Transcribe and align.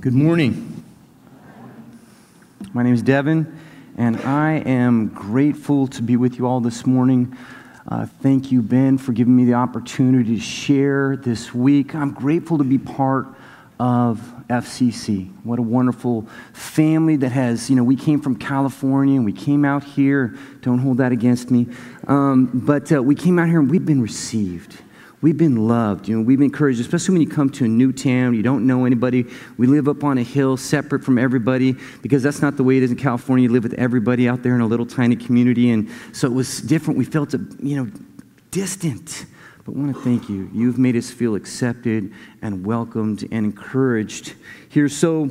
Good 0.00 0.14
morning. 0.14 0.82
My 2.72 2.82
name 2.82 2.94
is 2.94 3.02
Devin, 3.02 3.60
and 3.98 4.16
I 4.16 4.52
am 4.52 5.08
grateful 5.08 5.88
to 5.88 6.00
be 6.00 6.16
with 6.16 6.38
you 6.38 6.46
all 6.46 6.60
this 6.60 6.86
morning. 6.86 7.36
Uh, 7.86 8.06
thank 8.06 8.50
you, 8.50 8.62
Ben, 8.62 8.96
for 8.96 9.12
giving 9.12 9.36
me 9.36 9.44
the 9.44 9.52
opportunity 9.52 10.36
to 10.36 10.40
share 10.40 11.18
this 11.18 11.52
week. 11.52 11.94
I'm 11.94 12.12
grateful 12.12 12.56
to 12.56 12.64
be 12.64 12.78
part 12.78 13.26
of 13.78 14.18
FCC. 14.48 15.30
What 15.44 15.58
a 15.58 15.62
wonderful 15.62 16.26
family 16.54 17.16
that 17.16 17.32
has, 17.32 17.68
you 17.68 17.76
know, 17.76 17.84
we 17.84 17.96
came 17.96 18.22
from 18.22 18.36
California 18.36 19.16
and 19.16 19.26
we 19.26 19.34
came 19.34 19.66
out 19.66 19.84
here. 19.84 20.34
Don't 20.62 20.78
hold 20.78 20.96
that 20.96 21.12
against 21.12 21.50
me. 21.50 21.66
Um, 22.06 22.46
but 22.54 22.90
uh, 22.90 23.02
we 23.02 23.14
came 23.14 23.38
out 23.38 23.48
here 23.48 23.60
and 23.60 23.70
we've 23.70 23.84
been 23.84 24.00
received 24.00 24.80
we've 25.22 25.36
been 25.36 25.68
loved. 25.68 26.08
You 26.08 26.16
know, 26.16 26.22
we've 26.22 26.38
been 26.38 26.46
encouraged, 26.46 26.80
especially 26.80 27.14
when 27.14 27.22
you 27.22 27.28
come 27.28 27.50
to 27.50 27.64
a 27.64 27.68
new 27.68 27.92
town, 27.92 28.34
you 28.34 28.42
don't 28.42 28.66
know 28.66 28.84
anybody. 28.84 29.26
We 29.58 29.66
live 29.66 29.88
up 29.88 30.04
on 30.04 30.18
a 30.18 30.22
hill, 30.22 30.56
separate 30.56 31.04
from 31.04 31.18
everybody, 31.18 31.76
because 32.02 32.22
that's 32.22 32.42
not 32.42 32.56
the 32.56 32.64
way 32.64 32.76
it 32.76 32.82
is 32.82 32.90
in 32.90 32.96
California. 32.96 33.44
You 33.44 33.52
live 33.52 33.64
with 33.64 33.74
everybody 33.74 34.28
out 34.28 34.42
there 34.42 34.54
in 34.54 34.60
a 34.60 34.66
little 34.66 34.86
tiny 34.86 35.16
community, 35.16 35.70
and 35.70 35.88
so 36.12 36.26
it 36.26 36.32
was 36.32 36.60
different. 36.60 36.98
We 36.98 37.04
felt, 37.04 37.32
you 37.32 37.76
know, 37.76 37.90
distant. 38.50 39.26
But 39.64 39.74
I 39.74 39.78
want 39.78 39.94
to 39.94 40.02
thank 40.02 40.28
you. 40.28 40.50
You've 40.54 40.78
made 40.78 40.96
us 40.96 41.10
feel 41.10 41.34
accepted 41.34 42.12
and 42.40 42.64
welcomed 42.64 43.22
and 43.30 43.46
encouraged 43.46 44.34
here. 44.68 44.88
So. 44.88 45.30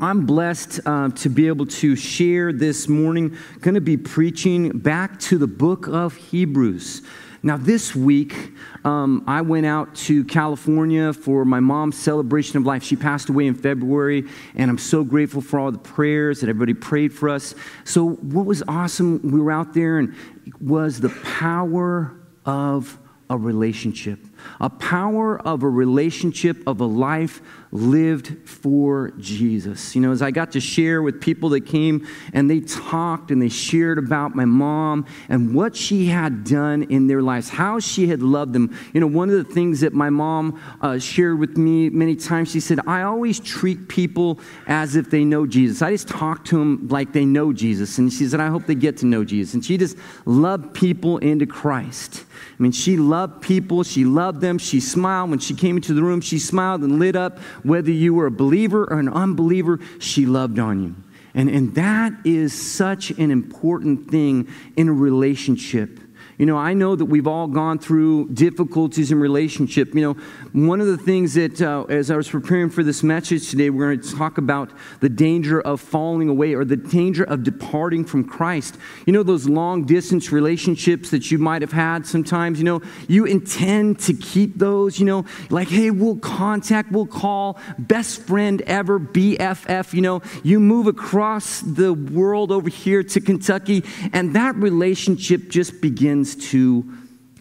I'm 0.00 0.24
blessed 0.24 0.80
uh, 0.86 1.10
to 1.10 1.28
be 1.28 1.48
able 1.48 1.66
to 1.66 1.96
share 1.96 2.50
this 2.50 2.88
morning. 2.88 3.36
Going 3.60 3.74
to 3.74 3.80
be 3.82 3.98
preaching 3.98 4.70
back 4.70 5.20
to 5.20 5.36
the 5.36 5.46
book 5.46 5.86
of 5.86 6.16
Hebrews. 6.16 7.02
Now, 7.44 7.56
this 7.56 7.92
week, 7.92 8.52
um, 8.84 9.24
I 9.26 9.40
went 9.40 9.66
out 9.66 9.96
to 9.96 10.24
California 10.24 11.12
for 11.12 11.44
my 11.44 11.58
mom's 11.58 11.98
celebration 11.98 12.56
of 12.56 12.64
life. 12.64 12.84
She 12.84 12.94
passed 12.94 13.30
away 13.30 13.48
in 13.48 13.54
February, 13.56 14.28
and 14.54 14.70
I'm 14.70 14.78
so 14.78 15.02
grateful 15.02 15.40
for 15.40 15.58
all 15.58 15.72
the 15.72 15.78
prayers 15.78 16.40
that 16.40 16.48
everybody 16.48 16.72
prayed 16.72 17.12
for 17.12 17.28
us. 17.28 17.56
So, 17.82 18.10
what 18.10 18.46
was 18.46 18.62
awesome, 18.68 19.20
we 19.24 19.40
were 19.40 19.50
out 19.50 19.74
there, 19.74 19.98
and 19.98 20.14
was 20.60 21.00
the 21.00 21.08
power 21.08 22.16
of 22.46 22.96
a 23.28 23.36
relationship, 23.36 24.20
a 24.60 24.70
power 24.70 25.40
of 25.40 25.62
a 25.62 25.68
relationship, 25.68 26.62
of 26.66 26.80
a 26.80 26.86
life 26.86 27.40
lived 27.72 28.46
for 28.46 29.12
Jesus. 29.18 29.96
You 29.96 30.02
know, 30.02 30.12
as 30.12 30.20
I 30.20 30.30
got 30.30 30.52
to 30.52 30.60
share 30.60 31.00
with 31.02 31.20
people 31.20 31.48
that 31.50 31.64
came 31.66 32.06
and 32.34 32.48
they 32.48 32.60
talked 32.60 33.30
and 33.30 33.40
they 33.40 33.48
shared 33.48 33.98
about 33.98 34.34
my 34.34 34.44
mom 34.44 35.06
and 35.30 35.54
what 35.54 35.74
she 35.74 36.06
had 36.06 36.44
done 36.44 36.82
in 36.84 37.06
their 37.06 37.22
lives, 37.22 37.48
how 37.48 37.80
she 37.80 38.08
had 38.08 38.22
loved 38.22 38.52
them. 38.52 38.76
You 38.92 39.00
know, 39.00 39.06
one 39.06 39.30
of 39.30 39.36
the 39.36 39.52
things 39.52 39.80
that 39.80 39.94
my 39.94 40.10
mom 40.10 40.60
uh, 40.82 40.98
shared 40.98 41.38
with 41.38 41.56
me 41.56 41.88
many 41.88 42.14
times, 42.14 42.52
she 42.52 42.60
said, 42.60 42.78
I 42.86 43.02
always 43.02 43.40
treat 43.40 43.88
people 43.88 44.38
as 44.66 44.94
if 44.94 45.10
they 45.10 45.24
know 45.24 45.46
Jesus. 45.46 45.80
I 45.80 45.92
just 45.92 46.08
talk 46.08 46.44
to 46.46 46.58
them 46.58 46.88
like 46.88 47.12
they 47.12 47.24
know 47.24 47.52
Jesus. 47.52 47.96
And 47.98 48.12
she 48.12 48.28
said, 48.28 48.40
I 48.40 48.48
hope 48.48 48.66
they 48.66 48.74
get 48.74 48.98
to 48.98 49.06
know 49.06 49.24
Jesus. 49.24 49.54
And 49.54 49.64
she 49.64 49.78
just 49.78 49.96
loved 50.26 50.74
people 50.74 51.18
into 51.18 51.46
Christ. 51.46 52.24
I 52.58 52.62
mean, 52.62 52.72
she 52.72 52.96
loved 52.96 53.42
people. 53.42 53.82
She 53.82 54.04
loved 54.04 54.31
them. 54.40 54.58
She 54.58 54.80
smiled. 54.80 55.30
When 55.30 55.38
she 55.38 55.54
came 55.54 55.76
into 55.76 55.94
the 55.94 56.02
room, 56.02 56.20
she 56.20 56.38
smiled 56.38 56.82
and 56.82 56.98
lit 56.98 57.16
up. 57.16 57.38
Whether 57.62 57.90
you 57.90 58.14
were 58.14 58.26
a 58.26 58.30
believer 58.30 58.84
or 58.84 58.98
an 58.98 59.08
unbeliever, 59.08 59.80
she 59.98 60.26
loved 60.26 60.58
on 60.58 60.82
you. 60.82 60.96
And, 61.34 61.48
and 61.48 61.74
that 61.76 62.12
is 62.24 62.52
such 62.52 63.10
an 63.10 63.30
important 63.30 64.10
thing 64.10 64.48
in 64.76 64.88
a 64.88 64.92
relationship. 64.92 65.98
You 66.38 66.46
know, 66.46 66.56
I 66.56 66.74
know 66.74 66.96
that 66.96 67.04
we've 67.04 67.26
all 67.26 67.46
gone 67.46 67.78
through 67.78 68.30
difficulties 68.30 69.12
in 69.12 69.20
relationship. 69.20 69.94
You 69.94 70.00
know, 70.00 70.16
one 70.52 70.82
of 70.82 70.86
the 70.86 70.98
things 70.98 71.32
that, 71.32 71.62
uh, 71.62 71.84
as 71.88 72.10
I 72.10 72.16
was 72.16 72.28
preparing 72.28 72.68
for 72.68 72.82
this 72.82 73.02
message 73.02 73.48
today, 73.48 73.70
we're 73.70 73.94
going 73.94 74.02
to 74.02 74.14
talk 74.14 74.36
about 74.36 74.70
the 75.00 75.08
danger 75.08 75.62
of 75.62 75.80
falling 75.80 76.28
away 76.28 76.52
or 76.52 76.62
the 76.66 76.76
danger 76.76 77.24
of 77.24 77.42
departing 77.42 78.04
from 78.04 78.24
Christ. 78.24 78.76
You 79.06 79.14
know, 79.14 79.22
those 79.22 79.48
long 79.48 79.84
distance 79.84 80.30
relationships 80.30 81.10
that 81.10 81.30
you 81.30 81.38
might 81.38 81.62
have 81.62 81.72
had 81.72 82.06
sometimes, 82.06 82.58
you 82.58 82.64
know, 82.64 82.82
you 83.08 83.24
intend 83.24 83.98
to 84.00 84.12
keep 84.12 84.58
those, 84.58 85.00
you 85.00 85.06
know, 85.06 85.24
like, 85.48 85.68
hey, 85.68 85.90
we'll 85.90 86.18
contact, 86.18 86.92
we'll 86.92 87.06
call, 87.06 87.58
best 87.78 88.20
friend 88.20 88.60
ever, 88.62 89.00
BFF, 89.00 89.94
you 89.94 90.02
know, 90.02 90.20
you 90.42 90.60
move 90.60 90.86
across 90.86 91.60
the 91.60 91.94
world 91.94 92.52
over 92.52 92.68
here 92.68 93.02
to 93.02 93.20
Kentucky, 93.22 93.84
and 94.12 94.36
that 94.36 94.54
relationship 94.56 95.48
just 95.48 95.80
begins 95.80 96.36
to 96.50 96.84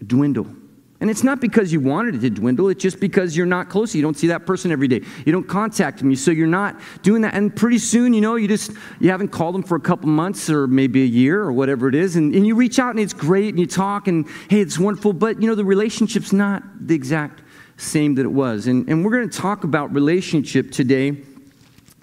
dwindle. 0.07 0.60
And 1.01 1.09
it's 1.09 1.23
not 1.23 1.41
because 1.41 1.73
you 1.73 1.79
wanted 1.79 2.13
it 2.13 2.21
to 2.21 2.29
dwindle, 2.29 2.69
it's 2.69 2.81
just 2.81 2.99
because 2.99 3.35
you're 3.35 3.47
not 3.47 3.69
close. 3.69 3.95
You 3.95 4.03
don't 4.03 4.15
see 4.15 4.27
that 4.27 4.45
person 4.45 4.71
every 4.71 4.87
day. 4.87 5.01
You 5.25 5.31
don't 5.31 5.47
contact 5.47 5.97
them. 5.97 6.15
So 6.15 6.29
you're 6.29 6.45
not 6.45 6.79
doing 7.01 7.23
that. 7.23 7.33
And 7.33 7.53
pretty 7.53 7.79
soon, 7.79 8.13
you 8.13 8.21
know, 8.21 8.35
you 8.35 8.47
just 8.47 8.71
you 8.99 9.09
haven't 9.09 9.29
called 9.29 9.55
them 9.55 9.63
for 9.63 9.75
a 9.75 9.79
couple 9.79 10.09
months 10.09 10.47
or 10.47 10.67
maybe 10.67 11.01
a 11.01 11.07
year 11.07 11.41
or 11.41 11.51
whatever 11.51 11.89
it 11.89 11.95
is. 11.95 12.17
And, 12.17 12.35
and 12.35 12.45
you 12.45 12.53
reach 12.53 12.77
out 12.77 12.91
and 12.91 12.99
it's 12.99 13.13
great 13.13 13.49
and 13.49 13.59
you 13.59 13.65
talk 13.65 14.07
and 14.07 14.27
hey, 14.47 14.61
it's 14.61 14.77
wonderful. 14.77 15.11
But 15.11 15.41
you 15.41 15.47
know, 15.47 15.55
the 15.55 15.65
relationship's 15.65 16.31
not 16.31 16.61
the 16.79 16.93
exact 16.93 17.41
same 17.77 18.13
that 18.15 18.25
it 18.25 18.31
was. 18.31 18.67
And, 18.67 18.87
and 18.87 19.03
we're 19.03 19.11
going 19.11 19.27
to 19.27 19.37
talk 19.37 19.63
about 19.63 19.91
relationship 19.95 20.71
today 20.71 21.17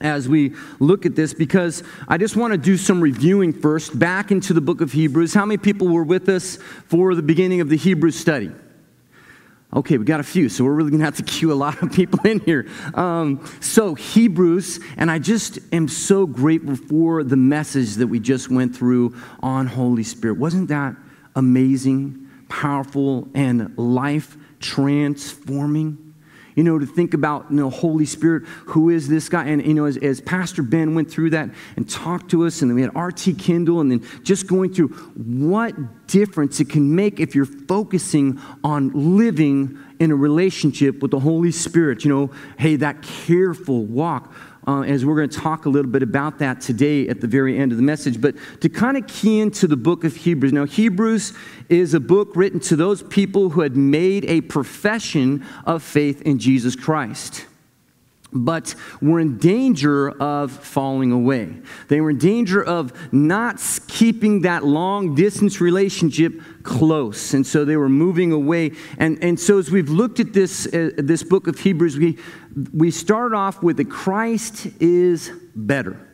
as 0.00 0.28
we 0.28 0.54
look 0.80 1.06
at 1.06 1.14
this 1.14 1.32
because 1.32 1.84
I 2.08 2.18
just 2.18 2.34
want 2.34 2.52
to 2.52 2.58
do 2.58 2.76
some 2.76 3.00
reviewing 3.00 3.52
first 3.52 3.96
back 3.96 4.32
into 4.32 4.52
the 4.54 4.60
book 4.60 4.80
of 4.80 4.90
Hebrews. 4.90 5.34
How 5.34 5.46
many 5.46 5.58
people 5.58 5.86
were 5.86 6.02
with 6.02 6.28
us 6.28 6.56
for 6.88 7.14
the 7.14 7.22
beginning 7.22 7.60
of 7.60 7.68
the 7.68 7.76
Hebrew 7.76 8.10
study? 8.10 8.50
Okay, 9.74 9.98
we 9.98 10.06
got 10.06 10.18
a 10.18 10.24
few, 10.24 10.48
so 10.48 10.64
we're 10.64 10.72
really 10.72 10.90
going 10.90 11.00
to 11.00 11.04
have 11.04 11.16
to 11.16 11.22
cue 11.22 11.52
a 11.52 11.54
lot 11.54 11.82
of 11.82 11.92
people 11.92 12.20
in 12.24 12.40
here. 12.40 12.66
Um, 12.94 13.46
so, 13.60 13.94
Hebrews, 13.94 14.80
and 14.96 15.10
I 15.10 15.18
just 15.18 15.58
am 15.72 15.88
so 15.88 16.26
grateful 16.26 16.74
for 16.74 17.22
the 17.22 17.36
message 17.36 17.96
that 17.96 18.06
we 18.06 18.18
just 18.18 18.50
went 18.50 18.74
through 18.74 19.14
on 19.40 19.66
Holy 19.66 20.04
Spirit. 20.04 20.38
Wasn't 20.38 20.68
that 20.68 20.96
amazing, 21.36 22.28
powerful, 22.48 23.28
and 23.34 23.76
life 23.76 24.38
transforming? 24.58 26.07
You 26.58 26.64
know, 26.64 26.76
to 26.76 26.86
think 26.86 27.14
about, 27.14 27.46
you 27.50 27.56
know, 27.56 27.70
Holy 27.70 28.04
Spirit, 28.04 28.42
who 28.66 28.90
is 28.90 29.06
this 29.06 29.28
guy? 29.28 29.44
And, 29.44 29.64
you 29.64 29.74
know, 29.74 29.84
as, 29.84 29.96
as 29.98 30.20
Pastor 30.20 30.64
Ben 30.64 30.92
went 30.92 31.08
through 31.08 31.30
that 31.30 31.50
and 31.76 31.88
talked 31.88 32.32
to 32.32 32.44
us, 32.44 32.62
and 32.62 32.68
then 32.68 32.74
we 32.74 32.82
had 32.82 32.96
RT 32.96 33.38
Kendall, 33.38 33.80
and 33.80 33.92
then 33.92 34.04
just 34.24 34.48
going 34.48 34.74
through 34.74 34.88
what 34.88 36.08
difference 36.08 36.58
it 36.58 36.68
can 36.68 36.96
make 36.96 37.20
if 37.20 37.36
you're 37.36 37.46
focusing 37.46 38.40
on 38.64 38.90
living 39.16 39.78
in 40.00 40.10
a 40.10 40.16
relationship 40.16 41.00
with 41.00 41.12
the 41.12 41.20
Holy 41.20 41.52
Spirit. 41.52 42.02
You 42.04 42.10
know, 42.10 42.30
hey, 42.58 42.74
that 42.74 43.02
careful 43.02 43.84
walk 43.84 44.34
uh, 44.68 44.82
as 44.82 45.04
we're 45.04 45.16
going 45.16 45.30
to 45.30 45.38
talk 45.38 45.64
a 45.64 45.68
little 45.68 45.90
bit 45.90 46.02
about 46.02 46.38
that 46.38 46.60
today 46.60 47.08
at 47.08 47.22
the 47.22 47.26
very 47.26 47.58
end 47.58 47.72
of 47.72 47.78
the 47.78 47.82
message. 47.82 48.20
But 48.20 48.36
to 48.60 48.68
kind 48.68 48.98
of 48.98 49.06
key 49.06 49.40
into 49.40 49.66
the 49.66 49.76
book 49.76 50.04
of 50.04 50.14
Hebrews. 50.14 50.52
Now, 50.52 50.66
Hebrews 50.66 51.32
is 51.70 51.94
a 51.94 52.00
book 52.00 52.36
written 52.36 52.60
to 52.60 52.76
those 52.76 53.02
people 53.02 53.50
who 53.50 53.62
had 53.62 53.76
made 53.76 54.26
a 54.26 54.42
profession 54.42 55.44
of 55.64 55.82
faith 55.82 56.22
in 56.22 56.38
Jesus 56.38 56.76
Christ 56.76 57.47
but 58.32 58.74
were 59.00 59.20
in 59.20 59.38
danger 59.38 60.10
of 60.10 60.52
falling 60.52 61.12
away. 61.12 61.56
They 61.88 62.00
were 62.00 62.10
in 62.10 62.18
danger 62.18 62.62
of 62.62 62.92
not 63.12 63.60
keeping 63.88 64.42
that 64.42 64.64
long 64.64 65.14
distance 65.14 65.60
relationship 65.60 66.40
close. 66.62 67.32
And 67.32 67.46
so 67.46 67.64
they 67.64 67.76
were 67.76 67.88
moving 67.88 68.32
away. 68.32 68.72
And, 68.98 69.22
and 69.22 69.40
so 69.40 69.58
as 69.58 69.70
we've 69.70 69.88
looked 69.88 70.20
at 70.20 70.32
this, 70.32 70.66
uh, 70.66 70.90
this 70.98 71.22
book 71.22 71.46
of 71.46 71.58
Hebrews, 71.58 71.96
we, 71.96 72.18
we 72.74 72.90
start 72.90 73.32
off 73.32 73.62
with 73.62 73.78
that 73.78 73.88
Christ 73.88 74.68
is 74.78 75.30
better. 75.54 76.04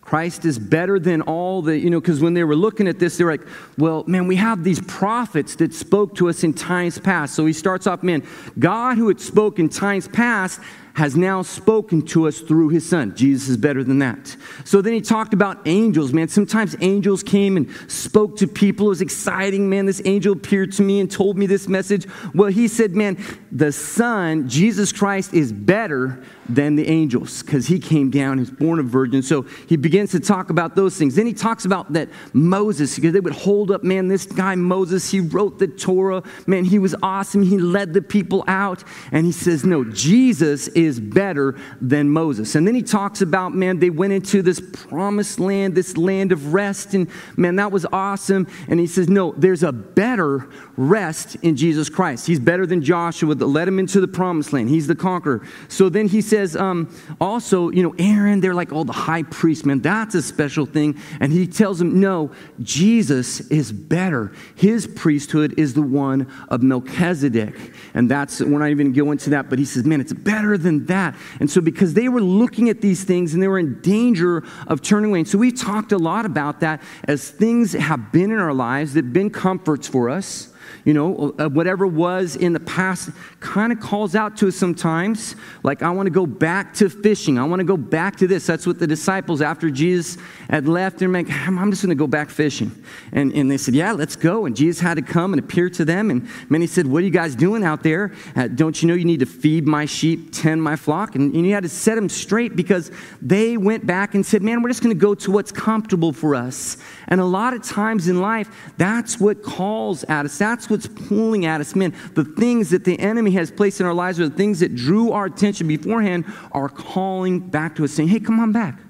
Christ 0.00 0.44
is 0.44 0.56
better 0.56 1.00
than 1.00 1.22
all 1.22 1.62
the, 1.62 1.76
you 1.76 1.90
know, 1.90 2.00
because 2.00 2.20
when 2.20 2.32
they 2.32 2.44
were 2.44 2.54
looking 2.54 2.86
at 2.86 3.00
this, 3.00 3.18
they 3.18 3.24
were 3.24 3.32
like, 3.32 3.46
well, 3.76 4.04
man, 4.06 4.28
we 4.28 4.36
have 4.36 4.62
these 4.62 4.80
prophets 4.82 5.56
that 5.56 5.74
spoke 5.74 6.14
to 6.14 6.28
us 6.28 6.44
in 6.44 6.54
times 6.54 6.96
past. 6.96 7.34
So 7.34 7.44
he 7.44 7.52
starts 7.52 7.88
off, 7.88 8.04
man, 8.04 8.22
God 8.56 8.98
who 8.98 9.08
had 9.08 9.20
spoken 9.20 9.68
times 9.68 10.06
past 10.06 10.60
has 10.96 11.14
now 11.14 11.42
spoken 11.42 12.00
to 12.00 12.26
us 12.26 12.40
through 12.40 12.70
his 12.70 12.88
son. 12.88 13.14
Jesus 13.14 13.50
is 13.50 13.58
better 13.58 13.84
than 13.84 13.98
that. 13.98 14.34
So 14.64 14.80
then 14.80 14.94
he 14.94 15.02
talked 15.02 15.34
about 15.34 15.68
angels, 15.68 16.10
man. 16.10 16.26
Sometimes 16.28 16.74
angels 16.80 17.22
came 17.22 17.58
and 17.58 17.70
spoke 17.86 18.38
to 18.38 18.48
people. 18.48 18.86
It 18.86 18.88
was 18.88 19.00
exciting, 19.02 19.68
man. 19.68 19.84
This 19.84 20.00
angel 20.06 20.32
appeared 20.32 20.72
to 20.72 20.82
me 20.82 21.00
and 21.00 21.10
told 21.10 21.36
me 21.36 21.44
this 21.44 21.68
message. 21.68 22.06
Well, 22.34 22.48
he 22.48 22.66
said, 22.66 22.96
man, 22.96 23.22
the 23.52 23.72
son, 23.72 24.48
Jesus 24.48 24.90
Christ, 24.90 25.34
is 25.34 25.52
better 25.52 26.22
than 26.48 26.76
the 26.76 26.86
angels 26.86 27.42
because 27.42 27.66
he 27.66 27.78
came 27.78 28.08
down, 28.08 28.38
he's 28.38 28.50
born 28.50 28.78
a 28.78 28.82
virgin. 28.82 29.20
So 29.20 29.42
he 29.68 29.76
begins 29.76 30.12
to 30.12 30.20
talk 30.20 30.48
about 30.48 30.76
those 30.76 30.96
things. 30.96 31.14
Then 31.16 31.26
he 31.26 31.34
talks 31.34 31.64
about 31.64 31.92
that 31.92 32.08
Moses, 32.32 32.94
because 32.94 33.12
they 33.12 33.20
would 33.20 33.34
hold 33.34 33.70
up, 33.70 33.82
man, 33.82 34.08
this 34.08 34.24
guy 34.24 34.54
Moses, 34.54 35.10
he 35.10 35.20
wrote 35.20 35.58
the 35.58 35.66
Torah. 35.66 36.22
Man, 36.46 36.64
he 36.64 36.78
was 36.78 36.94
awesome. 37.02 37.42
He 37.42 37.58
led 37.58 37.92
the 37.92 38.00
people 38.00 38.44
out. 38.46 38.82
And 39.12 39.26
he 39.26 39.32
says, 39.32 39.64
no, 39.64 39.84
Jesus 39.84 40.68
is 40.68 40.85
is 40.86 40.98
better 40.98 41.54
than 41.80 42.08
Moses. 42.08 42.54
And 42.54 42.66
then 42.66 42.74
he 42.74 42.82
talks 42.82 43.20
about, 43.20 43.54
man, 43.54 43.78
they 43.78 43.90
went 43.90 44.12
into 44.12 44.42
this 44.42 44.60
promised 44.60 45.38
land, 45.38 45.74
this 45.74 45.96
land 45.96 46.32
of 46.32 46.54
rest, 46.54 46.94
and 46.94 47.10
man, 47.36 47.56
that 47.56 47.72
was 47.72 47.84
awesome. 47.92 48.46
And 48.68 48.80
he 48.80 48.86
says, 48.86 49.08
no, 49.08 49.32
there's 49.32 49.62
a 49.62 49.72
better 49.72 50.48
rest 50.76 51.36
in 51.42 51.56
Jesus 51.56 51.88
Christ. 51.88 52.26
He's 52.26 52.40
better 52.40 52.66
than 52.66 52.82
Joshua 52.82 53.34
that 53.34 53.46
led 53.46 53.68
him 53.68 53.78
into 53.78 54.00
the 54.00 54.08
promised 54.08 54.52
land. 54.52 54.68
He's 54.68 54.86
the 54.86 54.94
conqueror. 54.94 55.46
So 55.68 55.88
then 55.88 56.08
he 56.08 56.20
says, 56.20 56.56
um, 56.56 56.94
also, 57.20 57.70
you 57.70 57.82
know, 57.82 57.94
Aaron, 57.98 58.40
they're 58.40 58.54
like, 58.54 58.72
oh, 58.72 58.84
the 58.84 58.92
high 58.92 59.24
priest, 59.24 59.66
man, 59.66 59.80
that's 59.80 60.14
a 60.14 60.22
special 60.22 60.66
thing. 60.66 60.98
And 61.20 61.32
he 61.32 61.46
tells 61.46 61.80
him, 61.80 62.00
no, 62.00 62.30
Jesus 62.60 63.40
is 63.50 63.72
better. 63.72 64.32
His 64.54 64.86
priesthood 64.86 65.58
is 65.58 65.74
the 65.74 65.82
one 65.82 66.30
of 66.48 66.62
Melchizedek. 66.62 67.54
And 67.94 68.10
that's, 68.10 68.40
we're 68.40 68.58
not 68.58 68.70
even 68.70 68.92
going 68.92 69.12
into 69.12 69.30
that, 69.30 69.48
but 69.48 69.58
he 69.58 69.64
says, 69.64 69.84
man, 69.84 70.00
it's 70.00 70.12
better 70.12 70.58
than 70.58 70.75
that. 70.84 71.16
And 71.40 71.50
so, 71.50 71.60
because 71.60 71.94
they 71.94 72.08
were 72.08 72.20
looking 72.20 72.68
at 72.68 72.82
these 72.82 73.04
things 73.04 73.32
and 73.32 73.42
they 73.42 73.48
were 73.48 73.58
in 73.58 73.80
danger 73.80 74.44
of 74.66 74.82
turning 74.82 75.10
away. 75.10 75.20
And 75.20 75.28
so, 75.28 75.38
we've 75.38 75.58
talked 75.58 75.92
a 75.92 75.98
lot 75.98 76.26
about 76.26 76.60
that 76.60 76.82
as 77.04 77.30
things 77.30 77.72
have 77.72 78.12
been 78.12 78.30
in 78.30 78.38
our 78.38 78.54
lives 78.54 78.94
that 78.94 79.04
have 79.04 79.12
been 79.12 79.30
comforts 79.30 79.88
for 79.88 80.10
us 80.10 80.52
you 80.84 80.94
know, 80.94 81.34
uh, 81.38 81.48
whatever 81.48 81.86
was 81.86 82.36
in 82.36 82.52
the 82.52 82.60
past 82.60 83.10
kind 83.40 83.72
of 83.72 83.80
calls 83.80 84.14
out 84.14 84.36
to 84.38 84.48
us 84.48 84.56
sometimes. 84.56 85.36
Like, 85.62 85.82
I 85.82 85.90
want 85.90 86.06
to 86.06 86.10
go 86.10 86.26
back 86.26 86.74
to 86.74 86.88
fishing. 86.88 87.38
I 87.38 87.44
want 87.44 87.60
to 87.60 87.64
go 87.64 87.76
back 87.76 88.16
to 88.16 88.26
this. 88.26 88.46
That's 88.46 88.66
what 88.66 88.78
the 88.78 88.86
disciples, 88.86 89.42
after 89.42 89.70
Jesus 89.70 90.18
had 90.48 90.68
left, 90.68 90.98
they're 90.98 91.08
like, 91.08 91.30
I'm 91.30 91.70
just 91.70 91.82
going 91.82 91.90
to 91.90 91.98
go 91.98 92.06
back 92.06 92.30
fishing. 92.30 92.70
And, 93.12 93.32
and 93.32 93.50
they 93.50 93.56
said, 93.56 93.74
Yeah, 93.74 93.92
let's 93.92 94.16
go. 94.16 94.46
And 94.46 94.56
Jesus 94.56 94.80
had 94.80 94.94
to 94.94 95.02
come 95.02 95.32
and 95.32 95.40
appear 95.40 95.68
to 95.70 95.84
them. 95.84 96.10
And 96.10 96.28
many 96.48 96.66
said, 96.66 96.86
What 96.86 97.02
are 97.02 97.06
you 97.06 97.10
guys 97.10 97.34
doing 97.34 97.64
out 97.64 97.82
there? 97.82 98.12
Uh, 98.34 98.48
don't 98.48 98.80
you 98.80 98.88
know 98.88 98.94
you 98.94 99.04
need 99.04 99.20
to 99.20 99.26
feed 99.26 99.66
my 99.66 99.84
sheep, 99.84 100.32
tend 100.32 100.62
my 100.62 100.76
flock? 100.76 101.14
And, 101.14 101.34
and 101.34 101.46
you 101.46 101.52
had 101.52 101.64
to 101.64 101.68
set 101.68 101.96
them 101.96 102.08
straight 102.08 102.56
because 102.56 102.90
they 103.20 103.56
went 103.56 103.86
back 103.86 104.14
and 104.14 104.24
said, 104.24 104.42
Man, 104.42 104.62
we're 104.62 104.70
just 104.70 104.82
going 104.82 104.94
to 104.94 105.00
go 105.00 105.14
to 105.14 105.30
what's 105.30 105.52
comfortable 105.52 106.12
for 106.12 106.34
us. 106.34 106.76
And 107.08 107.20
a 107.20 107.24
lot 107.24 107.54
of 107.54 107.62
times 107.62 108.08
in 108.08 108.20
life, 108.20 108.48
that's 108.76 109.20
what 109.20 109.42
calls 109.42 110.04
at 110.04 110.24
us. 110.24 110.38
That's 110.38 110.55
what's 110.70 110.86
pulling 110.86 111.44
at 111.44 111.60
us. 111.60 111.74
Man, 111.74 111.94
the 112.14 112.24
things 112.24 112.70
that 112.70 112.84
the 112.84 112.98
enemy 112.98 113.32
has 113.32 113.50
placed 113.50 113.80
in 113.80 113.86
our 113.86 113.94
lives 113.94 114.18
or 114.18 114.28
the 114.28 114.36
things 114.36 114.60
that 114.60 114.74
drew 114.74 115.12
our 115.12 115.26
attention 115.26 115.68
beforehand 115.68 116.24
are 116.52 116.68
calling 116.68 117.40
back 117.40 117.76
to 117.76 117.84
us, 117.84 117.92
saying, 117.92 118.08
Hey, 118.08 118.20
come 118.20 118.40
on 118.40 118.52
back. 118.52 118.80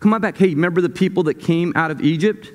Come 0.00 0.12
on 0.12 0.20
back. 0.20 0.36
Hey, 0.36 0.48
remember 0.48 0.80
the 0.80 0.88
people 0.88 1.22
that 1.24 1.34
came 1.34 1.72
out 1.74 1.90
of 1.90 2.00
Egypt? 2.00 2.50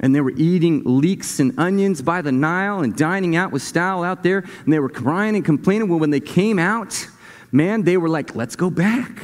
and 0.00 0.14
they 0.14 0.20
were 0.20 0.32
eating 0.36 0.82
leeks 0.84 1.40
and 1.40 1.58
onions 1.58 2.02
by 2.02 2.22
the 2.22 2.32
Nile 2.32 2.80
and 2.80 2.96
dining 2.96 3.36
out 3.36 3.50
with 3.50 3.62
style 3.62 4.04
out 4.04 4.22
there, 4.22 4.38
and 4.64 4.72
they 4.72 4.78
were 4.78 4.88
crying 4.88 5.34
and 5.34 5.44
complaining. 5.44 5.88
Well, 5.88 5.98
when 5.98 6.10
they 6.10 6.20
came 6.20 6.58
out, 6.58 7.08
man, 7.50 7.82
they 7.82 7.96
were 7.96 8.08
like, 8.08 8.36
let's 8.36 8.54
go 8.54 8.70
back. 8.70 9.20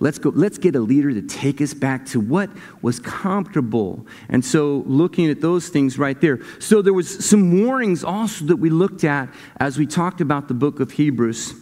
Let's 0.00 0.18
go, 0.18 0.30
let's 0.30 0.58
get 0.58 0.76
a 0.76 0.80
leader 0.80 1.12
to 1.12 1.22
take 1.22 1.60
us 1.60 1.74
back 1.74 2.06
to 2.06 2.20
what 2.20 2.50
was 2.82 3.00
comfortable. 3.00 4.06
And 4.28 4.44
so 4.44 4.84
looking 4.86 5.28
at 5.28 5.40
those 5.40 5.68
things 5.70 5.98
right 5.98 6.20
there. 6.20 6.38
So 6.60 6.82
there 6.82 6.92
was 6.92 7.24
some 7.24 7.64
warnings 7.64 8.04
also 8.04 8.44
that 8.46 8.56
we 8.56 8.70
looked 8.70 9.02
at 9.02 9.28
as 9.58 9.76
we 9.76 9.86
talked 9.86 10.20
about 10.20 10.46
the 10.46 10.54
book 10.54 10.78
of 10.78 10.92
Hebrews. 10.92 11.54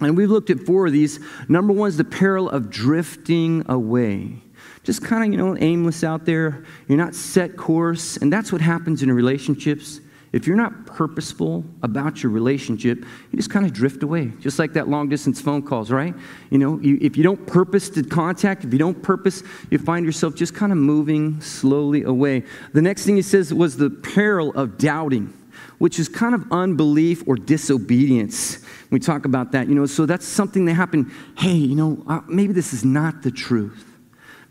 And 0.00 0.16
we've 0.16 0.30
looked 0.30 0.50
at 0.50 0.60
four 0.60 0.86
of 0.86 0.92
these. 0.92 1.20
Number 1.48 1.72
one 1.72 1.88
is 1.88 1.96
the 1.96 2.04
peril 2.04 2.50
of 2.50 2.70
drifting 2.70 3.64
away. 3.68 4.42
Just 4.82 5.04
kind 5.04 5.22
of, 5.22 5.30
you 5.30 5.36
know, 5.36 5.56
aimless 5.58 6.02
out 6.02 6.24
there. 6.24 6.64
You're 6.88 6.98
not 6.98 7.14
set 7.14 7.56
course. 7.56 8.16
And 8.16 8.32
that's 8.32 8.50
what 8.50 8.62
happens 8.62 9.02
in 9.02 9.12
relationships. 9.12 10.00
If 10.32 10.46
you're 10.46 10.56
not 10.56 10.86
purposeful 10.86 11.64
about 11.82 12.22
your 12.22 12.30
relationship, 12.30 13.04
you 13.30 13.36
just 13.36 13.50
kind 13.50 13.66
of 13.66 13.72
drift 13.72 14.04
away, 14.04 14.32
just 14.38 14.60
like 14.60 14.72
that 14.74 14.88
long 14.88 15.08
distance 15.08 15.40
phone 15.40 15.62
calls, 15.62 15.90
right? 15.90 16.14
You 16.50 16.58
know, 16.58 16.78
you, 16.78 16.98
if 17.00 17.16
you 17.16 17.24
don't 17.24 17.46
purpose 17.48 17.90
to 17.90 18.04
contact, 18.04 18.64
if 18.64 18.72
you 18.72 18.78
don't 18.78 19.02
purpose, 19.02 19.42
you 19.70 19.78
find 19.78 20.06
yourself 20.06 20.36
just 20.36 20.54
kind 20.54 20.70
of 20.70 20.78
moving 20.78 21.40
slowly 21.40 22.04
away. 22.04 22.44
The 22.72 22.82
next 22.82 23.06
thing 23.06 23.16
he 23.16 23.22
says 23.22 23.52
was 23.52 23.76
the 23.76 23.90
peril 23.90 24.52
of 24.52 24.78
doubting, 24.78 25.34
which 25.78 25.98
is 25.98 26.08
kind 26.08 26.36
of 26.36 26.44
unbelief 26.52 27.24
or 27.26 27.34
disobedience. 27.34 28.64
We 28.90 29.00
talk 29.00 29.24
about 29.24 29.50
that, 29.50 29.68
you 29.68 29.74
know, 29.74 29.86
so 29.86 30.06
that's 30.06 30.26
something 30.26 30.64
that 30.66 30.74
happened. 30.74 31.10
Hey, 31.38 31.54
you 31.54 31.74
know, 31.74 32.04
uh, 32.06 32.20
maybe 32.28 32.52
this 32.52 32.72
is 32.72 32.84
not 32.84 33.22
the 33.22 33.32
truth 33.32 33.89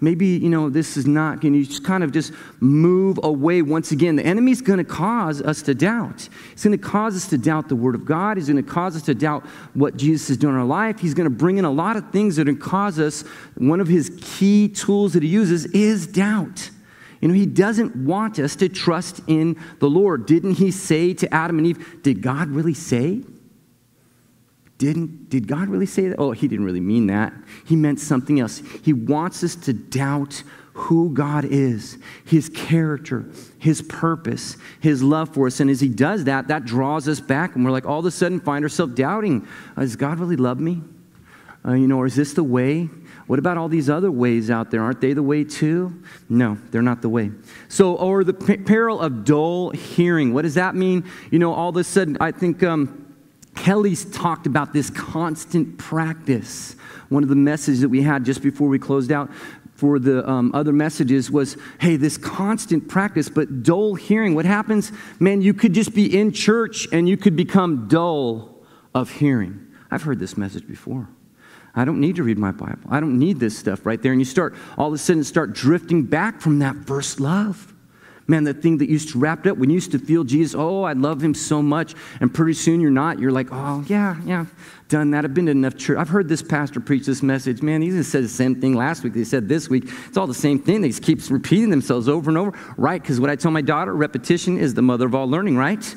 maybe, 0.01 0.27
you 0.27 0.49
know, 0.49 0.69
this 0.69 0.97
is 0.97 1.05
not, 1.05 1.41
can 1.41 1.53
you 1.53 1.65
just 1.65 1.83
kind 1.83 2.03
of 2.03 2.11
just 2.11 2.31
move 2.59 3.19
away 3.23 3.61
once 3.61 3.91
again? 3.91 4.15
The 4.15 4.25
enemy's 4.25 4.61
going 4.61 4.77
to 4.77 4.83
cause 4.83 5.41
us 5.41 5.61
to 5.63 5.75
doubt. 5.75 6.29
He's 6.51 6.63
going 6.63 6.77
to 6.77 6.83
cause 6.83 7.15
us 7.15 7.27
to 7.29 7.37
doubt 7.37 7.69
the 7.69 7.75
Word 7.75 7.95
of 7.95 8.05
God. 8.05 8.37
He's 8.37 8.47
going 8.47 8.63
to 8.63 8.69
cause 8.69 8.95
us 8.95 9.01
to 9.03 9.15
doubt 9.15 9.45
what 9.73 9.97
Jesus 9.97 10.29
is 10.29 10.37
doing 10.37 10.55
in 10.55 10.59
our 10.59 10.65
life. 10.65 10.99
He's 10.99 11.13
going 11.13 11.29
to 11.29 11.35
bring 11.35 11.57
in 11.57 11.65
a 11.65 11.71
lot 11.71 11.97
of 11.97 12.11
things 12.11 12.35
that 12.35 12.47
are 12.47 12.53
cause 12.53 12.99
us, 12.99 13.21
one 13.55 13.79
of 13.79 13.87
his 13.87 14.11
key 14.21 14.67
tools 14.67 15.13
that 15.13 15.23
he 15.23 15.29
uses 15.29 15.65
is 15.67 16.07
doubt. 16.07 16.69
You 17.21 17.27
know, 17.27 17.33
he 17.33 17.45
doesn't 17.45 17.95
want 17.95 18.39
us 18.39 18.55
to 18.57 18.69
trust 18.69 19.21
in 19.27 19.57
the 19.79 19.89
Lord. 19.89 20.25
Didn't 20.25 20.53
he 20.53 20.71
say 20.71 21.13
to 21.15 21.33
Adam 21.33 21.57
and 21.57 21.67
Eve, 21.67 22.01
Did 22.01 22.21
God 22.21 22.49
really 22.49 22.73
say? 22.73 23.23
Didn't, 24.79 25.29
did 25.29 25.45
God 25.45 25.67
really 25.67 25.85
say 25.85 26.07
that? 26.07 26.15
Oh, 26.17 26.31
he 26.31 26.47
didn't 26.47 26.63
really 26.63 26.79
mean 26.79 27.07
that. 27.07 27.33
He 27.65 27.75
meant 27.75 27.99
something 27.99 28.39
else. 28.39 28.63
He 28.81 28.93
wants 28.93 29.43
us 29.43 29.55
to 29.57 29.73
doubt 29.73 30.41
who 30.71 31.13
God 31.13 31.43
is, 31.43 31.97
his 32.25 32.47
character, 32.47 33.25
his 33.57 33.81
purpose, 33.81 34.55
his 34.79 35.03
love 35.03 35.33
for 35.33 35.47
us. 35.47 35.59
And 35.59 35.69
as 35.69 35.81
he 35.81 35.89
does 35.89 36.23
that, 36.23 36.47
that 36.47 36.63
draws 36.63 37.09
us 37.09 37.19
back, 37.19 37.55
and 37.55 37.65
we're 37.65 37.71
like 37.71 37.85
all 37.85 37.99
of 37.99 38.05
a 38.05 38.11
sudden 38.11 38.39
find 38.39 38.63
ourselves 38.63 38.95
doubting 38.95 39.45
uh, 39.75 39.81
Does 39.81 39.97
God 39.97 40.17
really 40.17 40.37
love 40.37 40.61
me? 40.61 40.81
Uh, 41.65 41.73
you 41.73 41.85
know, 41.85 41.97
or 41.97 42.05
is 42.05 42.15
this 42.15 42.31
the 42.31 42.43
way? 42.43 42.85
What 43.27 43.37
about 43.37 43.57
all 43.57 43.67
these 43.67 43.89
other 43.89 44.09
ways 44.09 44.49
out 44.49 44.71
there? 44.71 44.81
Aren't 44.81 45.01
they 45.01 45.11
the 45.11 45.21
way 45.21 45.43
too? 45.43 46.01
No, 46.29 46.57
they're 46.71 46.81
not 46.81 47.01
the 47.01 47.09
way. 47.09 47.31
So, 47.67 47.95
or 47.95 48.23
the 48.23 48.33
peril 48.33 49.01
of 49.01 49.25
dull 49.25 49.71
hearing. 49.71 50.33
What 50.33 50.43
does 50.43 50.55
that 50.55 50.73
mean? 50.73 51.03
You 51.31 51.39
know, 51.39 51.53
all 51.53 51.67
of 51.67 51.75
a 51.75 51.83
sudden, 51.83 52.15
I 52.21 52.31
think. 52.31 52.63
Um, 52.63 53.07
Kelly's 53.59 54.05
talked 54.05 54.47
about 54.47 54.71
this 54.71 54.89
constant 54.89 55.77
practice. 55.77 56.77
One 57.09 57.23
of 57.23 57.29
the 57.29 57.35
messages 57.35 57.81
that 57.81 57.89
we 57.89 58.01
had 58.01 58.23
just 58.23 58.41
before 58.41 58.69
we 58.69 58.79
closed 58.79 59.11
out 59.11 59.29
for 59.75 59.99
the 59.99 60.27
um, 60.27 60.51
other 60.55 60.71
messages 60.71 61.29
was 61.29 61.57
hey, 61.81 61.97
this 61.97 62.17
constant 62.17 62.87
practice, 62.87 63.27
but 63.27 63.61
dull 63.61 63.95
hearing. 63.95 64.33
What 64.33 64.45
happens? 64.45 64.93
Man, 65.19 65.41
you 65.41 65.53
could 65.53 65.73
just 65.73 65.93
be 65.93 66.17
in 66.17 66.31
church 66.31 66.87
and 66.93 67.09
you 67.09 67.17
could 67.17 67.35
become 67.35 67.89
dull 67.89 68.63
of 68.95 69.11
hearing. 69.11 69.67
I've 69.91 70.03
heard 70.03 70.19
this 70.19 70.37
message 70.37 70.65
before. 70.65 71.09
I 71.75 71.83
don't 71.83 71.99
need 71.99 72.15
to 72.15 72.23
read 72.23 72.37
my 72.37 72.51
Bible. 72.51 72.87
I 72.89 73.01
don't 73.01 73.19
need 73.19 73.41
this 73.41 73.57
stuff 73.57 73.85
right 73.85 74.01
there. 74.01 74.13
And 74.13 74.21
you 74.21 74.25
start, 74.25 74.55
all 74.77 74.87
of 74.87 74.93
a 74.93 74.97
sudden, 74.97 75.25
start 75.25 75.51
drifting 75.51 76.03
back 76.03 76.39
from 76.39 76.59
that 76.59 76.77
first 76.87 77.19
love. 77.19 77.73
Man, 78.29 78.43
that 78.43 78.61
thing 78.61 78.77
that 78.77 78.89
used 78.89 79.09
to 79.09 79.19
wrap 79.19 79.45
it 79.45 79.49
up 79.49 79.57
when 79.57 79.69
you 79.71 79.73
used 79.73 79.91
to 79.91 79.99
feel 79.99 80.23
Jesus, 80.23 80.55
oh, 80.55 80.83
I 80.83 80.93
love 80.93 81.21
him 81.21 81.33
so 81.33 81.63
much. 81.63 81.95
And 82.21 82.31
pretty 82.31 82.53
soon 82.53 82.79
you're 82.79 82.91
not. 82.91 83.19
You're 83.19 83.31
like, 83.31 83.47
oh, 83.51 83.83
yeah, 83.87 84.21
yeah, 84.23 84.45
done 84.87 85.11
that. 85.11 85.25
I've 85.25 85.33
been 85.33 85.47
to 85.47 85.51
enough 85.51 85.75
church. 85.75 85.97
I've 85.97 86.09
heard 86.09 86.29
this 86.29 86.43
pastor 86.43 86.79
preach 86.79 87.07
this 87.07 87.23
message. 87.23 87.63
Man, 87.63 87.81
he 87.81 87.89
just 87.89 88.11
said 88.11 88.23
the 88.23 88.29
same 88.29 88.61
thing 88.61 88.75
last 88.75 89.03
week. 89.03 89.13
They 89.13 89.23
said 89.23 89.49
this 89.49 89.67
week. 89.67 89.85
It's 90.07 90.15
all 90.15 90.27
the 90.27 90.33
same 90.35 90.59
thing. 90.59 90.81
They 90.81 90.89
just 90.89 91.01
keep 91.01 91.27
repeating 91.29 91.71
themselves 91.71 92.07
over 92.07 92.29
and 92.29 92.37
over. 92.37 92.57
Right? 92.77 93.01
Because 93.01 93.19
what 93.19 93.31
I 93.31 93.35
tell 93.35 93.51
my 93.51 93.61
daughter, 93.61 93.95
repetition 93.95 94.57
is 94.57 94.75
the 94.75 94.83
mother 94.83 95.07
of 95.07 95.15
all 95.15 95.27
learning, 95.27 95.57
right? 95.57 95.95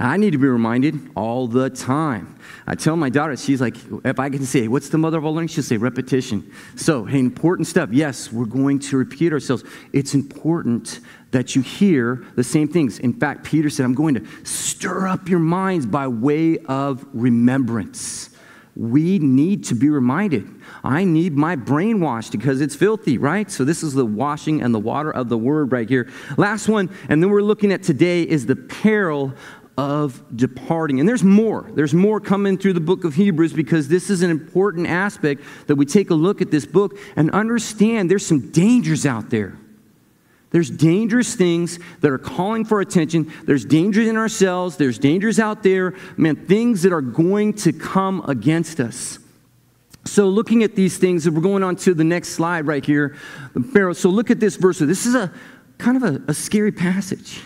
I 0.00 0.16
need 0.16 0.30
to 0.30 0.38
be 0.38 0.48
reminded 0.48 1.10
all 1.14 1.46
the 1.46 1.68
time. 1.68 2.38
I 2.66 2.74
tell 2.74 2.96
my 2.96 3.10
daughter, 3.10 3.36
she's 3.36 3.60
like, 3.60 3.76
if 4.04 4.18
I 4.18 4.30
can 4.30 4.46
say, 4.46 4.66
what's 4.66 4.88
the 4.88 4.96
mother 4.96 5.18
of 5.18 5.26
all 5.26 5.34
learning? 5.34 5.48
She'll 5.48 5.62
say, 5.62 5.76
repetition. 5.76 6.50
So, 6.76 7.04
hey, 7.04 7.18
important 7.18 7.68
stuff. 7.68 7.90
Yes, 7.92 8.32
we're 8.32 8.46
going 8.46 8.78
to 8.80 8.96
repeat 8.96 9.32
ourselves. 9.32 9.64
It's 9.92 10.14
important 10.14 11.00
that 11.32 11.54
you 11.54 11.62
hear 11.62 12.24
the 12.36 12.44
same 12.44 12.68
things. 12.68 13.00
In 13.00 13.12
fact, 13.12 13.44
Peter 13.44 13.68
said, 13.68 13.84
I'm 13.84 13.94
going 13.94 14.14
to 14.14 14.26
stir 14.44 15.08
up 15.08 15.28
your 15.28 15.40
minds 15.40 15.84
by 15.84 16.08
way 16.08 16.58
of 16.58 17.04
remembrance. 17.12 18.30
We 18.74 19.18
need 19.18 19.64
to 19.64 19.74
be 19.74 19.90
reminded. 19.90 20.48
I 20.82 21.04
need 21.04 21.34
my 21.36 21.56
brain 21.56 22.00
washed 22.00 22.32
because 22.32 22.62
it's 22.62 22.74
filthy, 22.74 23.18
right? 23.18 23.50
So, 23.50 23.66
this 23.66 23.82
is 23.82 23.92
the 23.92 24.06
washing 24.06 24.62
and 24.62 24.74
the 24.74 24.78
water 24.78 25.10
of 25.10 25.28
the 25.28 25.36
word 25.36 25.72
right 25.72 25.88
here. 25.88 26.10
Last 26.38 26.68
one, 26.68 26.88
and 27.10 27.22
then 27.22 27.28
we're 27.28 27.42
looking 27.42 27.72
at 27.72 27.82
today 27.82 28.22
is 28.22 28.46
the 28.46 28.56
peril 28.56 29.34
of 29.78 30.22
departing. 30.36 31.00
And 31.00 31.08
there's 31.08 31.24
more. 31.24 31.70
There's 31.74 31.94
more 31.94 32.20
coming 32.20 32.58
through 32.58 32.74
the 32.74 32.80
book 32.80 33.04
of 33.04 33.14
Hebrews 33.14 33.52
because 33.52 33.88
this 33.88 34.10
is 34.10 34.22
an 34.22 34.30
important 34.30 34.86
aspect 34.86 35.42
that 35.66 35.76
we 35.76 35.86
take 35.86 36.10
a 36.10 36.14
look 36.14 36.42
at 36.42 36.50
this 36.50 36.66
book 36.66 36.98
and 37.16 37.30
understand 37.30 38.10
there's 38.10 38.26
some 38.26 38.50
dangers 38.50 39.06
out 39.06 39.30
there. 39.30 39.56
There's 40.50 40.68
dangerous 40.68 41.34
things 41.34 41.78
that 42.00 42.10
are 42.10 42.18
calling 42.18 42.66
for 42.66 42.82
attention. 42.82 43.32
There's 43.44 43.64
dangers 43.64 44.06
in 44.06 44.18
ourselves. 44.18 44.76
There's 44.76 44.98
dangers 44.98 45.38
out 45.38 45.62
there. 45.62 45.94
Man, 46.18 46.46
things 46.46 46.82
that 46.82 46.92
are 46.92 47.00
going 47.00 47.54
to 47.54 47.72
come 47.72 48.22
against 48.28 48.78
us. 48.78 49.18
So, 50.04 50.28
looking 50.28 50.62
at 50.62 50.74
these 50.74 50.98
things, 50.98 51.30
we're 51.30 51.40
going 51.40 51.62
on 51.62 51.76
to 51.76 51.94
the 51.94 52.04
next 52.04 52.30
slide 52.30 52.66
right 52.66 52.84
here. 52.84 53.16
So, 53.72 54.10
look 54.10 54.30
at 54.30 54.40
this 54.40 54.56
verse. 54.56 54.80
This 54.80 55.06
is 55.06 55.14
a 55.14 55.32
kind 55.78 55.96
of 55.96 56.02
a, 56.02 56.22
a 56.28 56.34
scary 56.34 56.72
passage. 56.72 57.40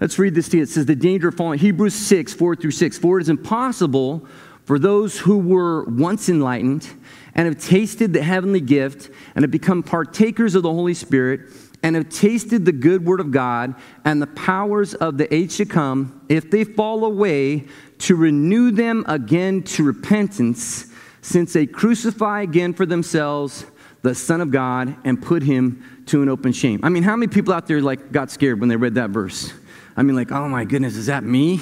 Let's 0.00 0.18
read 0.18 0.34
this 0.34 0.48
to 0.48 0.56
you. 0.56 0.62
It 0.62 0.68
says, 0.70 0.86
The 0.86 0.96
danger 0.96 1.28
of 1.28 1.36
falling. 1.36 1.58
Hebrews 1.58 1.94
6, 1.94 2.32
4 2.32 2.56
through 2.56 2.70
6. 2.70 2.98
For 2.98 3.18
it 3.18 3.22
is 3.22 3.28
impossible 3.28 4.26
for 4.64 4.78
those 4.78 5.18
who 5.18 5.38
were 5.38 5.84
once 5.84 6.28
enlightened 6.28 6.88
and 7.34 7.46
have 7.46 7.62
tasted 7.62 8.12
the 8.12 8.22
heavenly 8.22 8.60
gift 8.60 9.10
and 9.34 9.42
have 9.42 9.50
become 9.50 9.82
partakers 9.82 10.54
of 10.54 10.62
the 10.62 10.72
Holy 10.72 10.94
Spirit 10.94 11.50
and 11.82 11.96
have 11.96 12.08
tasted 12.08 12.64
the 12.64 12.72
good 12.72 13.04
word 13.04 13.20
of 13.20 13.30
God 13.30 13.74
and 14.04 14.20
the 14.20 14.26
powers 14.26 14.94
of 14.94 15.18
the 15.18 15.32
age 15.34 15.56
to 15.56 15.64
come, 15.64 16.24
if 16.28 16.50
they 16.50 16.64
fall 16.64 17.04
away, 17.04 17.66
to 17.98 18.16
renew 18.16 18.70
them 18.70 19.04
again 19.08 19.62
to 19.62 19.82
repentance, 19.82 20.86
since 21.22 21.52
they 21.52 21.66
crucify 21.66 22.42
again 22.42 22.72
for 22.74 22.86
themselves 22.86 23.66
the 24.02 24.14
Son 24.14 24.40
of 24.40 24.50
God 24.50 24.96
and 25.04 25.20
put 25.20 25.42
him 25.42 25.84
to 26.06 26.22
an 26.22 26.28
open 26.28 26.52
shame. 26.52 26.80
I 26.82 26.88
mean, 26.88 27.02
how 27.02 27.16
many 27.16 27.28
people 27.28 27.52
out 27.52 27.66
there 27.66 27.80
like 27.82 28.12
got 28.12 28.30
scared 28.30 28.60
when 28.60 28.68
they 28.68 28.76
read 28.76 28.94
that 28.94 29.10
verse? 29.10 29.52
I 30.00 30.02
mean, 30.02 30.16
like, 30.16 30.32
oh 30.32 30.48
my 30.48 30.64
goodness, 30.64 30.96
is 30.96 31.06
that 31.06 31.24
me? 31.24 31.60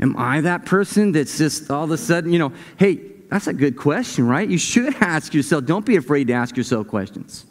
Am 0.00 0.16
I 0.16 0.40
that 0.40 0.64
person 0.64 1.12
that's 1.12 1.36
just 1.36 1.70
all 1.70 1.84
of 1.84 1.90
a 1.90 1.98
sudden, 1.98 2.32
you 2.32 2.38
know, 2.38 2.50
hey, 2.78 2.98
that's 3.28 3.46
a 3.46 3.52
good 3.52 3.76
question, 3.76 4.26
right? 4.26 4.48
You 4.48 4.56
should 4.56 4.94
ask 5.02 5.34
yourself. 5.34 5.66
Don't 5.66 5.84
be 5.84 5.96
afraid 5.96 6.28
to 6.28 6.32
ask 6.32 6.56
yourself 6.56 6.88
questions. 6.88 7.44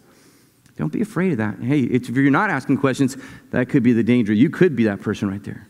Don't 0.75 0.91
be 0.91 1.03
afraid 1.03 1.33
of 1.33 1.37
that. 1.37 1.59
Hey, 1.59 1.81
if 1.81 2.09
you're 2.09 2.31
not 2.31 2.49
asking 2.49 2.79
questions, 2.79 3.15
that 3.51 3.69
could 3.69 3.83
be 3.83 3.93
the 3.93 4.01
danger. 4.01 4.33
You 4.33 4.49
could 4.49 4.75
be 4.75 4.85
that 4.85 5.01
person 5.01 5.29
right 5.29 5.43
there. 5.43 5.67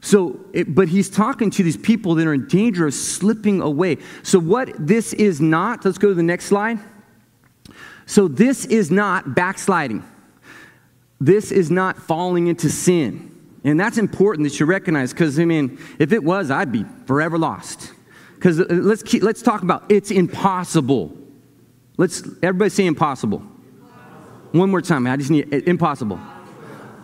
So, 0.00 0.40
it, 0.54 0.74
but 0.74 0.88
he's 0.88 1.10
talking 1.10 1.50
to 1.50 1.62
these 1.62 1.76
people 1.76 2.14
that 2.14 2.26
are 2.26 2.32
in 2.32 2.48
danger 2.48 2.86
of 2.86 2.94
slipping 2.94 3.60
away. 3.60 3.98
So, 4.22 4.38
what 4.38 4.72
this 4.78 5.12
is 5.12 5.42
not, 5.42 5.84
let's 5.84 5.98
go 5.98 6.08
to 6.08 6.14
the 6.14 6.22
next 6.22 6.46
slide. 6.46 6.78
So, 8.06 8.28
this 8.28 8.64
is 8.64 8.90
not 8.90 9.34
backsliding. 9.34 10.02
This 11.20 11.52
is 11.52 11.70
not 11.70 11.98
falling 11.98 12.46
into 12.46 12.70
sin. 12.70 13.33
And 13.64 13.80
that's 13.80 13.96
important 13.96 14.46
that 14.46 14.60
you 14.60 14.66
recognize 14.66 15.12
because, 15.12 15.38
I 15.40 15.46
mean, 15.46 15.78
if 15.98 16.12
it 16.12 16.22
was, 16.22 16.50
I'd 16.50 16.70
be 16.70 16.84
forever 17.06 17.38
lost. 17.38 17.92
Because 18.34 18.60
uh, 18.60 18.66
let's, 18.68 19.02
keep, 19.02 19.22
let's 19.22 19.40
talk 19.40 19.62
about 19.62 19.90
it's 19.90 20.10
impossible. 20.10 21.16
Let's, 21.96 22.22
everybody 22.42 22.68
say 22.68 22.84
impossible. 22.84 23.38
impossible. 23.38 24.58
One 24.58 24.70
more 24.70 24.82
time. 24.82 25.06
I 25.06 25.16
just 25.16 25.30
need 25.30 25.50
impossible. 25.52 26.20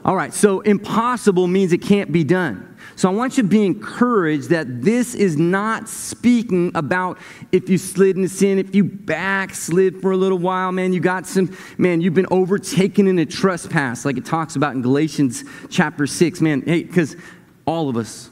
All 0.05 0.17
right, 0.17 0.33
so 0.33 0.61
impossible 0.61 1.47
means 1.47 1.73
it 1.73 1.83
can't 1.83 2.13
be 2.13 2.25
done. 2.25 2.70
So 3.01 3.09
I 3.09 3.15
want 3.15 3.39
you 3.39 3.45
to 3.45 3.49
be 3.49 3.65
encouraged 3.65 4.51
that 4.51 4.83
this 4.83 5.15
is 5.15 5.39
not 5.39 5.89
speaking 5.89 6.71
about 6.75 7.17
if 7.51 7.71
you 7.71 7.79
slid 7.79 8.17
into 8.17 8.29
sin, 8.29 8.59
if 8.59 8.75
you 8.75 8.85
backslid 8.85 10.03
for 10.03 10.11
a 10.11 10.19
little 10.19 10.37
while, 10.37 10.71
man, 10.71 10.93
you 10.93 11.01
got 11.01 11.27
some, 11.27 11.57
man, 11.79 12.03
you've 12.03 12.13
been 12.13 12.27
overtaken 12.31 13.07
in 13.07 13.19
a 13.19 13.25
trespass, 13.25 14.05
like 14.05 14.19
it 14.19 14.27
talks 14.27 14.55
about 14.55 14.75
in 14.75 14.83
Galatians 14.83 15.45
chapter 15.71 16.07
6. 16.07 16.43
Man, 16.43 16.61
hey, 16.61 16.83
because 16.83 17.17
all 17.65 17.89
of 17.89 17.97
us 17.97 18.29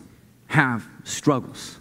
have 0.48 0.86
struggles, 1.02 1.78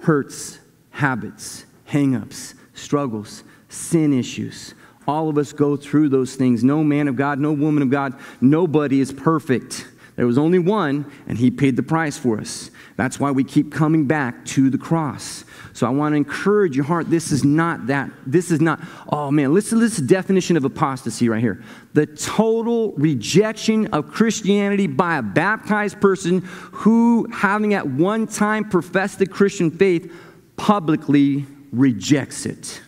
hurts, 0.00 0.58
habits, 0.90 1.64
hangups, 1.88 2.54
struggles, 2.74 3.44
sin 3.68 4.12
issues. 4.12 4.74
All 5.06 5.28
of 5.28 5.38
us 5.38 5.52
go 5.52 5.76
through 5.76 6.08
those 6.08 6.34
things. 6.34 6.64
No 6.64 6.82
man 6.82 7.06
of 7.06 7.14
God, 7.14 7.38
no 7.38 7.52
woman 7.52 7.84
of 7.84 7.90
God, 7.90 8.18
nobody 8.40 8.98
is 8.98 9.12
perfect. 9.12 9.86
There 10.16 10.26
was 10.26 10.38
only 10.38 10.60
one, 10.60 11.10
and 11.26 11.36
he 11.36 11.50
paid 11.50 11.76
the 11.76 11.82
price 11.82 12.16
for 12.16 12.38
us. 12.38 12.70
That's 12.96 13.18
why 13.18 13.32
we 13.32 13.42
keep 13.42 13.72
coming 13.72 14.06
back 14.06 14.44
to 14.46 14.70
the 14.70 14.78
cross. 14.78 15.44
So 15.72 15.88
I 15.88 15.90
want 15.90 16.12
to 16.12 16.16
encourage 16.16 16.76
your 16.76 16.84
heart. 16.84 17.10
This 17.10 17.32
is 17.32 17.42
not 17.42 17.88
that. 17.88 18.10
This 18.24 18.52
is 18.52 18.60
not, 18.60 18.80
oh 19.08 19.32
man, 19.32 19.52
listen 19.52 19.80
to 19.80 19.84
this 19.84 19.96
definition 19.96 20.56
of 20.56 20.64
apostasy 20.64 21.28
right 21.28 21.40
here. 21.40 21.64
The 21.94 22.06
total 22.06 22.92
rejection 22.92 23.88
of 23.88 24.08
Christianity 24.08 24.86
by 24.86 25.16
a 25.16 25.22
baptized 25.22 26.00
person 26.00 26.42
who, 26.70 27.26
having 27.32 27.74
at 27.74 27.84
one 27.84 28.28
time 28.28 28.68
professed 28.68 29.18
the 29.18 29.26
Christian 29.26 29.72
faith, 29.72 30.12
publicly 30.56 31.44
rejects 31.72 32.46
it. 32.46 32.80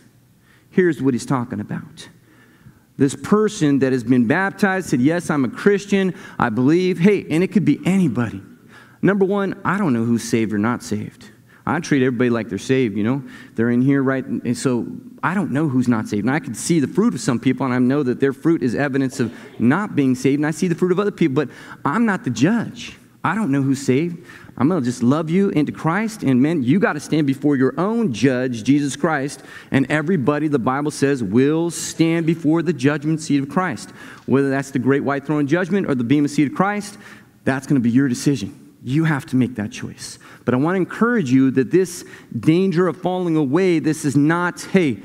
Here's 0.69 1.01
what 1.01 1.13
he's 1.13 1.25
talking 1.25 1.59
about 1.59 2.07
this 2.97 3.15
person 3.15 3.79
that 3.79 3.93
has 3.93 4.03
been 4.03 4.27
baptized 4.27 4.89
said, 4.89 5.01
Yes, 5.01 5.29
I'm 5.29 5.45
a 5.45 5.49
Christian, 5.49 6.13
I 6.37 6.49
believe. 6.49 6.99
Hey, 6.99 7.25
and 7.29 7.43
it 7.43 7.51
could 7.51 7.65
be 7.65 7.79
anybody. 7.85 8.41
Number 9.01 9.25
one, 9.25 9.59
I 9.63 9.77
don't 9.77 9.93
know 9.93 10.03
who's 10.03 10.23
saved 10.23 10.53
or 10.53 10.57
not 10.57 10.81
saved. 10.83 11.29
I 11.65 11.79
treat 11.81 12.01
everybody 12.01 12.29
like 12.29 12.47
they're 12.47 12.57
saved, 12.57 12.95
you 12.95 13.03
know? 13.03 13.21
They're 13.55 13.69
in 13.69 13.81
here, 13.81 14.01
right? 14.01 14.25
And 14.25 14.57
so 14.57 14.87
I 15.21 15.33
don't 15.33 15.51
know 15.51 15.67
who's 15.67 15.89
not 15.89 16.07
saved. 16.07 16.25
And 16.25 16.33
I 16.33 16.39
can 16.39 16.55
see 16.55 16.79
the 16.79 16.87
fruit 16.87 17.13
of 17.13 17.19
some 17.19 17.39
people, 17.39 17.65
and 17.65 17.75
I 17.75 17.79
know 17.79 18.03
that 18.03 18.21
their 18.21 18.31
fruit 18.31 18.63
is 18.63 18.73
evidence 18.73 19.19
of 19.19 19.33
not 19.59 19.93
being 19.93 20.15
saved. 20.15 20.39
And 20.39 20.47
I 20.47 20.51
see 20.51 20.69
the 20.69 20.75
fruit 20.75 20.93
of 20.93 20.99
other 20.99 21.11
people, 21.11 21.45
but 21.45 21.53
I'm 21.83 22.05
not 22.05 22.23
the 22.23 22.29
judge. 22.29 22.97
I 23.27 23.35
don't 23.35 23.51
know 23.51 23.61
who's 23.61 23.85
saved. 23.85 24.25
I'm 24.57 24.69
going 24.69 24.81
to 24.81 24.85
just 24.85 25.03
love 25.03 25.29
you 25.29 25.49
into 25.49 25.73
Christ. 25.73 26.23
And 26.23 26.41
man, 26.41 26.63
you 26.63 26.79
got 26.79 26.93
to 26.93 27.01
stand 27.01 27.27
before 27.27 27.57
your 27.57 27.77
own 27.77 28.13
judge, 28.13 28.63
Jesus 28.63 28.95
Christ. 28.95 29.43
And 29.69 29.85
everybody, 29.91 30.47
the 30.47 30.59
Bible 30.59 30.91
says, 30.91 31.21
will 31.21 31.69
stand 31.69 32.25
before 32.25 32.61
the 32.61 32.71
judgment 32.71 33.19
seat 33.19 33.43
of 33.43 33.49
Christ. 33.49 33.89
Whether 34.27 34.49
that's 34.49 34.71
the 34.71 34.79
great 34.79 35.03
white 35.03 35.25
throne 35.25 35.45
judgment 35.45 35.89
or 35.89 35.95
the 35.95 36.05
bema 36.05 36.29
seat 36.29 36.47
of 36.47 36.55
Christ, 36.55 36.97
that's 37.43 37.67
going 37.67 37.75
to 37.75 37.83
be 37.83 37.91
your 37.91 38.07
decision. 38.07 38.77
You 38.81 39.03
have 39.03 39.25
to 39.25 39.35
make 39.35 39.55
that 39.55 39.73
choice. 39.73 40.19
But 40.45 40.53
I 40.53 40.57
want 40.57 40.75
to 40.75 40.77
encourage 40.77 41.29
you 41.29 41.51
that 41.51 41.69
this 41.69 42.05
danger 42.39 42.87
of 42.87 42.95
falling 43.01 43.35
away, 43.35 43.79
this 43.79 44.05
is 44.05 44.15
not, 44.15 44.61
hey, 44.61 45.03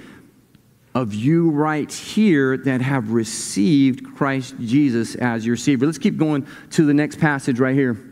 of 0.95 1.13
you 1.13 1.51
right 1.51 1.93
here 1.93 2.57
that 2.57 2.83
have 2.83 3.11
received 3.11 4.15
Christ 4.15 4.55
Jesus 4.61 5.17
as 5.17 5.45
your 5.45 5.57
Savior. 5.57 5.87
Let's 5.87 5.99
keep 5.99 6.19
going 6.19 6.47
to 6.71 6.87
the 6.87 6.95
next 6.95 7.19
passage 7.19 7.59
right 7.59 7.75
here. 7.75 8.12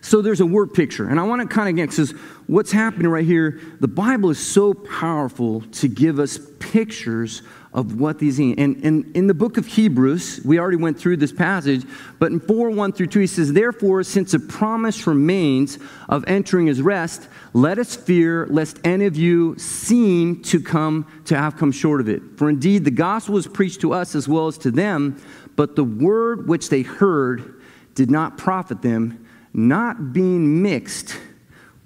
So 0.00 0.22
there's 0.22 0.40
a 0.40 0.46
word 0.46 0.74
picture. 0.74 1.08
And 1.08 1.18
I 1.18 1.24
want 1.24 1.42
to 1.42 1.54
kind 1.54 1.68
of 1.68 1.76
get, 1.76 1.90
because 1.90 2.12
what's 2.46 2.72
happening 2.72 3.08
right 3.08 3.24
here, 3.24 3.60
the 3.80 3.88
Bible 3.88 4.30
is 4.30 4.38
so 4.38 4.74
powerful 4.74 5.62
to 5.62 5.88
give 5.88 6.18
us 6.18 6.38
pictures 6.58 7.42
of 7.72 8.00
what 8.00 8.18
these 8.18 8.38
mean. 8.38 8.58
And, 8.58 8.82
and 8.84 9.16
in 9.16 9.26
the 9.26 9.34
book 9.34 9.58
of 9.58 9.66
Hebrews, 9.66 10.40
we 10.44 10.58
already 10.58 10.78
went 10.78 10.98
through 10.98 11.18
this 11.18 11.32
passage, 11.32 11.84
but 12.18 12.32
in 12.32 12.40
4 12.40 12.70
1 12.70 12.92
through 12.92 13.08
2, 13.08 13.20
he 13.20 13.26
says, 13.26 13.52
Therefore, 13.52 14.02
since 14.02 14.32
a 14.32 14.40
promise 14.40 15.06
remains 15.06 15.78
of 16.08 16.24
entering 16.26 16.66
his 16.66 16.80
rest, 16.80 17.28
let 17.52 17.78
us 17.78 17.94
fear 17.94 18.46
lest 18.46 18.78
any 18.84 19.04
of 19.04 19.16
you 19.16 19.58
seem 19.58 20.42
to 20.44 20.60
come 20.60 21.06
to 21.26 21.36
have 21.36 21.56
come 21.56 21.70
short 21.70 22.00
of 22.00 22.08
it. 22.08 22.22
For 22.36 22.48
indeed, 22.48 22.84
the 22.84 22.90
gospel 22.90 23.34
was 23.34 23.46
preached 23.46 23.82
to 23.82 23.92
us 23.92 24.14
as 24.14 24.26
well 24.26 24.46
as 24.46 24.56
to 24.58 24.70
them, 24.70 25.20
but 25.54 25.76
the 25.76 25.84
word 25.84 26.48
which 26.48 26.70
they 26.70 26.82
heard 26.82 27.60
did 27.94 28.10
not 28.10 28.38
profit 28.38 28.80
them 28.80 29.26
not 29.52 30.12
being 30.12 30.62
mixed 30.62 31.16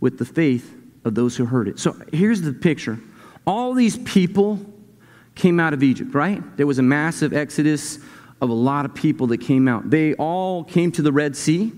with 0.00 0.18
the 0.18 0.24
faith 0.24 0.74
of 1.04 1.14
those 1.14 1.36
who 1.36 1.44
heard 1.44 1.68
it. 1.68 1.78
So 1.78 1.96
here's 2.12 2.42
the 2.42 2.52
picture 2.52 2.98
all 3.46 3.74
these 3.74 3.98
people 3.98 4.60
came 5.34 5.58
out 5.58 5.72
of 5.74 5.82
Egypt, 5.82 6.14
right? 6.14 6.56
There 6.56 6.66
was 6.66 6.78
a 6.78 6.82
massive 6.82 7.32
exodus 7.32 7.98
of 8.40 8.50
a 8.50 8.54
lot 8.54 8.84
of 8.84 8.94
people 8.94 9.28
that 9.28 9.38
came 9.38 9.68
out. 9.68 9.88
They 9.88 10.14
all 10.14 10.64
came 10.64 10.92
to 10.92 11.02
the 11.02 11.12
Red 11.12 11.36
Sea, 11.36 11.72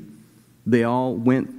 they 0.67 0.85
all 0.85 1.15
went 1.15 1.51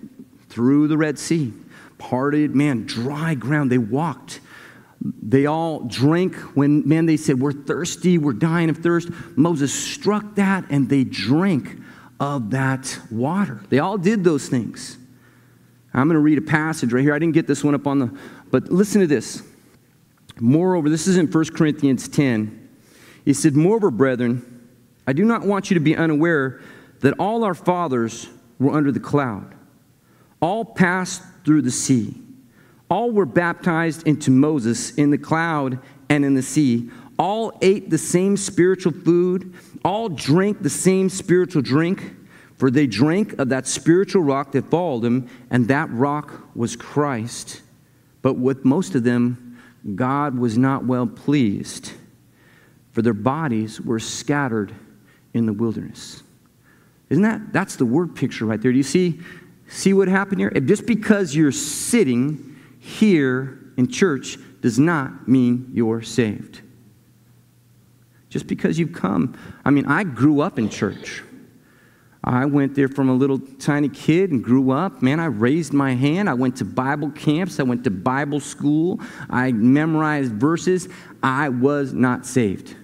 through 0.49 0.87
the 0.87 0.97
Red 0.97 1.17
Sea, 1.19 1.53
parted, 1.97 2.55
man, 2.55 2.85
dry 2.85 3.35
ground. 3.35 3.71
They 3.71 3.77
walked. 3.77 4.41
They 5.21 5.45
all 5.45 5.81
drank 5.81 6.35
when, 6.55 6.87
man, 6.87 7.05
they 7.05 7.17
said, 7.17 7.39
We're 7.39 7.51
thirsty, 7.51 8.17
we're 8.17 8.33
dying 8.33 8.69
of 8.69 8.77
thirst. 8.77 9.09
Moses 9.35 9.73
struck 9.73 10.35
that 10.35 10.65
and 10.69 10.89
they 10.89 11.03
drank 11.03 11.77
of 12.19 12.51
that 12.51 12.99
water. 13.11 13.61
They 13.69 13.79
all 13.79 13.97
did 13.97 14.23
those 14.23 14.47
things. 14.47 14.97
I'm 15.93 16.07
going 16.07 16.15
to 16.15 16.19
read 16.19 16.37
a 16.37 16.41
passage 16.41 16.91
right 16.91 17.01
here. 17.01 17.13
I 17.13 17.19
didn't 17.19 17.33
get 17.33 17.47
this 17.47 17.63
one 17.63 17.73
up 17.73 17.87
on 17.87 17.99
the, 17.99 18.17
but 18.51 18.69
listen 18.69 19.01
to 19.01 19.07
this. 19.07 19.43
Moreover, 20.39 20.89
this 20.89 21.07
is 21.07 21.17
in 21.17 21.27
1 21.27 21.45
Corinthians 21.55 22.07
10. 22.09 22.69
He 23.23 23.33
said, 23.33 23.55
Moreover, 23.55 23.91
brethren, 23.91 24.67
I 25.07 25.13
do 25.13 25.23
not 25.23 25.43
want 25.43 25.69
you 25.69 25.75
to 25.75 25.79
be 25.79 25.95
unaware 25.95 26.61
that 26.99 27.13
all 27.19 27.43
our 27.43 27.53
fathers 27.53 28.27
were 28.59 28.73
under 28.73 28.91
the 28.91 28.99
cloud, 28.99 29.55
all 30.41 30.65
passed 30.65 31.21
through 31.45 31.61
the 31.61 31.71
sea, 31.71 32.15
all 32.89 33.11
were 33.11 33.25
baptized 33.25 34.05
into 34.07 34.31
Moses 34.31 34.93
in 34.95 35.11
the 35.11 35.17
cloud 35.17 35.79
and 36.09 36.25
in 36.25 36.33
the 36.33 36.41
sea, 36.41 36.89
all 37.17 37.57
ate 37.61 37.89
the 37.89 37.97
same 37.97 38.35
spiritual 38.35 38.91
food 38.91 39.53
all 39.85 40.09
drank 40.09 40.63
the 40.63 40.69
same 40.69 41.09
spiritual 41.09 41.61
drink, 41.61 42.15
for 42.57 42.71
they 42.71 42.87
drank 42.87 43.33
of 43.33 43.49
that 43.49 43.67
spiritual 43.67 44.23
rock 44.23 44.51
that 44.53 44.65
followed 44.65 45.03
them, 45.03 45.29
and 45.51 45.67
that 45.67 45.91
rock 45.91 46.49
was 46.55 46.75
Christ. 46.75 47.61
But 48.23 48.33
with 48.33 48.65
most 48.65 48.95
of 48.95 49.03
them, 49.03 49.61
God 49.93 50.39
was 50.39 50.57
not 50.57 50.85
well 50.85 51.05
pleased, 51.05 51.91
for 52.93 53.03
their 53.03 53.13
bodies 53.13 53.79
were 53.79 53.99
scattered 53.99 54.73
in 55.35 55.45
the 55.45 55.53
wilderness. 55.53 56.23
Isn't 57.11 57.21
that 57.21 57.53
that's 57.53 57.75
the 57.75 57.85
word 57.85 58.15
picture 58.15 58.45
right 58.45 58.59
there? 58.59 58.71
Do 58.71 58.77
you 58.77 58.83
see 58.83 59.19
see 59.67 59.93
what 59.93 60.07
happened 60.07 60.39
here? 60.39 60.51
If 60.55 60.65
just 60.65 60.87
because 60.87 61.35
you're 61.35 61.51
sitting 61.51 62.55
here 62.79 63.59
in 63.77 63.87
church 63.87 64.39
does 64.61 64.79
not 64.79 65.27
mean 65.27 65.69
you're 65.73 66.01
saved 66.01 66.61
just 68.35 68.47
because 68.47 68.77
you've 68.77 68.91
come. 68.91 69.33
I 69.63 69.69
mean, 69.69 69.85
I 69.85 70.03
grew 70.03 70.41
up 70.41 70.59
in 70.59 70.67
church. 70.67 71.23
I 72.21 72.43
went 72.43 72.75
there 72.75 72.89
from 72.89 73.07
a 73.07 73.13
little 73.13 73.39
tiny 73.39 73.87
kid 73.87 74.31
and 74.31 74.43
grew 74.43 74.71
up. 74.71 75.01
Man, 75.01 75.21
I 75.21 75.27
raised 75.27 75.71
my 75.71 75.93
hand. 75.93 76.29
I 76.29 76.33
went 76.33 76.57
to 76.57 76.65
Bible 76.65 77.11
camps. 77.11 77.61
I 77.61 77.63
went 77.63 77.85
to 77.85 77.91
Bible 77.91 78.41
school. 78.41 78.99
I 79.29 79.53
memorized 79.53 80.33
verses. 80.33 80.89
I 81.23 81.47
was 81.47 81.93
not 81.93 82.25
saved. 82.25 82.75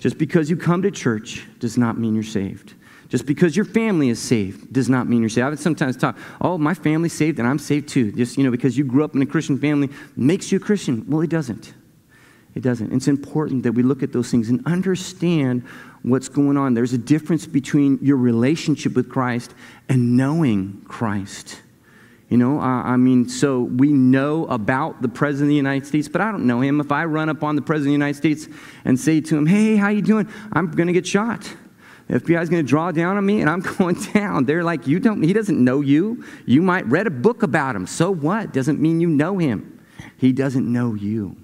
Just 0.00 0.18
because 0.18 0.50
you 0.50 0.56
come 0.56 0.82
to 0.82 0.90
church 0.90 1.46
does 1.60 1.78
not 1.78 1.96
mean 1.96 2.14
you're 2.14 2.24
saved. 2.24 2.74
Just 3.08 3.26
because 3.26 3.54
your 3.54 3.64
family 3.64 4.08
is 4.08 4.18
saved 4.20 4.72
does 4.72 4.88
not 4.88 5.08
mean 5.08 5.20
you're 5.20 5.28
saved. 5.28 5.46
I 5.46 5.50
would 5.50 5.60
sometimes 5.60 5.96
talk, 5.96 6.18
oh, 6.40 6.58
my 6.58 6.74
family's 6.74 7.12
saved 7.12 7.38
and 7.38 7.46
I'm 7.46 7.60
saved 7.60 7.90
too. 7.90 8.10
Just, 8.10 8.36
you 8.36 8.42
know, 8.42 8.50
because 8.50 8.76
you 8.76 8.82
grew 8.82 9.04
up 9.04 9.14
in 9.14 9.22
a 9.22 9.26
Christian 9.26 9.56
family 9.56 9.88
makes 10.16 10.50
you 10.50 10.58
a 10.58 10.60
Christian. 10.60 11.08
Well, 11.08 11.20
it 11.20 11.30
doesn't. 11.30 11.74
It 12.58 12.62
doesn't. 12.62 12.92
It's 12.92 13.06
important 13.06 13.62
that 13.62 13.70
we 13.70 13.84
look 13.84 14.02
at 14.02 14.12
those 14.12 14.32
things 14.32 14.48
and 14.48 14.66
understand 14.66 15.62
what's 16.02 16.28
going 16.28 16.56
on. 16.56 16.74
There's 16.74 16.92
a 16.92 16.98
difference 16.98 17.46
between 17.46 18.00
your 18.02 18.16
relationship 18.16 18.96
with 18.96 19.08
Christ 19.08 19.54
and 19.88 20.16
knowing 20.16 20.82
Christ. 20.88 21.62
You 22.28 22.36
know, 22.36 22.58
I 22.58 22.96
mean, 22.96 23.28
so 23.28 23.60
we 23.60 23.92
know 23.92 24.44
about 24.46 25.02
the 25.02 25.08
President 25.08 25.44
of 25.44 25.50
the 25.50 25.54
United 25.54 25.86
States, 25.86 26.08
but 26.08 26.20
I 26.20 26.32
don't 26.32 26.48
know 26.48 26.60
him. 26.60 26.80
If 26.80 26.90
I 26.90 27.04
run 27.04 27.28
up 27.28 27.44
on 27.44 27.54
the 27.54 27.62
President 27.62 27.90
of 27.90 27.90
the 27.90 28.06
United 28.06 28.16
States 28.16 28.48
and 28.84 28.98
say 28.98 29.20
to 29.20 29.38
him, 29.38 29.46
hey, 29.46 29.76
how 29.76 29.90
you 29.90 30.02
doing? 30.02 30.28
I'm 30.52 30.72
going 30.72 30.88
to 30.88 30.92
get 30.92 31.06
shot. 31.06 31.48
The 32.08 32.18
FBI's 32.18 32.48
going 32.48 32.64
to 32.64 32.68
draw 32.68 32.90
down 32.90 33.16
on 33.16 33.24
me 33.24 33.40
and 33.40 33.48
I'm 33.48 33.60
going 33.78 33.94
down. 34.14 34.46
They're 34.46 34.64
like, 34.64 34.88
you 34.88 34.98
don't, 34.98 35.22
he 35.22 35.32
doesn't 35.32 35.62
know 35.62 35.80
you. 35.80 36.24
You 36.44 36.60
might 36.60 36.86
read 36.86 37.06
a 37.06 37.10
book 37.10 37.44
about 37.44 37.76
him. 37.76 37.86
So 37.86 38.10
what? 38.10 38.52
Doesn't 38.52 38.80
mean 38.80 39.00
you 39.00 39.08
know 39.08 39.38
him. 39.38 39.80
He 40.16 40.32
doesn't 40.32 40.66
know 40.66 40.94
you. 40.94 41.36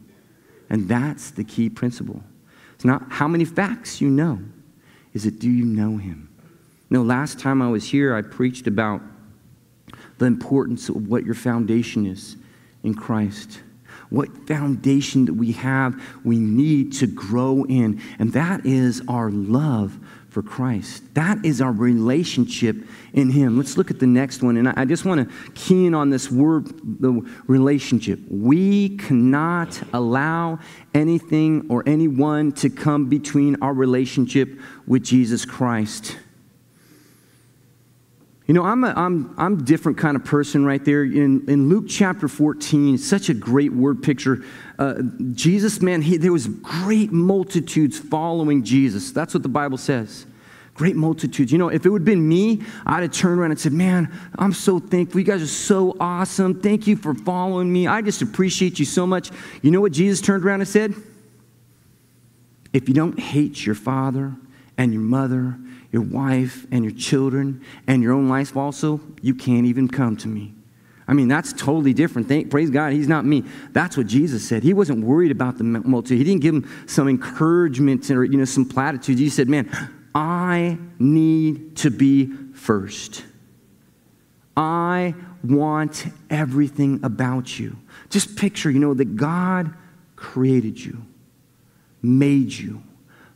And 0.70 0.88
that's 0.88 1.30
the 1.30 1.44
key 1.44 1.68
principle. 1.68 2.22
It's 2.74 2.84
not 2.84 3.04
how 3.08 3.28
many 3.28 3.44
facts 3.44 4.00
you 4.00 4.10
know, 4.10 4.40
is 5.12 5.26
it 5.26 5.38
do 5.38 5.50
you 5.50 5.64
know 5.64 5.96
him? 5.96 6.28
No, 6.90 7.02
last 7.02 7.38
time 7.38 7.62
I 7.62 7.68
was 7.68 7.84
here, 7.84 8.14
I 8.14 8.22
preached 8.22 8.66
about 8.66 9.00
the 10.18 10.26
importance 10.26 10.88
of 10.88 11.08
what 11.08 11.24
your 11.24 11.34
foundation 11.34 12.06
is 12.06 12.36
in 12.82 12.94
Christ. 12.94 13.60
What 14.10 14.46
foundation 14.46 15.24
that 15.24 15.32
we 15.32 15.52
have, 15.52 16.00
we 16.24 16.38
need 16.38 16.92
to 16.94 17.06
grow 17.06 17.64
in. 17.64 18.00
And 18.18 18.32
that 18.32 18.64
is 18.64 19.02
our 19.08 19.30
love 19.30 19.98
for 20.34 20.42
Christ. 20.42 21.14
That 21.14 21.44
is 21.44 21.60
our 21.60 21.70
relationship 21.70 22.76
in 23.12 23.30
Him. 23.30 23.56
Let's 23.56 23.78
look 23.78 23.92
at 23.92 24.00
the 24.00 24.06
next 24.08 24.42
one. 24.42 24.56
And 24.56 24.68
I 24.68 24.84
just 24.84 25.04
want 25.04 25.30
to 25.30 25.50
key 25.52 25.86
in 25.86 25.94
on 25.94 26.10
this 26.10 26.28
word, 26.28 26.66
the 27.00 27.12
relationship. 27.46 28.18
We 28.28 28.96
cannot 28.96 29.80
allow 29.92 30.58
anything 30.92 31.66
or 31.70 31.84
anyone 31.86 32.50
to 32.54 32.68
come 32.68 33.08
between 33.08 33.62
our 33.62 33.72
relationship 33.72 34.58
with 34.88 35.04
Jesus 35.04 35.44
Christ. 35.44 36.16
You 38.46 38.52
know, 38.52 38.62
I'm 38.62 38.84
a 38.84 38.92
I'm, 38.94 39.34
I'm 39.38 39.64
different 39.64 39.96
kind 39.96 40.16
of 40.16 40.24
person 40.24 40.66
right 40.66 40.84
there. 40.84 41.02
In, 41.02 41.48
in 41.48 41.68
Luke 41.70 41.86
chapter 41.88 42.28
14, 42.28 42.98
such 42.98 43.30
a 43.30 43.34
great 43.34 43.72
word 43.72 44.02
picture. 44.02 44.44
Uh, 44.78 45.02
Jesus, 45.32 45.80
man, 45.80 46.02
he, 46.02 46.18
there 46.18 46.32
was 46.32 46.46
great 46.46 47.10
multitudes 47.10 47.98
following 47.98 48.62
Jesus. 48.62 49.12
That's 49.12 49.32
what 49.32 49.42
the 49.42 49.48
Bible 49.48 49.78
says. 49.78 50.26
Great 50.74 50.96
multitudes. 50.96 51.52
You 51.52 51.58
know, 51.58 51.68
if 51.68 51.86
it 51.86 51.88
would 51.88 52.02
have 52.02 52.06
been 52.06 52.28
me, 52.28 52.62
I'd 52.84 53.02
have 53.02 53.12
turned 53.12 53.40
around 53.40 53.52
and 53.52 53.60
said, 53.60 53.72
Man, 53.72 54.12
I'm 54.38 54.52
so 54.52 54.78
thankful. 54.78 55.20
You 55.20 55.26
guys 55.26 55.40
are 55.40 55.46
so 55.46 55.96
awesome. 55.98 56.60
Thank 56.60 56.86
you 56.86 56.96
for 56.96 57.14
following 57.14 57.72
me. 57.72 57.86
I 57.86 58.02
just 58.02 58.20
appreciate 58.20 58.78
you 58.78 58.84
so 58.84 59.06
much. 59.06 59.30
You 59.62 59.70
know 59.70 59.80
what 59.80 59.92
Jesus 59.92 60.20
turned 60.20 60.44
around 60.44 60.60
and 60.60 60.68
said? 60.68 60.94
If 62.74 62.88
you 62.88 62.94
don't 62.94 63.18
hate 63.18 63.64
your 63.64 63.76
father 63.76 64.34
and 64.76 64.92
your 64.92 65.02
mother 65.02 65.58
your 65.94 66.02
wife 66.02 66.66
and 66.72 66.84
your 66.84 66.92
children 66.92 67.62
and 67.86 68.02
your 68.02 68.12
own 68.12 68.28
life 68.28 68.56
also, 68.56 69.00
you 69.22 69.32
can't 69.32 69.64
even 69.64 69.86
come 69.86 70.16
to 70.16 70.26
me. 70.26 70.52
I 71.06 71.12
mean, 71.12 71.28
that's 71.28 71.52
totally 71.52 71.94
different. 71.94 72.26
Thank, 72.26 72.50
praise 72.50 72.68
God, 72.68 72.92
he's 72.92 73.06
not 73.06 73.24
me. 73.24 73.44
That's 73.70 73.96
what 73.96 74.08
Jesus 74.08 74.44
said. 74.46 74.64
He 74.64 74.74
wasn't 74.74 75.04
worried 75.04 75.30
about 75.30 75.56
the 75.56 75.62
multitude. 75.62 76.18
He 76.18 76.24
didn't 76.24 76.42
give 76.42 76.52
him 76.56 76.86
some 76.88 77.06
encouragement 77.06 78.10
or 78.10 78.24
you 78.24 78.36
know 78.36 78.44
some 78.44 78.68
platitudes. 78.68 79.20
He 79.20 79.28
said, 79.28 79.48
"Man, 79.48 79.70
I 80.16 80.78
need 80.98 81.76
to 81.76 81.90
be 81.90 82.32
first. 82.54 83.24
I 84.56 85.14
want 85.44 86.06
everything 86.28 87.04
about 87.04 87.56
you." 87.60 87.76
Just 88.10 88.34
picture, 88.34 88.68
you 88.68 88.80
know, 88.80 88.94
that 88.94 89.14
God 89.14 89.72
created 90.16 90.84
you, 90.84 91.04
made 92.02 92.52
you, 92.52 92.82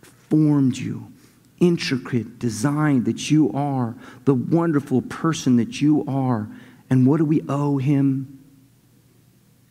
formed 0.03 0.77
you, 0.77 1.12
intricate 1.61 2.38
design 2.38 3.05
that 3.05 3.31
you 3.31 3.53
are, 3.53 3.97
the 4.25 4.35
wonderful 4.35 5.03
person 5.03 5.57
that 5.57 5.81
you 5.81 6.05
are. 6.07 6.49
And 6.90 7.07
what 7.07 7.18
do 7.18 7.25
we 7.25 7.42
owe 7.49 7.79
him? 7.79 8.44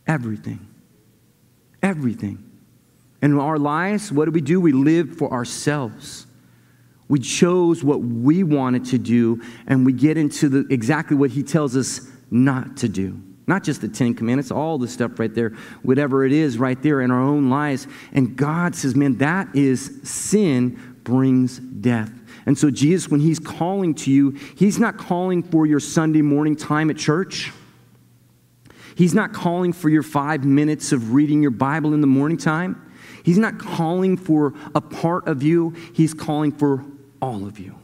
Everything. 0.06 0.68
Everything. 1.82 2.44
And 3.22 3.34
in 3.34 3.40
our 3.40 3.58
lives, 3.58 4.12
what 4.12 4.26
do 4.26 4.32
we 4.32 4.42
do? 4.42 4.62
We 4.62 4.72
live 4.72 5.18
for 5.18 5.32
ourselves. 5.32 6.28
We 7.08 7.20
chose 7.20 7.84
what 7.84 8.02
we 8.02 8.44
wanted 8.44 8.86
to 8.86 8.98
do, 8.98 9.42
and 9.66 9.86
we 9.86 9.94
get 9.94 10.18
into 10.18 10.50
the, 10.50 10.68
exactly 10.70 11.16
what 11.16 11.32
he 11.32 11.42
tells 11.42 11.76
us 11.76 12.02
not 12.30 12.78
to 12.78 12.90
do. 12.90 13.22
Not 13.48 13.64
just 13.64 13.80
the 13.80 13.88
Ten 13.88 14.14
Commandments, 14.14 14.52
all 14.52 14.78
the 14.78 14.90
stuff 14.90 15.18
right 15.18 15.34
there, 15.34 15.52
whatever 15.82 16.26
it 16.26 16.34
is 16.34 16.58
right 16.58 16.82
there 16.84 17.00
in 17.00 17.12
our 17.12 17.22
own 17.22 17.50
lives. 17.50 17.88
And 18.12 18.36
God 18.36 18.76
says, 18.76 18.94
man, 18.94 19.18
that 19.20 19.56
is 19.56 20.02
sin 20.04 20.97
brings 21.08 21.58
death. 21.58 22.12
And 22.46 22.58
so, 22.58 22.70
Jesus, 22.70 23.10
when 23.10 23.22
He's 23.22 23.40
calling 23.40 23.96
to 23.96 24.12
you, 24.12 24.32
He's 24.58 24.78
not 24.78 24.98
calling 24.98 25.42
for 25.42 25.66
your 25.66 25.80
Sunday 25.80 26.22
morning 26.22 26.58
time 26.58 26.90
at 26.90 26.98
church. 26.98 27.54
He's 28.94 29.14
not 29.14 29.32
calling 29.32 29.72
for 29.72 29.88
your 29.88 30.04
five 30.04 30.44
minutes 30.44 30.92
of 30.92 31.14
reading 31.14 31.42
your 31.42 31.52
Bible 31.52 31.94
in 31.94 32.02
the 32.02 32.08
morning 32.08 32.38
time. 32.38 32.92
He's 33.24 33.38
not 33.38 33.58
calling 33.58 34.18
for 34.18 34.54
a 34.76 34.82
part 34.82 35.30
of 35.30 35.44
you, 35.44 35.76
He's 35.94 36.14
calling 36.14 36.52
for 36.52 36.84
all 37.22 37.48
of 37.48 37.58
you. 37.58 37.76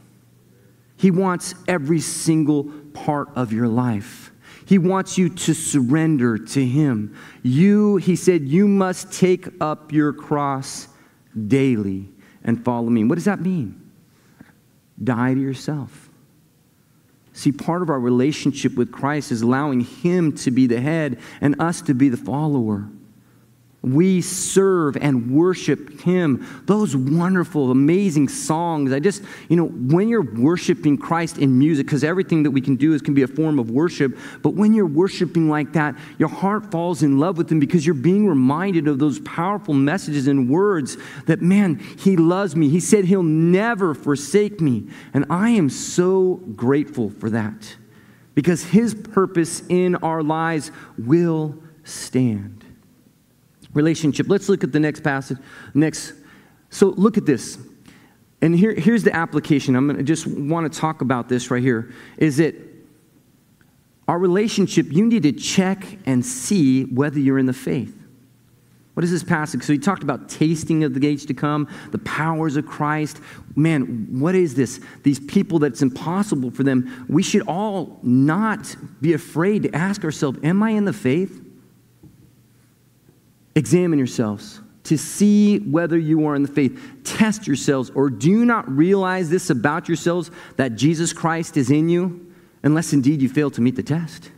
He 0.98 1.10
wants 1.10 1.54
every 1.66 2.00
single 2.00 2.64
part 2.92 3.30
of 3.34 3.54
your 3.54 3.68
life. 3.68 4.32
He 4.66 4.76
wants 4.76 5.16
you 5.16 5.30
to 5.30 5.54
surrender 5.54 6.36
to 6.36 6.64
Him. 6.64 7.16
You, 7.42 7.96
He 7.96 8.16
said, 8.16 8.42
you 8.42 8.68
must 8.68 9.12
take 9.12 9.48
up 9.62 9.92
your 9.92 10.12
cross 10.12 10.88
daily 11.48 12.10
and 12.44 12.64
follow 12.64 12.88
me. 12.90 13.04
What 13.04 13.16
does 13.16 13.24
that 13.24 13.40
mean? 13.40 13.80
Die 15.02 15.34
to 15.34 15.40
yourself. 15.40 16.08
See, 17.32 17.50
part 17.50 17.82
of 17.82 17.90
our 17.90 17.98
relationship 17.98 18.74
with 18.76 18.92
Christ 18.92 19.32
is 19.32 19.42
allowing 19.42 19.80
Him 19.80 20.32
to 20.36 20.50
be 20.52 20.66
the 20.68 20.80
head 20.80 21.18
and 21.40 21.60
us 21.60 21.82
to 21.82 21.94
be 21.94 22.08
the 22.08 22.16
follower. 22.16 22.88
We 23.84 24.22
serve 24.22 24.96
and 24.96 25.30
worship 25.30 26.00
Him. 26.00 26.46
Those 26.64 26.96
wonderful, 26.96 27.70
amazing 27.70 28.28
songs. 28.28 28.92
I 28.92 28.98
just, 28.98 29.22
you 29.50 29.56
know, 29.56 29.66
when 29.66 30.08
you're 30.08 30.22
worshiping 30.22 30.96
Christ 30.96 31.36
in 31.36 31.58
music, 31.58 31.84
because 31.84 32.02
everything 32.02 32.44
that 32.44 32.50
we 32.50 32.62
can 32.62 32.76
do 32.76 32.94
is 32.94 33.02
can 33.02 33.12
be 33.12 33.22
a 33.22 33.28
form 33.28 33.58
of 33.58 33.70
worship, 33.70 34.16
but 34.40 34.54
when 34.54 34.72
you're 34.72 34.86
worshiping 34.86 35.50
like 35.50 35.74
that, 35.74 35.96
your 36.18 36.30
heart 36.30 36.70
falls 36.70 37.02
in 37.02 37.18
love 37.18 37.36
with 37.36 37.52
Him 37.52 37.60
because 37.60 37.84
you're 37.84 37.94
being 37.94 38.26
reminded 38.26 38.88
of 38.88 38.98
those 38.98 39.20
powerful 39.20 39.74
messages 39.74 40.28
and 40.28 40.48
words 40.48 40.96
that, 41.26 41.42
man, 41.42 41.76
He 41.76 42.16
loves 42.16 42.56
me. 42.56 42.70
He 42.70 42.80
said 42.80 43.04
He'll 43.04 43.22
never 43.22 43.94
forsake 43.94 44.62
me. 44.62 44.88
And 45.12 45.26
I 45.28 45.50
am 45.50 45.68
so 45.68 46.36
grateful 46.56 47.10
for 47.10 47.28
that 47.28 47.76
because 48.34 48.64
His 48.64 48.94
purpose 48.94 49.62
in 49.68 49.96
our 49.96 50.22
lives 50.22 50.70
will 50.96 51.54
stand 51.84 52.63
relationship. 53.74 54.28
Let's 54.28 54.48
look 54.48 54.64
at 54.64 54.72
the 54.72 54.80
next 54.80 55.00
passage. 55.00 55.38
Next. 55.74 56.14
So 56.70 56.88
look 56.88 57.18
at 57.18 57.26
this. 57.26 57.58
And 58.40 58.54
here, 58.54 58.74
here's 58.74 59.02
the 59.02 59.14
application. 59.14 59.76
I'm 59.76 59.86
going 59.86 59.98
to 59.98 60.02
just 60.02 60.26
want 60.26 60.70
to 60.70 60.78
talk 60.78 61.00
about 61.00 61.28
this 61.28 61.50
right 61.50 61.62
here. 61.62 61.92
Is 62.16 62.38
that 62.38 62.54
our 64.06 64.18
relationship, 64.18 64.86
you 64.90 65.06
need 65.06 65.22
to 65.22 65.32
check 65.32 65.86
and 66.04 66.24
see 66.24 66.84
whether 66.84 67.18
you're 67.18 67.38
in 67.38 67.46
the 67.46 67.54
faith. 67.54 67.96
What 68.94 69.02
is 69.02 69.10
this 69.10 69.24
passage? 69.24 69.64
So 69.64 69.72
he 69.72 69.78
talked 69.78 70.04
about 70.04 70.28
tasting 70.28 70.84
of 70.84 70.94
the 70.94 71.06
age 71.06 71.26
to 71.26 71.34
come, 71.34 71.68
the 71.90 71.98
powers 71.98 72.56
of 72.56 72.66
Christ. 72.66 73.20
Man, 73.56 74.20
what 74.20 74.36
is 74.36 74.54
this? 74.54 74.78
These 75.02 75.18
people 75.20 75.58
that 75.60 75.72
it's 75.72 75.82
impossible 75.82 76.52
for 76.52 76.62
them. 76.62 77.06
We 77.08 77.22
should 77.22 77.42
all 77.48 77.98
not 78.02 78.76
be 79.00 79.14
afraid 79.14 79.64
to 79.64 79.74
ask 79.74 80.04
ourselves, 80.04 80.38
Am 80.44 80.62
I 80.62 80.70
in 80.70 80.84
the 80.84 80.92
faith? 80.92 81.43
Examine 83.54 83.98
yourselves 83.98 84.60
to 84.84 84.98
see 84.98 85.58
whether 85.60 85.96
you 85.96 86.26
are 86.26 86.34
in 86.34 86.42
the 86.42 86.48
faith. 86.48 86.78
Test 87.04 87.46
yourselves, 87.46 87.90
or 87.94 88.10
do 88.10 88.30
you 88.30 88.44
not 88.44 88.68
realize 88.68 89.30
this 89.30 89.50
about 89.50 89.88
yourselves 89.88 90.30
that 90.56 90.76
Jesus 90.76 91.12
Christ 91.12 91.56
is 91.56 91.70
in 91.70 91.88
you, 91.88 92.32
unless 92.62 92.92
indeed 92.92 93.22
you 93.22 93.28
fail 93.28 93.50
to 93.52 93.60
meet 93.60 93.76
the 93.76 93.82
test? 93.82 94.30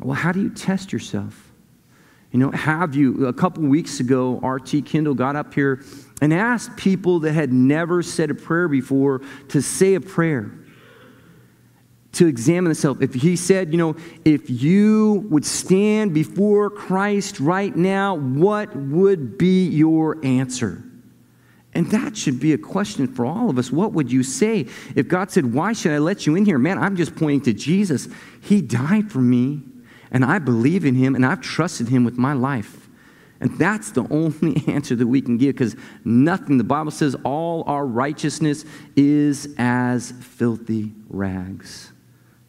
Well, 0.00 0.14
how 0.14 0.32
do 0.32 0.40
you 0.40 0.50
test 0.50 0.92
yourself? 0.92 1.52
You 2.32 2.38
know, 2.38 2.50
have 2.52 2.94
you? 2.94 3.26
A 3.26 3.32
couple 3.32 3.64
weeks 3.64 4.00
ago, 4.00 4.40
R.T. 4.42 4.82
Kendall 4.82 5.14
got 5.14 5.36
up 5.36 5.52
here 5.52 5.82
and 6.22 6.32
asked 6.32 6.76
people 6.76 7.20
that 7.20 7.32
had 7.32 7.52
never 7.52 8.02
said 8.02 8.30
a 8.30 8.34
prayer 8.34 8.68
before 8.68 9.20
to 9.48 9.60
say 9.60 9.94
a 9.94 10.00
prayer, 10.00 10.50
to 12.12 12.26
examine 12.26 12.70
himself. 12.70 13.00
If 13.00 13.14
he 13.14 13.36
said, 13.36 13.72
you 13.72 13.78
know, 13.78 13.96
if 14.24 14.50
you 14.50 15.26
would 15.30 15.44
stand 15.44 16.12
before 16.12 16.70
Christ 16.70 17.38
right 17.40 17.74
now, 17.74 18.16
what 18.16 18.74
would 18.74 19.38
be 19.38 19.68
your 19.68 20.24
answer? 20.24 20.82
And 21.72 21.88
that 21.92 22.16
should 22.16 22.40
be 22.40 22.52
a 22.52 22.58
question 22.58 23.06
for 23.06 23.24
all 23.24 23.48
of 23.48 23.58
us. 23.58 23.70
What 23.70 23.92
would 23.92 24.10
you 24.10 24.24
say 24.24 24.66
if 24.96 25.06
God 25.06 25.30
said, 25.30 25.54
Why 25.54 25.72
should 25.72 25.92
I 25.92 25.98
let 25.98 26.26
you 26.26 26.34
in 26.34 26.44
here? 26.44 26.58
Man, 26.58 26.78
I'm 26.78 26.96
just 26.96 27.14
pointing 27.14 27.42
to 27.42 27.52
Jesus. 27.52 28.08
He 28.40 28.60
died 28.60 29.12
for 29.12 29.20
me 29.20 29.62
and 30.10 30.24
I 30.24 30.40
believe 30.40 30.84
in 30.84 30.96
him 30.96 31.14
and 31.14 31.24
I've 31.24 31.40
trusted 31.40 31.88
him 31.88 32.04
with 32.04 32.18
my 32.18 32.32
life. 32.32 32.88
And 33.40 33.56
that's 33.56 33.92
the 33.92 34.06
only 34.10 34.64
answer 34.72 34.96
that 34.96 35.06
we 35.06 35.22
can 35.22 35.38
give 35.38 35.54
because 35.54 35.76
nothing, 36.04 36.58
the 36.58 36.64
Bible 36.64 36.90
says, 36.90 37.16
all 37.24 37.62
our 37.66 37.86
righteousness 37.86 38.64
is 38.96 39.54
as 39.56 40.12
filthy 40.20 40.92
rags. 41.08 41.92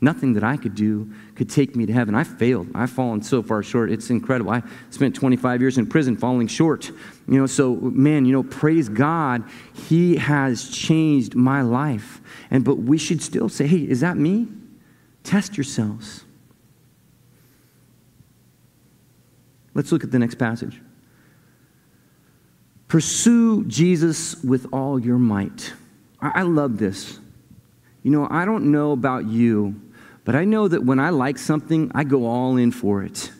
Nothing 0.03 0.33
that 0.33 0.43
I 0.43 0.57
could 0.57 0.73
do 0.73 1.11
could 1.35 1.49
take 1.49 1.75
me 1.75 1.85
to 1.85 1.93
heaven. 1.93 2.15
I 2.15 2.23
failed. 2.23 2.69
I've 2.73 2.89
fallen 2.89 3.21
so 3.21 3.43
far 3.43 3.61
short. 3.61 3.91
It's 3.91 4.09
incredible. 4.09 4.51
I 4.51 4.63
spent 4.89 5.15
25 5.15 5.61
years 5.61 5.77
in 5.77 5.85
prison 5.85 6.17
falling 6.17 6.47
short. 6.47 6.87
You 7.27 7.39
know, 7.39 7.45
so 7.45 7.75
man, 7.75 8.25
you 8.25 8.31
know, 8.31 8.41
praise 8.41 8.89
God, 8.89 9.43
He 9.87 10.15
has 10.15 10.69
changed 10.69 11.35
my 11.35 11.61
life. 11.61 12.19
And 12.49 12.65
but 12.65 12.77
we 12.79 12.97
should 12.97 13.21
still 13.21 13.47
say, 13.47 13.67
hey, 13.67 13.77
is 13.77 14.01
that 14.01 14.17
me? 14.17 14.47
Test 15.23 15.55
yourselves. 15.55 16.25
Let's 19.73 19.91
look 19.91 20.03
at 20.03 20.11
the 20.11 20.19
next 20.19 20.35
passage. 20.35 20.81
Pursue 22.87 23.63
Jesus 23.65 24.43
with 24.43 24.67
all 24.73 24.99
your 24.99 25.17
might. 25.17 25.73
I, 26.19 26.41
love 26.43 26.77
this. 26.77 27.19
You 28.03 28.11
know, 28.11 28.27
I 28.29 28.45
don't 28.45 28.71
know 28.71 28.91
about 28.91 29.25
you, 29.25 29.79
but 30.23 30.35
I 30.35 30.45
know 30.45 30.67
that 30.67 30.83
when 30.83 30.99
I 30.99 31.09
like 31.09 31.37
something, 31.37 31.91
I 31.93 32.03
go 32.03 32.25
all 32.25 32.57
in 32.57 32.71
for 32.71 33.03
it. 33.03 33.31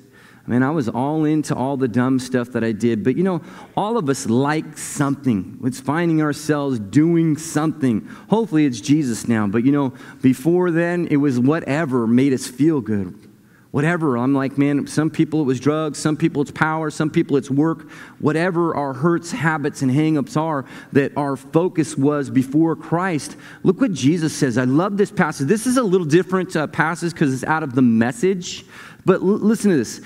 I 0.45 0.49
mean, 0.49 0.63
I 0.63 0.71
was 0.71 0.89
all 0.89 1.25
into 1.25 1.55
all 1.55 1.77
the 1.77 1.87
dumb 1.87 2.17
stuff 2.19 2.49
that 2.53 2.63
I 2.63 2.71
did, 2.71 3.03
but 3.03 3.15
you 3.15 3.23
know, 3.23 3.41
all 3.77 3.97
of 3.97 4.09
us 4.09 4.25
like 4.27 4.77
something. 4.77 5.59
It's 5.63 5.79
finding 5.79 6.21
ourselves 6.21 6.79
doing 6.79 7.37
something. 7.37 8.07
Hopefully, 8.29 8.65
it's 8.65 8.81
Jesus 8.81 9.27
now, 9.27 9.47
but 9.47 9.63
you 9.63 9.71
know, 9.71 9.93
before 10.21 10.71
then, 10.71 11.07
it 11.11 11.17
was 11.17 11.39
whatever 11.39 12.07
made 12.07 12.33
us 12.33 12.47
feel 12.47 12.81
good 12.81 13.30
whatever. 13.71 14.17
I'm 14.17 14.33
like, 14.33 14.57
man, 14.57 14.85
some 14.85 15.09
people 15.09 15.41
it 15.41 15.45
was 15.45 15.59
drugs, 15.59 15.97
some 15.97 16.17
people 16.17 16.41
it's 16.41 16.51
power, 16.51 16.89
some 16.89 17.09
people 17.09 17.37
it's 17.37 17.49
work. 17.49 17.89
Whatever 18.19 18.75
our 18.75 18.93
hurts, 18.93 19.31
habits, 19.31 19.81
and 19.81 19.91
hangups 19.91 20.37
are, 20.37 20.65
that 20.91 21.15
our 21.17 21.35
focus 21.35 21.97
was 21.97 22.29
before 22.29 22.75
Christ. 22.75 23.37
Look 23.63 23.81
what 23.81 23.93
Jesus 23.93 24.35
says. 24.35 24.57
I 24.57 24.65
love 24.65 24.97
this 24.97 25.11
passage. 25.11 25.47
This 25.47 25.65
is 25.65 25.77
a 25.77 25.83
little 25.83 26.07
different 26.07 26.55
uh, 26.55 26.67
passage 26.67 27.13
because 27.13 27.33
it's 27.33 27.45
out 27.45 27.63
of 27.63 27.73
the 27.73 27.81
message. 27.81 28.65
But 29.05 29.21
l- 29.21 29.27
listen 29.27 29.71
to 29.71 29.77
this. 29.77 30.01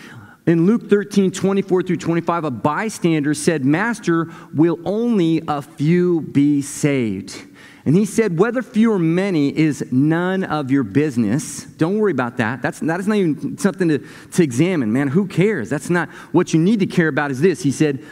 In 0.48 0.68
Luke 0.68 0.90
13, 0.92 1.32
24 1.32 1.82
through 1.82 1.98
25, 1.98 2.44
a 2.44 2.52
bystander 2.52 3.34
said, 3.34 3.66
Master, 3.66 4.30
will 4.54 4.78
only 4.86 5.42
a 5.48 5.60
few 5.64 6.22
be 6.22 6.62
saved? 6.62 7.48
And 7.86 7.96
he 7.96 8.06
said, 8.06 8.40
whether 8.40 8.64
few 8.64 8.92
or 8.92 8.98
many 8.98 9.56
is 9.56 9.92
none 9.92 10.44
of 10.44 10.72
your 10.72 10.84
business. 10.84 11.66
Don't 11.66 12.00
worry 12.00 12.12
about 12.12 12.38
that. 12.38 12.64
That's, 12.64 12.80
that 12.80 13.00
is 13.00 13.08
not 13.08 13.18
even 13.18 13.60
something 13.60 13.88
to, 13.90 14.00
to 14.34 14.44
examine, 14.44 14.92
man. 14.92 15.10
Who 15.10 15.28
cares? 15.28 15.70
That's 15.70 15.92
not 15.92 16.10
what 16.32 16.52
you 16.52 16.60
need 16.60 16.80
to 16.80 16.88
care 16.88 17.08
about 17.08 17.30
is 17.30 17.42
this. 17.42 17.62
He 17.62 17.72
said, 17.72 18.04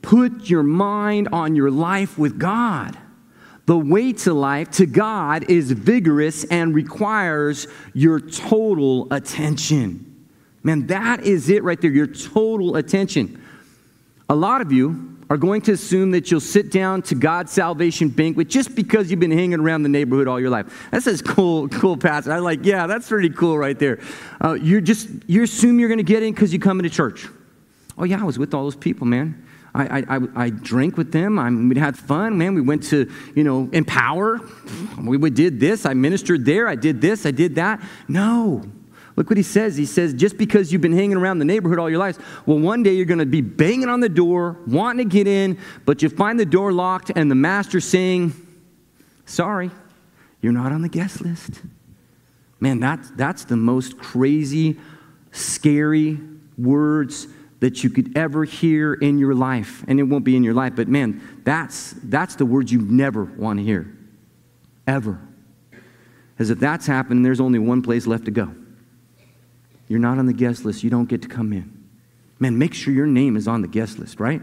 put 0.00 0.48
your 0.48 0.62
mind 0.62 1.28
on 1.32 1.54
your 1.54 1.70
life 1.70 2.16
with 2.16 2.38
God. 2.38 2.96
The 3.66 3.76
way 3.76 4.14
to 4.14 4.32
life 4.32 4.70
to 4.72 4.86
God 4.86 5.50
is 5.50 5.70
vigorous 5.70 6.44
and 6.44 6.74
requires 6.74 7.66
your 7.92 8.20
total 8.20 9.06
attention. 9.12 10.26
Man, 10.62 10.86
that 10.86 11.24
is 11.24 11.50
it 11.50 11.62
right 11.62 11.80
there, 11.80 11.90
your 11.90 12.06
total 12.06 12.76
attention. 12.76 13.40
A 14.30 14.34
lot 14.34 14.62
of 14.62 14.72
you, 14.72 15.18
are 15.30 15.36
going 15.36 15.62
to 15.62 15.72
assume 15.72 16.10
that 16.10 16.30
you'll 16.30 16.40
sit 16.40 16.72
down 16.72 17.02
to 17.02 17.14
God's 17.14 17.52
salvation 17.52 18.08
banquet 18.08 18.48
just 18.48 18.74
because 18.74 19.10
you've 19.10 19.20
been 19.20 19.30
hanging 19.30 19.60
around 19.60 19.84
the 19.84 19.88
neighborhood 19.88 20.26
all 20.26 20.40
your 20.40 20.50
life. 20.50 20.88
That 20.90 21.04
says 21.04 21.22
cool, 21.22 21.68
cool 21.68 21.96
passage. 21.96 22.30
I'm 22.30 22.42
like, 22.42 22.64
yeah, 22.64 22.88
that's 22.88 23.08
pretty 23.08 23.30
cool 23.30 23.56
right 23.56 23.78
there. 23.78 24.00
Uh, 24.44 24.54
you 24.54 24.80
just 24.80 25.08
you 25.28 25.44
assume 25.44 25.78
you're 25.78 25.88
going 25.88 25.98
to 25.98 26.04
get 26.04 26.24
in 26.24 26.34
because 26.34 26.52
you 26.52 26.58
come 26.58 26.80
into 26.80 26.90
church. 26.90 27.28
Oh 27.96 28.04
yeah, 28.04 28.20
I 28.20 28.24
was 28.24 28.38
with 28.38 28.52
all 28.54 28.64
those 28.64 28.76
people, 28.76 29.06
man. 29.06 29.46
I, 29.72 30.00
I, 30.08 30.18
I, 30.34 30.50
drank 30.50 30.96
with 30.96 31.12
them. 31.12 31.38
I, 31.38 31.48
we 31.48 31.78
had 31.78 31.96
fun, 31.96 32.36
man. 32.36 32.56
We 32.56 32.60
went 32.60 32.82
to, 32.88 33.08
you 33.36 33.44
know, 33.44 33.68
Empower. 33.72 34.40
We, 35.00 35.16
we 35.16 35.30
did 35.30 35.60
this. 35.60 35.86
I 35.86 35.94
ministered 35.94 36.44
there. 36.44 36.66
I 36.66 36.74
did 36.74 37.00
this. 37.00 37.24
I 37.24 37.30
did 37.30 37.54
that. 37.54 37.80
No. 38.08 38.64
Look 39.20 39.28
what 39.28 39.36
he 39.36 39.42
says. 39.42 39.76
He 39.76 39.84
says, 39.84 40.14
just 40.14 40.38
because 40.38 40.72
you've 40.72 40.80
been 40.80 40.94
hanging 40.94 41.18
around 41.18 41.40
the 41.40 41.44
neighborhood 41.44 41.78
all 41.78 41.90
your 41.90 41.98
lives, 41.98 42.18
well, 42.46 42.58
one 42.58 42.82
day 42.82 42.94
you're 42.94 43.04
going 43.04 43.18
to 43.18 43.26
be 43.26 43.42
banging 43.42 43.90
on 43.90 44.00
the 44.00 44.08
door, 44.08 44.56
wanting 44.66 45.10
to 45.10 45.14
get 45.14 45.26
in, 45.26 45.58
but 45.84 46.00
you 46.00 46.08
find 46.08 46.40
the 46.40 46.46
door 46.46 46.72
locked 46.72 47.12
and 47.14 47.30
the 47.30 47.34
master 47.34 47.80
saying, 47.80 48.32
sorry, 49.26 49.70
you're 50.40 50.54
not 50.54 50.72
on 50.72 50.80
the 50.80 50.88
guest 50.88 51.20
list. 51.20 51.60
Man, 52.60 52.80
that's, 52.80 53.10
that's 53.10 53.44
the 53.44 53.58
most 53.58 53.98
crazy, 53.98 54.80
scary 55.32 56.18
words 56.56 57.26
that 57.58 57.84
you 57.84 57.90
could 57.90 58.16
ever 58.16 58.44
hear 58.44 58.94
in 58.94 59.18
your 59.18 59.34
life. 59.34 59.84
And 59.86 60.00
it 60.00 60.04
won't 60.04 60.24
be 60.24 60.34
in 60.34 60.42
your 60.42 60.54
life, 60.54 60.72
but 60.74 60.88
man, 60.88 61.20
that's, 61.44 61.94
that's 62.04 62.36
the 62.36 62.46
words 62.46 62.72
you 62.72 62.80
never 62.80 63.24
want 63.24 63.58
to 63.58 63.64
hear. 63.66 63.94
Ever. 64.86 65.20
As 66.38 66.48
if 66.48 66.58
that's 66.58 66.86
happened, 66.86 67.22
there's 67.22 67.38
only 67.38 67.58
one 67.58 67.82
place 67.82 68.06
left 68.06 68.24
to 68.24 68.30
go. 68.30 68.54
You're 69.90 69.98
not 69.98 70.18
on 70.18 70.26
the 70.26 70.32
guest 70.32 70.64
list. 70.64 70.84
You 70.84 70.88
don't 70.88 71.08
get 71.08 71.20
to 71.22 71.28
come 71.28 71.52
in. 71.52 71.68
Man, 72.38 72.56
make 72.56 72.74
sure 72.74 72.94
your 72.94 73.08
name 73.08 73.36
is 73.36 73.48
on 73.48 73.60
the 73.60 73.66
guest 73.66 73.98
list, 73.98 74.20
right? 74.20 74.40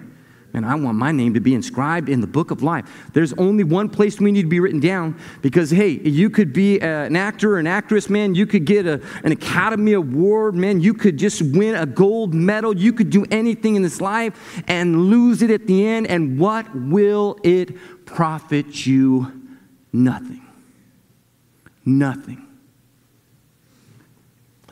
Man, 0.52 0.66
I 0.66 0.76
want 0.76 0.98
my 0.98 1.14
name 1.14 1.36
to 1.36 1.40
be 1.40 1.56
inscribed 1.56 2.10
in 2.10 2.20
the 2.20 2.28
book 2.28 2.52
of 2.52 2.62
life. 2.62 2.86
There's 3.14 3.32
only 3.34 3.64
one 3.64 3.88
place 3.88 4.20
we 4.20 4.34
need 4.34 4.42
to 4.42 4.48
be 4.50 4.60
written 4.60 4.82
down 4.82 5.18
because, 5.42 5.72
hey, 5.72 5.88
you 5.88 6.30
could 6.30 6.52
be 6.52 6.82
an 6.82 7.16
actor 7.16 7.54
or 7.54 7.60
an 7.60 7.68
actress, 7.68 8.10
man. 8.10 8.36
You 8.36 8.46
could 8.46 8.66
get 8.66 8.86
a, 8.86 9.02
an 9.24 9.32
Academy 9.32 9.94
Award, 9.94 10.54
man. 10.54 10.82
You 10.82 10.94
could 10.94 11.16
just 11.16 11.42
win 11.42 11.76
a 11.76 11.86
gold 11.86 12.34
medal. 12.34 12.76
You 12.76 12.92
could 12.92 13.10
do 13.10 13.26
anything 13.32 13.76
in 13.76 13.84
this 13.84 14.02
life 14.02 14.62
and 14.68 15.10
lose 15.10 15.42
it 15.42 15.50
at 15.50 15.66
the 15.66 15.88
end. 15.88 16.08
And 16.08 16.38
what 16.38 16.76
will 16.76 17.40
it 17.46 18.06
profit 18.06 18.86
you? 18.86 19.50
Nothing. 19.94 20.46
Nothing. 21.86 22.47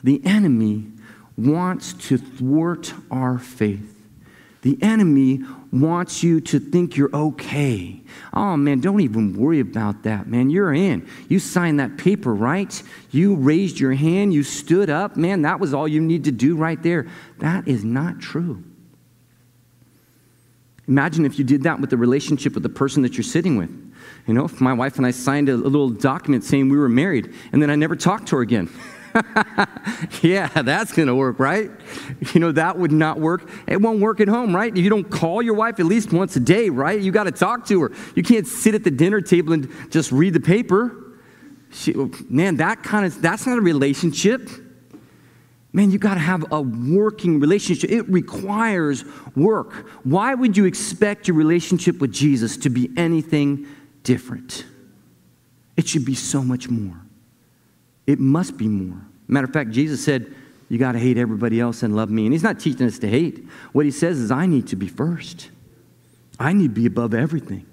The 0.06 0.24
enemy 0.24 0.86
wants 1.36 1.94
to 1.94 2.20
thwart 2.20 2.94
our 3.10 3.40
faith. 3.40 3.92
The 4.62 4.78
enemy 4.80 5.42
wants 5.72 6.22
you 6.22 6.42
to 6.42 6.60
think 6.60 6.96
you're 6.96 7.14
okay. 7.16 8.04
Oh 8.32 8.56
man, 8.56 8.82
don't 8.82 9.02
even 9.02 9.36
worry 9.36 9.60
about 9.60 10.04
that, 10.04 10.28
man. 10.28 10.52
You're 10.52 10.76
in. 10.76 11.10
You 11.28 11.40
signed 11.40 11.80
that 11.80 11.98
paper, 11.98 12.36
right? 12.36 12.84
You 13.10 13.34
raised 13.34 13.80
your 13.80 13.94
hand, 13.94 14.32
you 14.32 14.44
stood 14.44 14.92
up. 14.92 15.18
Man, 15.18 15.42
that 15.42 15.60
was 15.60 15.74
all 15.74 15.88
you 15.88 16.02
need 16.02 16.26
to 16.26 16.32
do 16.32 16.56
right 16.56 16.82
there. 16.84 17.08
That 17.40 17.68
is 17.68 17.84
not 17.84 18.20
true. 18.20 18.64
Imagine 20.88 21.26
if 21.26 21.40
you 21.40 21.46
did 21.46 21.64
that 21.64 21.80
with 21.82 21.90
the 21.90 21.98
relationship 21.98 22.54
with 22.54 22.62
the 22.62 22.70
person 22.70 23.02
that 23.02 23.16
you're 23.16 23.24
sitting 23.24 23.58
with. 23.58 23.72
You 24.28 24.36
know, 24.36 24.46
if 24.46 24.62
my 24.62 24.74
wife 24.74 24.98
and 24.98 25.06
I 25.06 25.10
signed 25.10 25.50
a, 25.50 25.56
little 25.58 25.90
document 25.90 26.44
saying 26.44 26.70
we 26.70 26.78
were 26.78 26.90
married, 26.90 27.34
and 27.52 27.60
then 27.60 27.72
I 27.72 27.76
never 27.76 27.96
talked 27.96 28.28
to 28.28 28.36
her 28.36 28.44
again. 28.44 28.70
yeah, 30.22 30.48
that's 30.62 30.92
going 30.92 31.08
to 31.08 31.16
work, 31.16 31.40
right? 31.40 31.72
You 32.34 32.40
know, 32.40 32.52
that 32.52 32.78
would 32.78 32.92
not 32.92 33.20
work. 33.20 33.50
It 33.68 33.82
won't 33.82 34.00
work 34.00 34.20
at 34.20 34.28
home, 34.28 34.56
right? 34.56 34.76
You 34.76 34.90
don't 34.90 35.10
call 35.10 35.42
your 35.42 35.54
wife 35.54 35.80
at 35.80 35.86
least 35.86 36.12
once 36.12 36.36
a 36.36 36.40
day, 36.40 36.70
right? 36.70 37.00
You 37.00 37.12
got 37.12 37.24
to 37.26 37.32
talk 37.32 37.66
to 37.68 37.82
her. 37.84 37.92
You 38.16 38.24
can't 38.24 38.46
sit 38.46 38.76
at 38.76 38.84
the 38.84 38.92
dinner 38.92 39.22
table 39.22 39.54
and 39.54 39.72
just 39.90 40.12
read 40.12 40.34
the 40.34 40.40
paper. 40.40 41.16
She, 41.72 41.94
man, 42.30 42.58
that 42.58 42.84
kind 42.84 43.06
of, 43.06 43.22
that's 43.22 43.46
not 43.46 43.58
a 43.58 43.62
relationship. 43.62 44.50
Man, 45.72 45.92
you 45.92 45.98
got 45.98 46.16
to 46.16 46.22
have 46.22 46.46
a 46.52 46.62
working 46.62 47.40
relationship. 47.40 47.90
It 47.92 48.10
requires 48.10 49.06
work. 49.36 49.74
Why 50.04 50.34
would 50.34 50.56
you 50.56 50.66
expect 50.66 51.28
your 51.28 51.36
relationship 51.36 52.00
with 52.00 52.14
Jesus 52.14 52.58
to 52.58 52.70
be 52.70 52.90
anything 52.98 53.68
different? 54.04 54.66
It 55.76 55.88
should 55.88 56.06
be 56.06 56.16
so 56.16 56.42
much 56.42 56.70
more. 56.70 57.05
It 58.08 58.20
must 58.20 58.58
be 58.58 58.68
more. 58.68 59.02
Matter 59.28 59.46
of 59.46 59.54
fact, 59.54 59.72
Jesus 59.72 60.04
said, 60.04 60.34
You 60.70 60.78
got 60.78 60.94
to 60.94 61.00
hate 61.00 61.18
everybody 61.18 61.60
else 61.60 61.84
and 61.84 61.96
love 61.96 62.10
me. 62.10 62.26
And 62.26 62.34
He's 62.34 62.44
not 62.44 62.60
teaching 62.60 62.86
us 62.86 63.00
to 63.00 63.08
hate. 63.08 63.46
What 63.72 63.86
He 63.86 63.92
says 63.92 64.20
is, 64.20 64.32
I 64.32 64.46
need 64.46 64.68
to 64.68 64.76
be 64.76 64.88
first, 64.88 65.50
I 66.40 66.54
need 66.54 66.76
to 66.76 66.82
be 66.82 66.86
above 66.86 67.14
everything. 67.14 67.66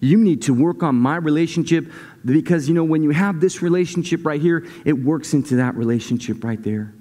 You 0.00 0.16
need 0.16 0.42
to 0.42 0.54
work 0.54 0.84
on 0.84 0.94
my 0.94 1.16
relationship 1.16 1.90
because, 2.24 2.68
you 2.68 2.74
know, 2.74 2.84
when 2.84 3.02
you 3.02 3.10
have 3.10 3.40
this 3.40 3.62
relationship 3.62 4.24
right 4.24 4.40
here, 4.40 4.64
it 4.84 4.92
works 4.92 5.34
into 5.34 5.56
that 5.56 5.74
relationship 5.74 6.44
right 6.44 6.62
there. 6.62 6.94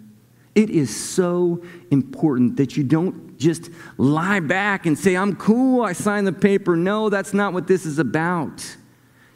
It 0.55 0.71
is 0.71 0.95
so 0.95 1.63
important 1.91 2.57
that 2.57 2.75
you 2.75 2.83
don't 2.83 3.37
just 3.37 3.69
lie 3.97 4.39
back 4.39 4.87
and 4.87 4.97
say, 4.97 5.15
I'm 5.15 5.35
cool, 5.35 5.83
I 5.83 5.93
signed 5.93 6.25
the 6.25 6.33
paper. 6.33 6.75
No, 6.75 7.09
that's 7.09 7.31
not 7.31 7.53
what 7.53 7.67
this 7.67 7.85
is 7.85 7.99
about. 7.99 8.65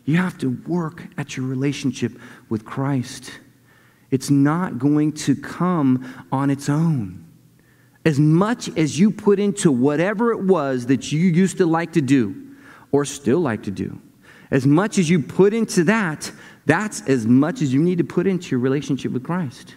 You 0.05 0.17
have 0.17 0.37
to 0.39 0.49
work 0.67 1.03
at 1.17 1.37
your 1.37 1.45
relationship 1.45 2.13
with 2.49 2.65
Christ. 2.65 3.31
It's 4.09 4.29
not 4.29 4.79
going 4.79 5.13
to 5.13 5.35
come 5.35 6.25
on 6.31 6.49
its 6.49 6.69
own. 6.69 7.25
As 8.03 8.19
much 8.19 8.75
as 8.77 8.99
you 8.99 9.11
put 9.11 9.39
into 9.39 9.71
whatever 9.71 10.31
it 10.31 10.41
was 10.41 10.87
that 10.87 11.11
you 11.11 11.19
used 11.19 11.57
to 11.57 11.65
like 11.65 11.93
to 11.93 12.01
do 12.01 12.55
or 12.91 13.05
still 13.05 13.39
like 13.39 13.63
to 13.63 13.71
do, 13.71 14.01
as 14.49 14.65
much 14.65 14.97
as 14.97 15.09
you 15.09 15.19
put 15.21 15.53
into 15.53 15.83
that, 15.85 16.31
that's 16.65 17.07
as 17.07 17.25
much 17.25 17.61
as 17.61 17.73
you 17.73 17.81
need 17.81 17.99
to 17.99 18.03
put 18.03 18.27
into 18.27 18.49
your 18.49 18.59
relationship 18.59 19.11
with 19.11 19.23
Christ 19.23 19.75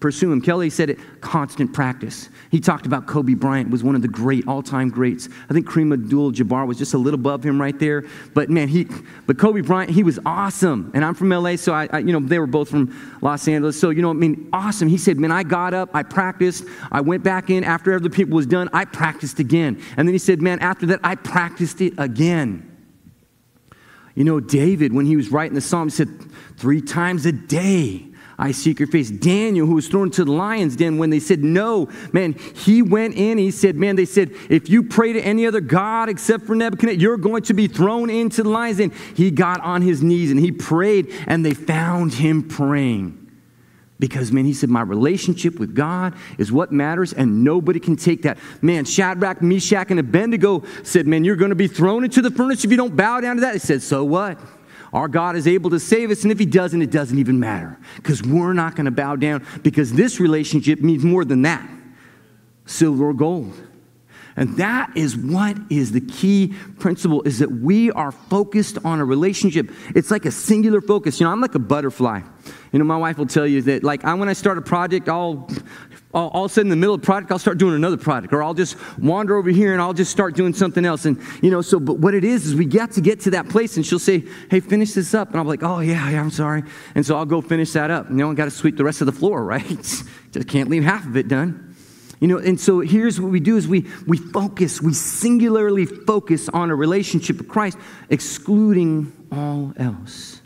pursue 0.00 0.30
him. 0.30 0.40
Kelly 0.40 0.70
said 0.70 0.90
it 0.90 0.98
constant 1.20 1.72
practice. 1.72 2.28
He 2.50 2.60
talked 2.60 2.86
about 2.86 3.06
Kobe 3.06 3.34
Bryant 3.34 3.70
was 3.70 3.82
one 3.82 3.94
of 3.94 4.02
the 4.02 4.08
great 4.08 4.46
all-time 4.46 4.90
greats. 4.90 5.28
I 5.48 5.52
think 5.52 5.66
Kareem 5.66 5.92
Abdul-Jabbar 5.92 6.66
was 6.66 6.78
just 6.78 6.94
a 6.94 6.98
little 6.98 7.18
above 7.18 7.44
him 7.44 7.60
right 7.60 7.78
there. 7.78 8.04
But 8.34 8.50
man, 8.50 8.68
he 8.68 8.86
but 9.26 9.38
Kobe 9.38 9.62
Bryant, 9.62 9.90
he 9.90 10.02
was 10.02 10.18
awesome. 10.26 10.90
And 10.94 11.04
I'm 11.04 11.14
from 11.14 11.30
LA, 11.30 11.56
so 11.56 11.72
I, 11.72 11.88
I 11.92 11.98
you 11.98 12.12
know 12.12 12.20
they 12.20 12.38
were 12.38 12.46
both 12.46 12.68
from 12.68 13.18
Los 13.22 13.48
Angeles. 13.48 13.78
So 13.78 13.90
you 13.90 14.02
know, 14.02 14.10
I 14.10 14.14
mean, 14.14 14.48
awesome. 14.52 14.88
He 14.88 14.98
said, 14.98 15.18
man, 15.18 15.32
I 15.32 15.42
got 15.42 15.74
up, 15.74 15.90
I 15.94 16.02
practiced, 16.02 16.64
I 16.92 17.00
went 17.00 17.22
back 17.22 17.50
in 17.50 17.64
after 17.64 17.94
other 17.94 18.10
people 18.10 18.36
was 18.36 18.46
done, 18.46 18.68
I 18.72 18.84
practiced 18.84 19.38
again. 19.38 19.82
And 19.96 20.06
then 20.06 20.14
he 20.14 20.18
said, 20.18 20.42
man, 20.42 20.58
after 20.60 20.86
that, 20.86 21.00
I 21.02 21.14
practiced 21.14 21.80
it 21.80 21.94
again. 21.98 22.72
You 24.14 24.24
know, 24.24 24.40
David, 24.40 24.94
when 24.94 25.04
he 25.04 25.14
was 25.14 25.30
writing 25.30 25.54
the 25.54 25.60
psalm, 25.60 25.88
he 25.88 25.90
said, 25.90 26.08
three 26.56 26.80
times 26.80 27.26
a 27.26 27.32
day 27.32 28.06
I 28.38 28.52
seek 28.52 28.80
your 28.80 28.88
face. 28.88 29.10
Daniel, 29.10 29.66
who 29.66 29.76
was 29.76 29.88
thrown 29.88 30.10
to 30.10 30.24
the 30.24 30.32
lion's 30.32 30.76
den 30.76 30.98
when 30.98 31.08
they 31.08 31.20
said 31.20 31.42
no, 31.42 31.88
man, 32.12 32.34
he 32.34 32.82
went 32.82 33.14
in. 33.14 33.38
He 33.38 33.50
said, 33.50 33.76
man, 33.76 33.96
they 33.96 34.04
said, 34.04 34.30
if 34.50 34.68
you 34.68 34.82
pray 34.82 35.14
to 35.14 35.20
any 35.20 35.46
other 35.46 35.60
God 35.60 36.10
except 36.10 36.44
for 36.44 36.54
Nebuchadnezzar, 36.54 37.00
you're 37.00 37.16
going 37.16 37.42
to 37.44 37.54
be 37.54 37.66
thrown 37.66 38.10
into 38.10 38.42
the 38.42 38.50
lion's 38.50 38.76
den. 38.76 38.92
He 39.14 39.30
got 39.30 39.60
on 39.60 39.80
his 39.80 40.02
knees 40.02 40.30
and 40.30 40.38
he 40.38 40.52
prayed, 40.52 41.12
and 41.26 41.46
they 41.46 41.54
found 41.54 42.12
him 42.12 42.46
praying. 42.46 43.22
Because, 43.98 44.30
man, 44.30 44.44
he 44.44 44.52
said, 44.52 44.68
my 44.68 44.82
relationship 44.82 45.58
with 45.58 45.74
God 45.74 46.14
is 46.36 46.52
what 46.52 46.70
matters, 46.70 47.14
and 47.14 47.42
nobody 47.42 47.80
can 47.80 47.96
take 47.96 48.20
that. 48.22 48.36
Man, 48.60 48.84
Shadrach, 48.84 49.40
Meshach, 49.40 49.90
and 49.90 49.98
Abednego 49.98 50.62
said, 50.82 51.06
man, 51.06 51.24
you're 51.24 51.36
going 51.36 51.48
to 51.48 51.54
be 51.54 51.68
thrown 51.68 52.04
into 52.04 52.20
the 52.20 52.30
furnace 52.30 52.62
if 52.62 52.70
you 52.70 52.76
don't 52.76 52.94
bow 52.94 53.22
down 53.22 53.36
to 53.36 53.40
that. 53.40 53.54
He 53.54 53.58
said, 53.58 53.80
so 53.80 54.04
what? 54.04 54.38
Our 54.96 55.08
God 55.08 55.36
is 55.36 55.46
able 55.46 55.68
to 55.70 55.78
save 55.78 56.10
us, 56.10 56.22
and 56.22 56.32
if 56.32 56.38
He 56.38 56.46
doesn't, 56.46 56.80
it 56.80 56.90
doesn't 56.90 57.18
even 57.18 57.38
matter 57.38 57.78
because 57.96 58.22
we're 58.22 58.54
not 58.54 58.76
going 58.76 58.86
to 58.86 58.90
bow 58.90 59.14
down 59.14 59.46
because 59.62 59.92
this 59.92 60.20
relationship 60.20 60.80
means 60.80 61.04
more 61.04 61.22
than 61.22 61.42
that 61.42 61.68
silver 62.64 63.10
or 63.10 63.12
gold. 63.12 63.52
And 64.36 64.56
that 64.56 64.96
is 64.96 65.14
what 65.14 65.58
is 65.68 65.92
the 65.92 66.00
key 66.00 66.54
principle 66.78 67.22
is 67.24 67.40
that 67.40 67.50
we 67.50 67.90
are 67.90 68.10
focused 68.10 68.78
on 68.86 69.00
a 69.00 69.04
relationship. 69.04 69.70
It's 69.94 70.10
like 70.10 70.24
a 70.24 70.30
singular 70.30 70.80
focus. 70.80 71.20
You 71.20 71.24
know, 71.24 71.30
I'm 71.32 71.42
like 71.42 71.54
a 71.54 71.58
butterfly. 71.58 72.22
You 72.72 72.78
know, 72.78 72.84
my 72.86 72.96
wife 72.96 73.18
will 73.18 73.26
tell 73.26 73.46
you 73.46 73.60
that, 73.62 73.84
like, 73.84 74.02
I, 74.02 74.14
when 74.14 74.30
I 74.30 74.32
start 74.32 74.56
a 74.56 74.62
project, 74.62 75.10
I'll 75.10 75.46
all, 76.16 76.28
all 76.28 76.44
of 76.46 76.50
a 76.50 76.54
sudden 76.54 76.68
in 76.68 76.70
the 76.70 76.80
middle 76.80 76.94
of 76.94 77.02
the 77.02 77.04
project, 77.04 77.30
I'll 77.30 77.38
start 77.38 77.58
doing 77.58 77.74
another 77.74 77.98
product, 77.98 78.32
or 78.32 78.42
I'll 78.42 78.54
just 78.54 78.76
wander 78.98 79.36
over 79.36 79.50
here 79.50 79.74
and 79.74 79.82
I'll 79.82 79.92
just 79.92 80.10
start 80.10 80.34
doing 80.34 80.54
something 80.54 80.84
else. 80.84 81.04
And, 81.04 81.20
you 81.42 81.50
know, 81.50 81.60
so, 81.60 81.78
but 81.78 81.98
what 81.98 82.14
it 82.14 82.24
is, 82.24 82.46
is 82.46 82.54
we 82.54 82.64
got 82.64 82.92
to 82.92 83.02
get 83.02 83.20
to 83.20 83.30
that 83.32 83.50
place 83.50 83.76
and 83.76 83.84
she'll 83.84 83.98
say, 83.98 84.24
hey, 84.50 84.60
finish 84.60 84.94
this 84.94 85.12
up. 85.12 85.34
And 85.34 85.42
be 85.44 85.48
like, 85.48 85.62
oh, 85.62 85.80
yeah, 85.80 86.10
yeah, 86.10 86.20
I'm 86.20 86.30
sorry. 86.30 86.62
And 86.94 87.04
so 87.04 87.16
I'll 87.16 87.26
go 87.26 87.42
finish 87.42 87.72
that 87.72 87.90
up. 87.90 88.08
You 88.08 88.16
know, 88.16 88.30
I 88.30 88.34
got 88.34 88.46
to 88.46 88.50
sweep 88.50 88.78
the 88.78 88.84
rest 88.84 89.02
of 89.02 89.06
the 89.06 89.12
floor, 89.12 89.44
right? 89.44 89.62
just 89.68 90.48
can't 90.48 90.70
leave 90.70 90.84
half 90.84 91.06
of 91.06 91.16
it 91.16 91.28
done. 91.28 91.76
You 92.18 92.28
know, 92.28 92.38
and 92.38 92.58
so 92.58 92.80
here's 92.80 93.20
what 93.20 93.30
we 93.30 93.40
do 93.40 93.58
is 93.58 93.68
we, 93.68 93.86
we 94.06 94.16
focus, 94.16 94.80
we 94.80 94.94
singularly 94.94 95.84
focus 95.84 96.48
on 96.48 96.70
a 96.70 96.74
relationship 96.74 97.36
with 97.36 97.48
Christ, 97.48 97.76
excluding 98.08 99.12
all 99.30 99.74
else. 99.76 100.40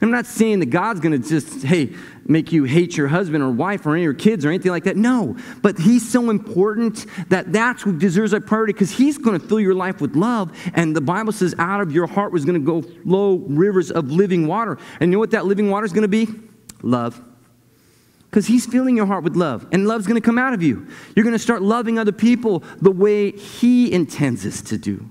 I'm 0.00 0.12
not 0.12 0.26
saying 0.26 0.60
that 0.60 0.66
God's 0.66 1.00
going 1.00 1.20
to 1.20 1.28
just, 1.28 1.64
hey, 1.64 1.92
make 2.24 2.52
you 2.52 2.64
hate 2.64 2.96
your 2.96 3.08
husband 3.08 3.42
or 3.42 3.50
wife 3.50 3.84
or 3.84 3.94
any 3.94 4.02
of 4.02 4.04
your 4.04 4.14
kids 4.14 4.44
or 4.44 4.48
anything 4.48 4.70
like 4.70 4.84
that. 4.84 4.96
No, 4.96 5.36
but 5.60 5.76
He's 5.78 6.08
so 6.08 6.30
important 6.30 7.06
that 7.30 7.52
that's 7.52 7.84
what 7.84 7.98
deserves 7.98 8.32
our 8.32 8.40
priority 8.40 8.72
because 8.72 8.92
He's 8.92 9.18
going 9.18 9.38
to 9.38 9.44
fill 9.44 9.58
your 9.58 9.74
life 9.74 10.00
with 10.00 10.14
love. 10.14 10.56
And 10.74 10.94
the 10.94 11.00
Bible 11.00 11.32
says, 11.32 11.54
out 11.58 11.80
of 11.80 11.90
your 11.90 12.06
heart 12.06 12.32
was 12.32 12.44
going 12.44 12.64
to 12.64 12.64
go 12.64 12.82
flow 12.82 13.36
rivers 13.48 13.90
of 13.90 14.12
living 14.12 14.46
water. 14.46 14.78
And 15.00 15.10
you 15.10 15.16
know 15.16 15.18
what 15.18 15.32
that 15.32 15.46
living 15.46 15.68
water 15.68 15.86
is 15.86 15.92
going 15.92 16.02
to 16.02 16.08
be? 16.08 16.28
Love. 16.82 17.20
Because 18.30 18.46
He's 18.46 18.66
filling 18.66 18.96
your 18.96 19.06
heart 19.06 19.24
with 19.24 19.34
love, 19.34 19.66
and 19.72 19.88
love's 19.88 20.06
going 20.06 20.20
to 20.20 20.24
come 20.24 20.38
out 20.38 20.54
of 20.54 20.62
you. 20.62 20.86
You're 21.16 21.24
going 21.24 21.32
to 21.32 21.40
start 21.40 21.62
loving 21.62 21.98
other 21.98 22.12
people 22.12 22.62
the 22.80 22.92
way 22.92 23.32
He 23.32 23.92
intends 23.92 24.46
us 24.46 24.60
to 24.62 24.78
do 24.78 25.10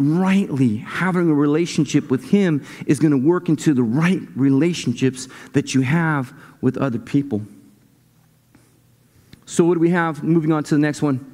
rightly 0.00 0.78
having 0.78 1.28
a 1.28 1.34
relationship 1.34 2.10
with 2.10 2.30
Him 2.30 2.64
is 2.86 2.98
going 2.98 3.10
to 3.10 3.18
work 3.18 3.48
into 3.48 3.74
the 3.74 3.82
right 3.82 4.20
relationships 4.34 5.28
that 5.52 5.74
you 5.74 5.82
have 5.82 6.32
with 6.60 6.78
other 6.78 6.98
people. 6.98 7.42
So, 9.44 9.64
what 9.64 9.74
do 9.74 9.80
we 9.80 9.90
have? 9.90 10.22
Moving 10.22 10.52
on 10.52 10.64
to 10.64 10.74
the 10.74 10.80
next 10.80 11.02
one. 11.02 11.28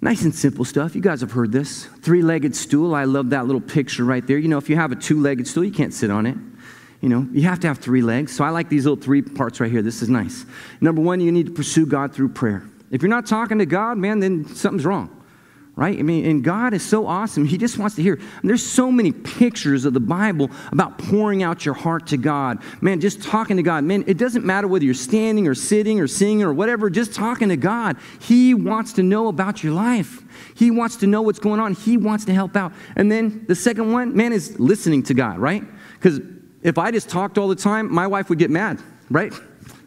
Nice 0.00 0.22
and 0.22 0.34
simple 0.34 0.64
stuff. 0.64 0.96
You 0.96 1.00
guys 1.00 1.20
have 1.20 1.30
heard 1.30 1.52
this. 1.52 1.84
Three 2.00 2.22
legged 2.22 2.56
stool. 2.56 2.94
I 2.94 3.04
love 3.04 3.30
that 3.30 3.46
little 3.46 3.60
picture 3.60 4.04
right 4.04 4.26
there. 4.26 4.38
You 4.38 4.48
know, 4.48 4.58
if 4.58 4.68
you 4.68 4.76
have 4.76 4.90
a 4.90 4.96
two 4.96 5.20
legged 5.20 5.46
stool, 5.46 5.64
you 5.64 5.70
can't 5.70 5.94
sit 5.94 6.10
on 6.10 6.26
it. 6.26 6.36
You 7.00 7.08
know, 7.08 7.28
you 7.32 7.42
have 7.42 7.60
to 7.60 7.68
have 7.68 7.78
three 7.78 8.02
legs. 8.02 8.34
So 8.34 8.42
I 8.42 8.50
like 8.50 8.68
these 8.68 8.84
little 8.84 9.00
three 9.02 9.22
parts 9.22 9.60
right 9.60 9.70
here. 9.70 9.82
This 9.82 10.02
is 10.02 10.08
nice. 10.08 10.46
Number 10.80 11.02
one, 11.02 11.20
you 11.20 11.30
need 11.30 11.46
to 11.46 11.52
pursue 11.52 11.84
God 11.84 12.14
through 12.14 12.30
prayer. 12.30 12.64
If 12.90 13.02
you're 13.02 13.10
not 13.10 13.26
talking 13.26 13.58
to 13.58 13.66
God, 13.66 13.98
man, 13.98 14.20
then 14.20 14.46
something's 14.54 14.84
wrong 14.84 15.21
right? 15.74 15.98
I 15.98 16.02
mean, 16.02 16.26
and 16.26 16.44
God 16.44 16.74
is 16.74 16.84
so 16.84 17.06
awesome. 17.06 17.46
He 17.46 17.56
just 17.56 17.78
wants 17.78 17.96
to 17.96 18.02
hear. 18.02 18.14
And 18.14 18.50
there's 18.50 18.64
so 18.64 18.92
many 18.92 19.10
pictures 19.10 19.86
of 19.86 19.94
the 19.94 20.00
Bible 20.00 20.50
about 20.70 20.98
pouring 20.98 21.42
out 21.42 21.64
your 21.64 21.74
heart 21.74 22.08
to 22.08 22.18
God. 22.18 22.62
Man, 22.82 23.00
just 23.00 23.22
talking 23.22 23.56
to 23.56 23.62
God. 23.62 23.82
Man, 23.84 24.04
it 24.06 24.18
doesn't 24.18 24.44
matter 24.44 24.68
whether 24.68 24.84
you're 24.84 24.92
standing 24.92 25.48
or 25.48 25.54
sitting 25.54 25.98
or 25.98 26.06
singing 26.06 26.42
or 26.42 26.52
whatever, 26.52 26.90
just 26.90 27.14
talking 27.14 27.48
to 27.48 27.56
God. 27.56 27.96
He 28.20 28.52
wants 28.52 28.92
to 28.94 29.02
know 29.02 29.28
about 29.28 29.64
your 29.64 29.72
life. 29.72 30.22
He 30.54 30.70
wants 30.70 30.96
to 30.96 31.06
know 31.06 31.22
what's 31.22 31.38
going 31.38 31.58
on. 31.58 31.72
He 31.72 31.96
wants 31.96 32.26
to 32.26 32.34
help 32.34 32.54
out. 32.54 32.72
And 32.94 33.10
then 33.10 33.46
the 33.48 33.54
second 33.54 33.92
one, 33.92 34.14
man, 34.14 34.34
is 34.34 34.60
listening 34.60 35.02
to 35.04 35.14
God, 35.14 35.38
right? 35.38 35.64
Because 35.94 36.20
if 36.62 36.76
I 36.76 36.90
just 36.90 37.08
talked 37.08 37.38
all 37.38 37.48
the 37.48 37.56
time, 37.56 37.92
my 37.92 38.06
wife 38.06 38.28
would 38.28 38.38
get 38.38 38.50
mad, 38.50 38.78
right? 39.10 39.32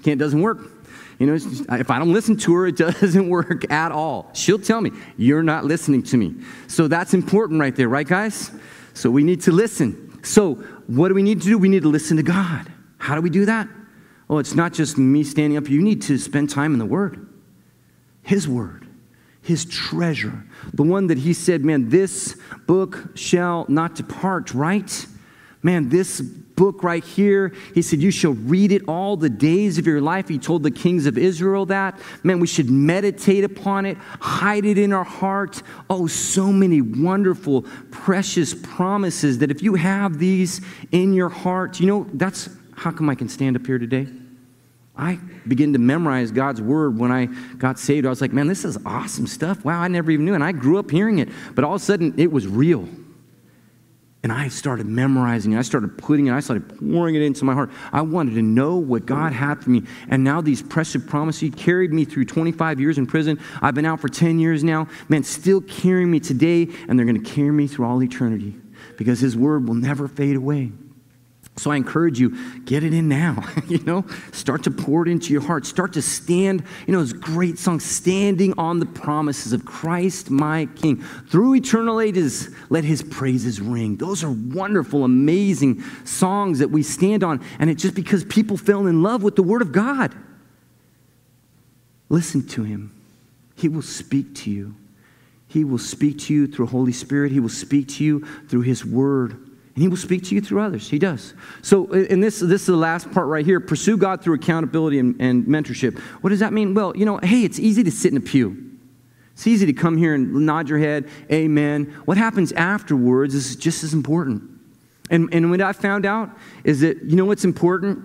Can't, 0.02 0.20
doesn't 0.20 0.42
work. 0.42 0.75
You 1.20 1.28
know, 1.28 1.34
if 1.34 1.90
I 1.90 2.00
don't 2.00 2.12
listen 2.12 2.36
to 2.38 2.54
her, 2.56 2.68
it 2.68 2.76
doesn't 2.78 3.30
work 3.30 3.72
at 3.72 3.92
all. 3.92 4.30
She'll 4.34 4.60
tell 4.60 4.82
me, 4.82 4.92
You're 5.18 5.44
not 5.44 5.66
listening 5.66 6.04
to 6.04 6.18
me. 6.18 6.36
So 6.68 6.88
that's 6.88 7.14
important 7.14 7.60
right 7.60 7.76
there, 7.76 7.88
right, 7.90 8.08
guys? 8.08 8.52
So 8.94 9.10
we 9.10 9.24
need 9.24 9.42
to 9.42 9.52
listen. 9.52 10.24
So, 10.24 10.56
what 10.88 11.10
do 11.10 11.14
we 11.14 11.24
need 11.24 11.42
to 11.42 11.48
do? 11.48 11.58
We 11.58 11.70
need 11.70 11.84
to 11.84 11.90
listen 11.90 12.18
to 12.18 12.24
God. 12.24 12.72
How 12.98 13.16
do 13.16 13.22
we 13.22 13.30
do 13.30 13.46
that? 13.46 13.68
Oh, 14.30 14.40
it's 14.40 14.56
not 14.56 14.74
just 14.74 14.98
me 14.98 15.24
standing 15.24 15.58
up. 15.58 15.70
You 15.70 15.82
need 15.82 16.02
to 16.04 16.18
spend 16.18 16.50
time 16.50 16.74
in 16.74 16.80
the 16.80 16.86
Word, 16.86 17.28
His 18.24 18.48
Word, 18.48 18.88
His 19.42 19.66
treasure, 19.66 20.44
the 20.74 20.84
one 20.84 21.08
that 21.08 21.20
He 21.20 21.34
said, 21.34 21.64
Man, 21.64 21.90
this 21.90 22.36
book 22.66 23.12
shall 23.14 23.66
not 23.70 23.96
depart, 23.96 24.54
right? 24.54 25.06
Man, 25.66 25.90
this 25.90 26.22
book 26.22 26.84
right 26.84 27.04
here. 27.04 27.52
He 27.74 27.82
said, 27.82 28.00
You 28.00 28.12
shall 28.12 28.34
read 28.34 28.72
it 28.72 28.84
all 28.88 29.18
the 29.18 29.32
days 29.32 29.80
of 29.80 29.88
your 29.88 30.00
life. 30.00 30.28
He 30.28 30.38
told 30.38 30.62
the 30.62 30.70
kings 30.70 31.08
of 31.08 31.18
Israel 31.18 31.66
that. 31.66 32.00
Man, 32.22 32.40
we 32.40 32.46
should 32.46 32.70
meditate 32.70 33.44
upon 33.44 33.88
it, 33.88 33.98
hide 34.20 34.64
it 34.66 34.78
in 34.78 34.94
our 34.94 35.04
heart. 35.04 35.64
Oh, 35.90 36.06
so 36.06 36.52
many 36.52 36.82
wonderful, 36.82 37.64
precious 37.90 38.54
promises 38.54 39.40
that 39.40 39.50
if 39.50 39.64
you 39.64 39.74
have 39.74 40.20
these 40.20 40.62
in 40.92 41.14
your 41.14 41.30
heart, 41.30 41.80
you 41.80 41.88
know, 41.88 42.08
that's 42.14 42.48
how 42.76 42.92
come 42.92 43.10
I 43.10 43.16
can 43.16 43.28
stand 43.28 43.56
up 43.56 43.66
here 43.66 43.80
today? 43.80 44.06
I 44.96 45.18
began 45.48 45.74
to 45.74 45.80
memorize 45.80 46.30
God's 46.30 46.62
word 46.62 47.00
when 47.00 47.12
I 47.12 47.26
got 47.58 47.80
saved. 47.80 48.06
I 48.06 48.12
was 48.12 48.22
like, 48.22 48.34
man, 48.34 48.46
this 48.46 48.66
is 48.66 48.78
awesome 48.86 49.26
stuff. 49.26 49.66
Wow, 49.66 49.82
I 49.82 49.88
never 49.88 50.12
even 50.12 50.28
knew. 50.28 50.36
And 50.36 50.44
I 50.44 50.52
grew 50.52 50.78
up 50.78 50.92
hearing 50.92 51.18
it, 51.18 51.30
but 51.56 51.64
all 51.64 51.74
of 51.74 51.82
a 51.82 51.84
sudden 51.84 52.14
it 52.20 52.32
was 52.32 52.46
real. 52.46 52.88
And 54.26 54.34
I 54.34 54.48
started 54.48 54.88
memorizing 54.88 55.54
it. 55.54 55.60
I 55.60 55.62
started 55.62 56.00
putting 56.00 56.26
it, 56.26 56.34
I 56.34 56.40
started 56.40 56.80
pouring 56.80 57.14
it 57.14 57.22
into 57.22 57.46
my 57.46 57.54
heart. 57.54 57.70
I 57.94 58.02
wanted 58.02 58.34
to 58.34 58.42
know 58.42 58.76
what 58.78 59.06
God 59.06 59.34
had 59.34 59.64
for 59.64 59.70
me. 59.70 59.84
And 60.10 60.24
now 60.24 60.42
these 60.42 60.64
precious 60.64 61.06
promises 61.06 61.52
carried 61.56 61.94
me 61.94 62.06
through 62.06 62.26
25 62.26 62.80
years 62.80 62.98
in 62.98 63.06
prison. 63.06 63.40
I've 63.62 63.76
been 63.76 63.86
out 63.86 64.00
for 64.00 64.10
10 64.10 64.40
years 64.40 64.64
now. 64.64 64.88
Man, 65.10 65.22
still 65.22 65.62
carrying 65.62 66.10
me 66.10 66.20
today, 66.20 66.68
and 66.88 66.98
they're 66.98 67.06
going 67.06 67.24
to 67.24 67.32
carry 67.32 67.52
me 67.52 67.68
through 67.68 67.86
all 67.86 68.02
eternity 68.02 68.56
because 68.98 69.20
His 69.20 69.38
word 69.38 69.68
will 69.68 69.76
never 69.76 70.08
fade 70.08 70.38
away. 70.38 70.72
So 71.58 71.72
I 71.72 71.78
encourage 71.78 72.20
you, 72.20 72.38
get 72.66 72.84
it 72.84 72.94
in 72.94 73.08
now. 73.08 73.44
you 73.68 73.80
know, 73.80 74.06
start 74.34 74.64
to 74.64 74.72
pour 74.72 75.08
it 75.08 75.10
into 75.10 75.32
your 75.32 75.42
heart. 75.42 75.66
Start 75.66 75.94
to 75.94 76.02
stand, 76.02 76.64
you 76.86 76.94
know, 76.94 77.02
this 77.02 77.14
great 77.14 77.58
song, 77.58 77.80
standing 77.80 78.54
on 78.58 78.80
the 78.80 78.86
promises 78.86 79.54
of 79.54 79.66
Christ 79.66 80.30
my 80.30 80.66
King. 80.76 81.02
Through 81.30 81.56
eternal 81.56 82.02
ages, 82.02 82.50
let 82.70 82.84
his 82.84 83.02
praises 83.02 83.62
ring. 83.62 83.96
Those 83.96 84.24
are 84.24 84.32
wonderful, 84.32 85.06
amazing 85.06 85.82
songs 86.04 86.60
that 86.60 86.70
we 86.70 86.84
stand 86.84 87.24
on. 87.24 87.42
And 87.60 87.70
it's 87.70 87.82
just 87.82 87.96
because 87.96 88.26
people 88.26 88.58
fell 88.58 88.88
in 88.88 89.02
love 89.02 89.24
with 89.24 89.38
the 89.38 89.44
Word 89.44 89.62
of 89.62 89.72
God. 89.72 90.14
Listen 92.10 92.46
to 92.50 92.64
him. 92.64 92.92
He 93.56 93.70
will 93.70 93.82
speak 93.82 94.36
to 94.36 94.52
you. 94.52 94.76
He 95.48 95.64
will 95.64 95.78
speak 95.78 96.20
to 96.20 96.34
you 96.34 96.48
through 96.48 96.68
Holy 96.68 96.92
Spirit. 96.92 97.32
He 97.32 97.40
will 97.40 97.48
speak 97.48 97.88
to 97.90 98.04
you 98.04 98.26
through 98.50 98.62
His 98.62 98.84
Word. 98.84 99.45
And 99.76 99.82
He 99.82 99.88
will 99.88 99.98
speak 99.98 100.24
to 100.26 100.36
you 100.36 100.42
through 100.42 100.62
others. 100.62 100.90
He 100.90 100.98
does. 100.98 101.34
So, 101.62 101.92
and 101.92 102.24
this, 102.24 102.40
this 102.40 102.62
is 102.62 102.68
the 102.68 102.78
last 102.78 103.12
part 103.12 103.28
right 103.28 103.46
here 103.46 103.60
pursue 103.60 103.98
God 103.98 104.24
through 104.24 104.36
accountability 104.36 105.00
and, 105.00 105.20
and 105.22 105.46
mentorship. 105.46 106.00
What 106.22 106.30
does 106.30 106.40
that 106.40 106.54
mean? 106.54 106.74
Well, 106.74 106.96
you 106.96 107.06
know, 107.06 107.18
hey, 107.18 107.44
it's 107.44 107.60
easy 107.60 107.84
to 107.84 107.92
sit 107.92 108.12
in 108.12 108.18
a 108.18 108.22
pew. 108.22 108.72
It's 109.34 109.46
easy 109.48 109.66
to 109.66 109.74
come 109.74 109.98
here 109.98 110.14
and 110.14 110.46
nod 110.46 110.70
your 110.70 110.80
head, 110.80 111.10
amen. 111.30 111.94
What 112.06 112.18
happens 112.18 112.54
afterwards 112.54 113.36
is 113.36 113.58
just 113.58 113.84
as 113.84 113.94
important. 113.94 114.44
And, 115.10 115.28
and 115.34 115.52
what 115.52 115.60
I 115.60 115.74
found 115.74 116.06
out 116.06 116.30
is 116.64 116.80
that, 116.80 117.04
you 117.04 117.18
know 117.18 117.26
what's 117.26 117.44
important? 117.44 118.02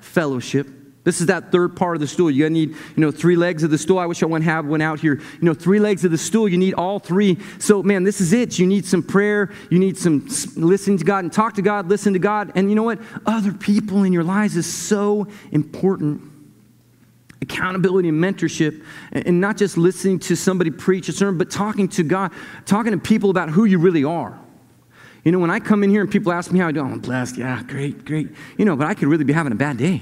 Fellowship. 0.00 0.68
This 1.04 1.20
is 1.20 1.26
that 1.26 1.52
third 1.52 1.76
part 1.76 1.96
of 1.96 2.00
the 2.00 2.06
stool. 2.06 2.30
You 2.30 2.48
need, 2.48 2.70
you 2.70 2.96
know, 2.96 3.10
three 3.10 3.36
legs 3.36 3.62
of 3.62 3.70
the 3.70 3.76
stool. 3.76 3.98
I 3.98 4.06
wish 4.06 4.22
I 4.22 4.26
wouldn't 4.26 4.46
have 4.46 4.64
one 4.64 4.80
out 4.80 5.00
here. 5.00 5.16
You 5.16 5.42
know, 5.42 5.52
three 5.52 5.78
legs 5.78 6.02
of 6.04 6.10
the 6.10 6.18
stool. 6.18 6.48
You 6.48 6.56
need 6.56 6.72
all 6.74 6.98
three. 6.98 7.38
So, 7.58 7.82
man, 7.82 8.04
this 8.04 8.22
is 8.22 8.32
it. 8.32 8.58
You 8.58 8.66
need 8.66 8.86
some 8.86 9.02
prayer. 9.02 9.52
You 9.70 9.78
need 9.78 9.98
some 9.98 10.26
listening 10.56 10.96
to 10.98 11.04
God 11.04 11.24
and 11.24 11.32
talk 11.32 11.54
to 11.54 11.62
God, 11.62 11.88
listen 11.88 12.14
to 12.14 12.18
God. 12.18 12.52
And 12.54 12.70
you 12.70 12.74
know 12.74 12.82
what? 12.82 13.00
Other 13.26 13.52
people 13.52 14.04
in 14.04 14.14
your 14.14 14.24
lives 14.24 14.56
is 14.56 14.66
so 14.66 15.28
important. 15.52 16.22
Accountability 17.42 18.08
and 18.08 18.18
mentorship, 18.18 18.82
and 19.12 19.38
not 19.38 19.58
just 19.58 19.76
listening 19.76 20.18
to 20.20 20.34
somebody 20.34 20.70
preach 20.70 21.10
a 21.10 21.12
sermon, 21.12 21.36
but 21.36 21.50
talking 21.50 21.88
to 21.88 22.02
God, 22.02 22.32
talking 22.64 22.92
to 22.92 22.98
people 22.98 23.28
about 23.28 23.50
who 23.50 23.66
you 23.66 23.78
really 23.78 24.04
are. 24.04 24.40
You 25.24 25.32
know, 25.32 25.38
when 25.38 25.50
I 25.50 25.60
come 25.60 25.84
in 25.84 25.90
here 25.90 26.00
and 26.00 26.10
people 26.10 26.32
ask 26.32 26.50
me 26.50 26.60
how 26.60 26.68
I 26.68 26.72
do, 26.72 26.80
I'm 26.80 27.00
blessed. 27.00 27.36
Yeah, 27.36 27.62
great, 27.62 28.06
great. 28.06 28.30
You 28.56 28.64
know, 28.64 28.76
but 28.76 28.86
I 28.86 28.94
could 28.94 29.08
really 29.08 29.24
be 29.24 29.34
having 29.34 29.52
a 29.52 29.56
bad 29.56 29.76
day 29.76 30.00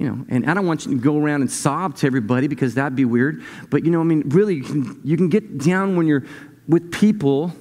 you 0.00 0.08
know, 0.08 0.24
and 0.30 0.48
I 0.48 0.54
don't 0.54 0.66
want 0.66 0.86
you 0.86 0.94
to 0.94 0.98
go 0.98 1.18
around 1.18 1.42
and 1.42 1.52
sob 1.52 1.94
to 1.96 2.06
everybody 2.06 2.48
because 2.48 2.74
that'd 2.74 2.96
be 2.96 3.04
weird. 3.04 3.42
But, 3.68 3.84
you 3.84 3.90
know, 3.90 4.00
I 4.00 4.04
mean, 4.04 4.22
really, 4.30 4.54
you 4.54 4.62
can, 4.62 5.00
you 5.04 5.14
can 5.14 5.28
get 5.28 5.58
down 5.58 5.94
when 5.94 6.06
you're 6.06 6.24
with 6.66 6.90
people 6.90 7.52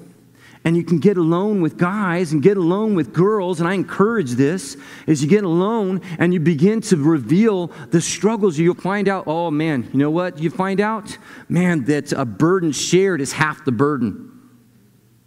and 0.63 0.78
you 0.78 0.86
can 0.86 0.99
get 0.99 1.17
alone 1.17 1.60
with 1.60 1.75
guys 1.75 2.32
and 2.32 2.41
get 2.41 2.56
alone 2.56 2.95
with 2.95 3.12
girls. 3.12 3.60
And 3.60 3.67
i 3.67 3.73
encourage 3.73 4.32
this 4.32 4.78
as 5.06 5.21
you 5.21 5.28
get 5.28 5.43
alone 5.43 5.99
and 6.17 6.34
you 6.34 6.39
begin 6.39 6.80
to 6.84 6.95
reveal 6.95 7.67
the 7.89 7.99
struggles. 7.99 8.58
You'll 8.58 8.73
find 8.73 9.10
out 9.10 9.25
oh 9.28 9.52
man 9.52 9.89
you 9.91 9.99
know 9.99 10.12
what 10.12 10.39
you 10.39 10.49
find 10.49 10.80
out? 10.80 11.17
Man 11.49 11.84
that 11.86 12.13
a 12.13 12.23
burden 12.23 12.71
shared 12.71 13.19
is 13.19 13.34
half 13.34 13.65
the 13.65 13.73
burden. 13.73 14.49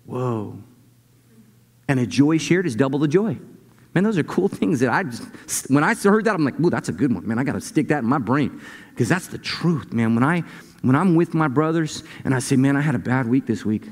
Whoa. 0.06 0.62
And 1.88 2.00
a 2.00 2.06
joy 2.06 2.38
shared 2.38 2.64
is 2.64 2.74
double 2.74 2.98
the 2.98 3.08
joy 3.08 3.38
Man, 3.94 4.04
those 4.04 4.16
are 4.16 4.22
cool 4.22 4.48
things 4.48 4.80
that 4.80 4.90
I 4.90 5.02
just, 5.02 5.70
when 5.70 5.84
I 5.84 5.94
heard 5.94 6.24
that, 6.24 6.34
I'm 6.34 6.44
like, 6.44 6.58
ooh, 6.58 6.70
that's 6.70 6.88
a 6.88 6.92
good 6.92 7.12
one, 7.12 7.26
man. 7.26 7.38
I 7.38 7.44
got 7.44 7.52
to 7.52 7.60
stick 7.60 7.88
that 7.88 7.98
in 7.98 8.06
my 8.06 8.18
brain 8.18 8.60
because 8.90 9.08
that's 9.08 9.26
the 9.26 9.38
truth, 9.38 9.92
man. 9.92 10.14
When, 10.14 10.24
I, 10.24 10.42
when 10.80 10.96
I'm 10.96 11.14
with 11.14 11.34
my 11.34 11.48
brothers 11.48 12.02
and 12.24 12.34
I 12.34 12.38
say, 12.38 12.56
man, 12.56 12.76
I 12.76 12.80
had 12.80 12.94
a 12.94 12.98
bad 12.98 13.28
week 13.28 13.46
this 13.46 13.66
week, 13.66 13.84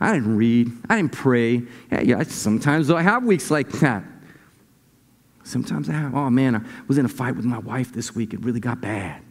I 0.00 0.12
didn't 0.12 0.36
read, 0.36 0.70
I 0.88 0.96
didn't 0.96 1.12
pray. 1.12 1.62
Yeah, 1.90 2.00
yeah 2.00 2.22
sometimes 2.24 2.90
I 2.90 3.00
have 3.00 3.24
weeks 3.24 3.50
like 3.50 3.70
that. 3.80 4.04
Sometimes 5.44 5.88
I 5.88 5.92
have, 5.92 6.14
oh 6.14 6.28
man, 6.28 6.56
I 6.56 6.60
was 6.86 6.98
in 6.98 7.06
a 7.06 7.08
fight 7.08 7.34
with 7.34 7.46
my 7.46 7.58
wife 7.58 7.90
this 7.90 8.14
week. 8.14 8.34
It 8.34 8.44
really 8.44 8.60
got 8.60 8.82
bad. 8.82 9.22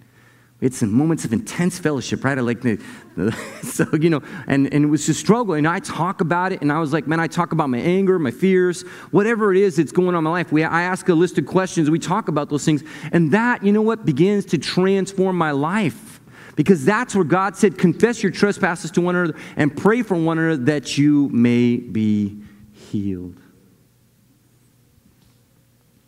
It's 0.60 0.82
in 0.82 0.92
moments 0.92 1.24
of 1.24 1.34
intense 1.34 1.78
fellowship, 1.78 2.24
right? 2.24 2.36
I 2.36 2.42
like 2.42 2.62
the, 2.62 2.80
the, 3.16 3.32
so 3.64 3.86
you 3.96 4.10
know, 4.10 4.24
and, 4.48 4.74
and 4.74 4.86
it 4.86 4.88
was 4.88 5.06
just 5.06 5.20
struggle. 5.20 5.54
And 5.54 5.68
I 5.68 5.80
talk 5.80 6.20
about 6.20 6.52
it, 6.52 6.62
and 6.62 6.72
I 6.72 6.80
was 6.80 6.92
like, 6.92 7.06
man, 7.06 7.20
I 7.20 7.28
talk 7.28 7.52
about 7.52 7.70
my 7.70 7.78
anger, 7.78 8.18
my 8.18 8.32
fears, 8.32 8.82
whatever 9.12 9.52
it 9.52 9.58
is 9.58 9.76
that's 9.76 9.92
going 9.92 10.10
on 10.10 10.16
in 10.16 10.24
my 10.24 10.32
life. 10.32 10.52
We, 10.52 10.64
I 10.64 10.82
ask 10.82 11.08
a 11.10 11.14
list 11.14 11.38
of 11.38 11.46
questions, 11.46 11.92
we 11.92 12.00
talk 12.00 12.28
about 12.28 12.50
those 12.50 12.66
things, 12.66 12.84
and 13.12 13.32
that, 13.34 13.64
you 13.64 13.72
know 13.72 13.84
what, 13.84 14.04
begins 14.04 14.46
to 14.46 14.58
transform 14.58 15.38
my 15.38 15.52
life. 15.52 16.20
Because 16.56 16.84
that's 16.84 17.14
where 17.14 17.24
God 17.24 17.56
said, 17.56 17.78
confess 17.78 18.24
your 18.24 18.32
trespasses 18.32 18.90
to 18.92 19.02
one 19.02 19.16
another 19.16 19.38
and 19.58 19.78
pray 19.78 20.02
for 20.02 20.16
one 20.16 20.40
another 20.40 20.64
that 20.64 20.98
you 20.98 21.30
may 21.30 21.78
be 21.78 22.42
healed. 22.74 23.38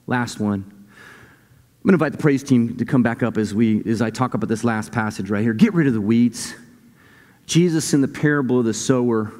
Last 0.07 0.39
one. 0.39 0.78
I'm 1.79 1.87
going 1.87 1.97
to 1.97 2.05
invite 2.05 2.11
the 2.11 2.21
praise 2.21 2.43
team 2.43 2.75
to 2.75 2.83
come 2.83 3.03
back 3.03 3.23
up 3.23 3.37
as, 3.37 3.53
we, 3.53 3.81
as 3.89 4.01
I 4.01 4.09
talk 4.09 4.33
about 4.33 4.49
this 4.49 4.65
last 4.65 4.91
passage 4.91 5.29
right 5.29 5.41
here. 5.41 5.53
Get 5.53 5.73
rid 5.73 5.87
of 5.87 5.93
the 5.93 6.01
weeds. 6.01 6.53
Jesus, 7.45 7.93
in 7.93 8.01
the 8.01 8.07
parable 8.07 8.59
of 8.59 8.65
the 8.65 8.73
sower, 8.73 9.31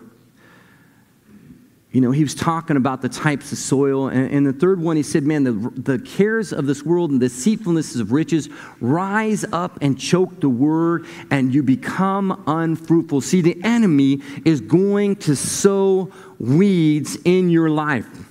you 1.92 2.00
know, 2.00 2.12
he 2.12 2.24
was 2.24 2.34
talking 2.34 2.78
about 2.78 3.02
the 3.02 3.10
types 3.10 3.52
of 3.52 3.58
soil. 3.58 4.08
And, 4.08 4.32
and 4.32 4.48
the 4.48 4.54
third 4.54 4.80
one, 4.80 4.96
he 4.96 5.04
said, 5.04 5.26
Man, 5.26 5.44
the, 5.44 5.52
the 5.52 6.00
cares 6.00 6.54
of 6.54 6.66
this 6.66 6.84
world 6.84 7.12
and 7.12 7.22
the 7.22 7.26
deceitfulnesses 7.26 8.00
of 8.00 8.14
riches 8.14 8.48
rise 8.80 9.44
up 9.52 9.78
and 9.82 10.00
choke 10.00 10.40
the 10.40 10.48
word, 10.48 11.08
and 11.30 11.54
you 11.54 11.62
become 11.62 12.42
unfruitful. 12.48 13.20
See, 13.20 13.42
the 13.42 13.62
enemy 13.66 14.22
is 14.46 14.62
going 14.62 15.18
to 15.18 15.36
sow 15.36 16.10
weeds 16.40 17.18
in 17.26 17.50
your 17.50 17.70
life. 17.70 18.29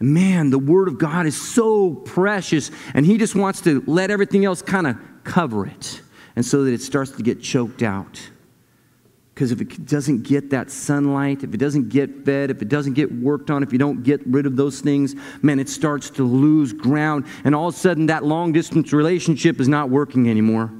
Man, 0.00 0.50
the 0.50 0.58
Word 0.58 0.88
of 0.88 0.98
God 0.98 1.26
is 1.26 1.40
so 1.40 1.94
precious, 1.94 2.70
and 2.94 3.06
He 3.06 3.16
just 3.16 3.34
wants 3.34 3.60
to 3.62 3.82
let 3.86 4.10
everything 4.10 4.44
else 4.44 4.60
kind 4.62 4.86
of 4.86 4.96
cover 5.22 5.66
it, 5.66 6.02
and 6.36 6.44
so 6.44 6.64
that 6.64 6.72
it 6.72 6.82
starts 6.82 7.12
to 7.12 7.22
get 7.22 7.40
choked 7.40 7.82
out. 7.82 8.20
Because 9.34 9.50
if 9.50 9.60
it 9.60 9.86
doesn't 9.86 10.22
get 10.22 10.50
that 10.50 10.70
sunlight, 10.70 11.42
if 11.42 11.52
it 11.54 11.56
doesn't 11.56 11.88
get 11.88 12.24
fed, 12.24 12.50
if 12.50 12.62
it 12.62 12.68
doesn't 12.68 12.92
get 12.92 13.10
worked 13.12 13.50
on, 13.50 13.64
if 13.64 13.72
you 13.72 13.78
don't 13.78 14.04
get 14.04 14.24
rid 14.26 14.46
of 14.46 14.54
those 14.54 14.80
things, 14.80 15.16
man, 15.42 15.58
it 15.58 15.68
starts 15.68 16.08
to 16.10 16.22
lose 16.22 16.72
ground. 16.72 17.26
And 17.42 17.52
all 17.52 17.68
of 17.68 17.74
a 17.74 17.76
sudden, 17.78 18.06
that 18.06 18.24
long 18.24 18.52
distance 18.52 18.92
relationship 18.92 19.60
is 19.60 19.66
not 19.66 19.90
working 19.90 20.30
anymore 20.30 20.70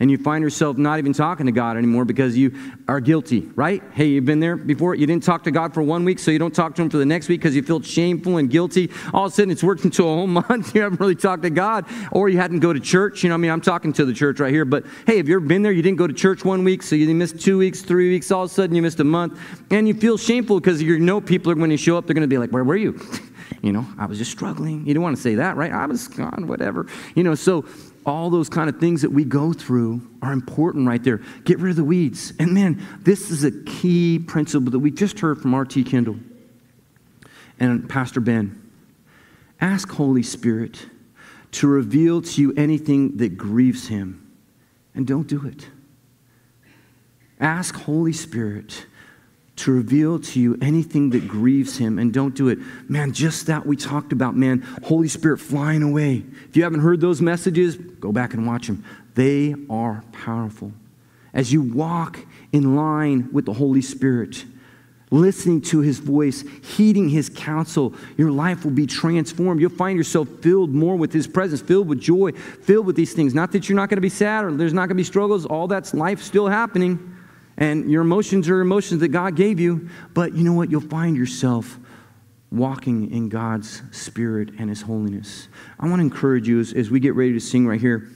and 0.00 0.10
you 0.10 0.18
find 0.18 0.42
yourself 0.42 0.76
not 0.76 0.98
even 0.98 1.12
talking 1.12 1.46
to 1.46 1.52
God 1.52 1.76
anymore 1.76 2.04
because 2.04 2.36
you 2.36 2.52
are 2.88 2.98
guilty, 2.98 3.48
right? 3.54 3.80
Hey, 3.92 4.06
you've 4.06 4.24
been 4.24 4.40
there 4.40 4.56
before. 4.56 4.96
You 4.96 5.06
didn't 5.06 5.22
talk 5.22 5.44
to 5.44 5.52
God 5.52 5.72
for 5.72 5.82
one 5.82 6.04
week, 6.04 6.18
so 6.18 6.32
you 6.32 6.38
don't 6.38 6.54
talk 6.54 6.74
to 6.74 6.82
Him 6.82 6.90
for 6.90 6.96
the 6.96 7.06
next 7.06 7.28
week 7.28 7.40
because 7.40 7.54
you 7.54 7.62
feel 7.62 7.80
shameful 7.80 8.38
and 8.38 8.50
guilty. 8.50 8.90
All 9.12 9.26
of 9.26 9.32
a 9.32 9.34
sudden, 9.34 9.52
it's 9.52 9.62
worked 9.62 9.84
into 9.84 10.02
a 10.02 10.06
whole 10.06 10.26
month. 10.26 10.74
You 10.74 10.82
haven't 10.82 10.98
really 10.98 11.14
talked 11.14 11.44
to 11.44 11.50
God, 11.50 11.86
or 12.10 12.28
you 12.28 12.38
hadn't 12.38 12.58
go 12.58 12.72
to 12.72 12.80
church. 12.80 13.22
You 13.22 13.28
know, 13.28 13.36
I 13.36 13.38
mean, 13.38 13.52
I'm 13.52 13.60
talking 13.60 13.92
to 13.92 14.04
the 14.04 14.12
church 14.12 14.40
right 14.40 14.52
here, 14.52 14.64
but 14.64 14.84
hey, 15.06 15.16
have 15.18 15.28
you 15.28 15.36
ever 15.36 15.46
been 15.46 15.62
there? 15.62 15.72
You 15.72 15.82
didn't 15.82 15.98
go 15.98 16.08
to 16.08 16.14
church 16.14 16.44
one 16.44 16.64
week, 16.64 16.82
so 16.82 16.96
you 16.96 17.12
missed 17.14 17.40
two 17.40 17.56
weeks, 17.56 17.82
three 17.82 18.10
weeks. 18.10 18.32
All 18.32 18.44
of 18.44 18.50
a 18.50 18.54
sudden, 18.54 18.74
you 18.74 18.82
missed 18.82 18.98
a 18.98 19.04
month, 19.04 19.38
and 19.70 19.86
you 19.86 19.94
feel 19.94 20.18
shameful 20.18 20.58
because 20.58 20.82
you 20.82 20.98
know 20.98 21.20
people 21.20 21.52
are 21.52 21.54
when 21.54 21.70
you 21.70 21.76
show 21.76 21.96
up, 21.96 22.06
they're 22.06 22.14
going 22.14 22.22
to 22.22 22.28
be 22.28 22.38
like, 22.38 22.50
"Where 22.50 22.64
were 22.64 22.76
you?" 22.76 23.00
you 23.62 23.72
know, 23.72 23.86
I 23.96 24.06
was 24.06 24.18
just 24.18 24.32
struggling. 24.32 24.86
You 24.86 24.94
don't 24.94 25.04
want 25.04 25.16
to 25.16 25.22
say 25.22 25.36
that, 25.36 25.56
right? 25.56 25.72
I 25.72 25.86
was 25.86 26.08
gone, 26.08 26.46
whatever. 26.48 26.86
You 27.14 27.22
know, 27.22 27.36
so 27.36 27.64
all 28.06 28.30
those 28.30 28.48
kind 28.48 28.68
of 28.68 28.78
things 28.78 29.02
that 29.02 29.10
we 29.10 29.24
go 29.24 29.52
through 29.52 30.02
are 30.22 30.32
important 30.32 30.86
right 30.86 31.02
there. 31.02 31.22
Get 31.44 31.58
rid 31.58 31.70
of 31.70 31.76
the 31.76 31.84
weeds. 31.84 32.32
And 32.38 32.52
man, 32.52 32.82
this 33.00 33.30
is 33.30 33.44
a 33.44 33.50
key 33.50 34.18
principle 34.18 34.70
that 34.72 34.78
we 34.78 34.90
just 34.90 35.20
heard 35.20 35.40
from 35.40 35.54
R.T. 35.54 35.84
Kendall 35.84 36.16
and 37.58 37.88
Pastor 37.88 38.20
Ben. 38.20 38.60
Ask 39.60 39.90
Holy 39.90 40.22
Spirit 40.22 40.86
to 41.52 41.68
reveal 41.68 42.20
to 42.20 42.40
you 42.40 42.52
anything 42.56 43.16
that 43.18 43.36
grieves 43.36 43.86
him, 43.86 44.32
and 44.94 45.06
don't 45.06 45.28
do 45.28 45.46
it. 45.46 45.68
Ask 47.38 47.76
Holy 47.76 48.12
Spirit 48.12 48.86
to 49.56 49.72
reveal 49.72 50.18
to 50.18 50.40
you 50.40 50.58
anything 50.60 51.10
that 51.10 51.28
grieves 51.28 51.78
him 51.78 51.98
and 51.98 52.12
don't 52.12 52.34
do 52.34 52.48
it. 52.48 52.58
Man, 52.88 53.12
just 53.12 53.46
that 53.46 53.64
we 53.64 53.76
talked 53.76 54.12
about, 54.12 54.36
man, 54.36 54.62
Holy 54.82 55.08
Spirit 55.08 55.38
flying 55.38 55.82
away. 55.82 56.24
If 56.48 56.56
you 56.56 56.64
haven't 56.64 56.80
heard 56.80 57.00
those 57.00 57.20
messages, 57.20 57.76
go 57.76 58.10
back 58.10 58.34
and 58.34 58.46
watch 58.46 58.66
them. 58.66 58.84
They 59.14 59.54
are 59.70 60.02
powerful. 60.12 60.72
As 61.32 61.52
you 61.52 61.62
walk 61.62 62.18
in 62.52 62.76
line 62.76 63.28
with 63.32 63.44
the 63.44 63.52
Holy 63.52 63.82
Spirit, 63.82 64.44
listening 65.10 65.60
to 65.60 65.80
his 65.80 66.00
voice, 66.00 66.44
heeding 66.62 67.08
his 67.08 67.28
counsel, 67.28 67.94
your 68.16 68.32
life 68.32 68.64
will 68.64 68.72
be 68.72 68.86
transformed. 68.86 69.60
You'll 69.60 69.70
find 69.70 69.96
yourself 69.96 70.28
filled 70.40 70.70
more 70.70 70.96
with 70.96 71.12
his 71.12 71.28
presence, 71.28 71.60
filled 71.60 71.86
with 71.86 72.00
joy, 72.00 72.32
filled 72.32 72.86
with 72.86 72.96
these 72.96 73.12
things. 73.12 73.34
Not 73.34 73.52
that 73.52 73.68
you're 73.68 73.76
not 73.76 73.88
going 73.88 73.98
to 73.98 74.02
be 74.02 74.08
sad 74.08 74.44
or 74.44 74.52
there's 74.52 74.72
not 74.72 74.82
going 74.82 74.90
to 74.90 74.94
be 74.96 75.04
struggles, 75.04 75.46
all 75.46 75.68
that's 75.68 75.94
life 75.94 76.20
still 76.20 76.48
happening. 76.48 77.13
And 77.56 77.90
your 77.90 78.02
emotions 78.02 78.48
are 78.48 78.60
emotions 78.60 79.00
that 79.00 79.08
God 79.08 79.36
gave 79.36 79.60
you, 79.60 79.88
but 80.12 80.34
you 80.34 80.42
know 80.42 80.54
what? 80.54 80.70
You'll 80.70 80.80
find 80.80 81.16
yourself 81.16 81.78
walking 82.50 83.10
in 83.10 83.28
God's 83.28 83.82
Spirit 83.90 84.50
and 84.58 84.68
His 84.68 84.82
holiness. 84.82 85.48
I 85.78 85.88
want 85.88 86.00
to 86.00 86.04
encourage 86.04 86.48
you 86.48 86.60
as, 86.60 86.72
as 86.72 86.90
we 86.90 87.00
get 87.00 87.14
ready 87.14 87.32
to 87.32 87.40
sing 87.40 87.66
right 87.66 87.80
here. 87.80 88.08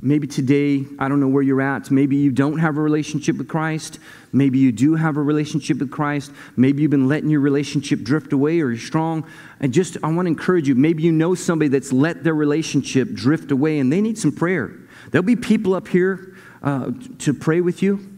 Maybe 0.00 0.28
today, 0.28 0.84
I 1.00 1.08
don't 1.08 1.18
know 1.18 1.26
where 1.26 1.42
you're 1.42 1.60
at. 1.60 1.90
Maybe 1.90 2.16
you 2.16 2.30
don't 2.30 2.58
have 2.58 2.76
a 2.76 2.80
relationship 2.80 3.36
with 3.36 3.48
Christ. 3.48 3.98
Maybe 4.32 4.60
you 4.60 4.70
do 4.70 4.94
have 4.94 5.16
a 5.16 5.22
relationship 5.22 5.78
with 5.78 5.90
Christ. 5.90 6.30
Maybe 6.56 6.82
you've 6.82 6.92
been 6.92 7.08
letting 7.08 7.30
your 7.30 7.40
relationship 7.40 8.02
drift 8.02 8.32
away 8.32 8.60
or 8.60 8.70
you're 8.70 8.78
strong. 8.78 9.26
And 9.58 9.72
just, 9.72 9.96
I 10.04 10.12
want 10.12 10.26
to 10.26 10.30
encourage 10.30 10.68
you. 10.68 10.76
Maybe 10.76 11.02
you 11.02 11.10
know 11.10 11.34
somebody 11.34 11.68
that's 11.68 11.92
let 11.92 12.22
their 12.22 12.34
relationship 12.34 13.12
drift 13.12 13.50
away 13.50 13.80
and 13.80 13.92
they 13.92 14.00
need 14.00 14.16
some 14.16 14.30
prayer. 14.30 14.72
There'll 15.10 15.24
be 15.24 15.34
people 15.34 15.74
up 15.74 15.88
here 15.88 16.36
uh, 16.62 16.90
to 17.18 17.34
pray 17.34 17.60
with 17.60 17.82
you. 17.82 18.14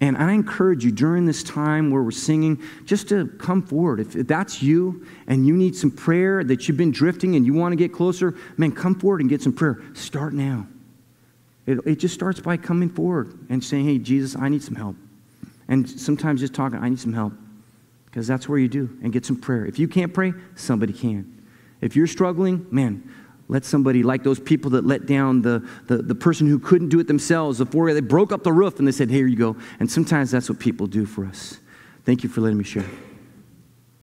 And 0.00 0.16
I 0.16 0.32
encourage 0.32 0.84
you 0.84 0.92
during 0.92 1.26
this 1.26 1.42
time 1.42 1.90
where 1.90 2.02
we're 2.02 2.12
singing, 2.12 2.62
just 2.84 3.08
to 3.08 3.26
come 3.38 3.62
forward. 3.62 3.98
If 3.98 4.12
that's 4.28 4.62
you 4.62 5.04
and 5.26 5.44
you 5.44 5.56
need 5.56 5.74
some 5.74 5.90
prayer, 5.90 6.44
that 6.44 6.68
you've 6.68 6.76
been 6.76 6.92
drifting 6.92 7.34
and 7.34 7.44
you 7.44 7.52
want 7.52 7.72
to 7.72 7.76
get 7.76 7.92
closer, 7.92 8.36
man, 8.56 8.70
come 8.70 8.94
forward 8.94 9.20
and 9.20 9.28
get 9.28 9.42
some 9.42 9.52
prayer. 9.52 9.82
Start 9.94 10.34
now. 10.34 10.68
It, 11.66 11.80
it 11.84 11.96
just 11.96 12.14
starts 12.14 12.38
by 12.38 12.56
coming 12.56 12.88
forward 12.88 13.46
and 13.50 13.62
saying, 13.62 13.86
hey, 13.86 13.98
Jesus, 13.98 14.40
I 14.40 14.48
need 14.48 14.62
some 14.62 14.76
help. 14.76 14.94
And 15.66 15.88
sometimes 15.88 16.40
just 16.40 16.54
talking, 16.54 16.78
I 16.78 16.88
need 16.88 17.00
some 17.00 17.12
help. 17.12 17.32
Because 18.06 18.26
that's 18.26 18.48
where 18.48 18.58
you 18.58 18.68
do, 18.68 18.96
and 19.02 19.12
get 19.12 19.26
some 19.26 19.36
prayer. 19.36 19.66
If 19.66 19.78
you 19.78 19.86
can't 19.86 20.14
pray, 20.14 20.32
somebody 20.54 20.94
can. 20.94 21.44
If 21.82 21.94
you're 21.94 22.06
struggling, 22.06 22.66
man, 22.70 23.12
let 23.48 23.64
somebody, 23.64 24.02
like 24.02 24.22
those 24.22 24.38
people 24.38 24.70
that 24.72 24.86
let 24.86 25.06
down 25.06 25.40
the, 25.40 25.66
the, 25.86 25.98
the 25.98 26.14
person 26.14 26.46
who 26.46 26.58
couldn't 26.58 26.90
do 26.90 27.00
it 27.00 27.06
themselves, 27.06 27.58
the 27.58 27.66
four, 27.66 27.92
they 27.94 28.00
broke 28.00 28.30
up 28.30 28.42
the 28.42 28.52
roof 28.52 28.78
and 28.78 28.86
they 28.86 28.92
said, 28.92 29.10
Here 29.10 29.26
you 29.26 29.36
go. 29.36 29.56
And 29.80 29.90
sometimes 29.90 30.30
that's 30.30 30.48
what 30.50 30.58
people 30.58 30.86
do 30.86 31.06
for 31.06 31.24
us. 31.24 31.58
Thank 32.04 32.22
you 32.22 32.28
for 32.28 32.42
letting 32.42 32.58
me 32.58 32.64
share. 32.64 32.84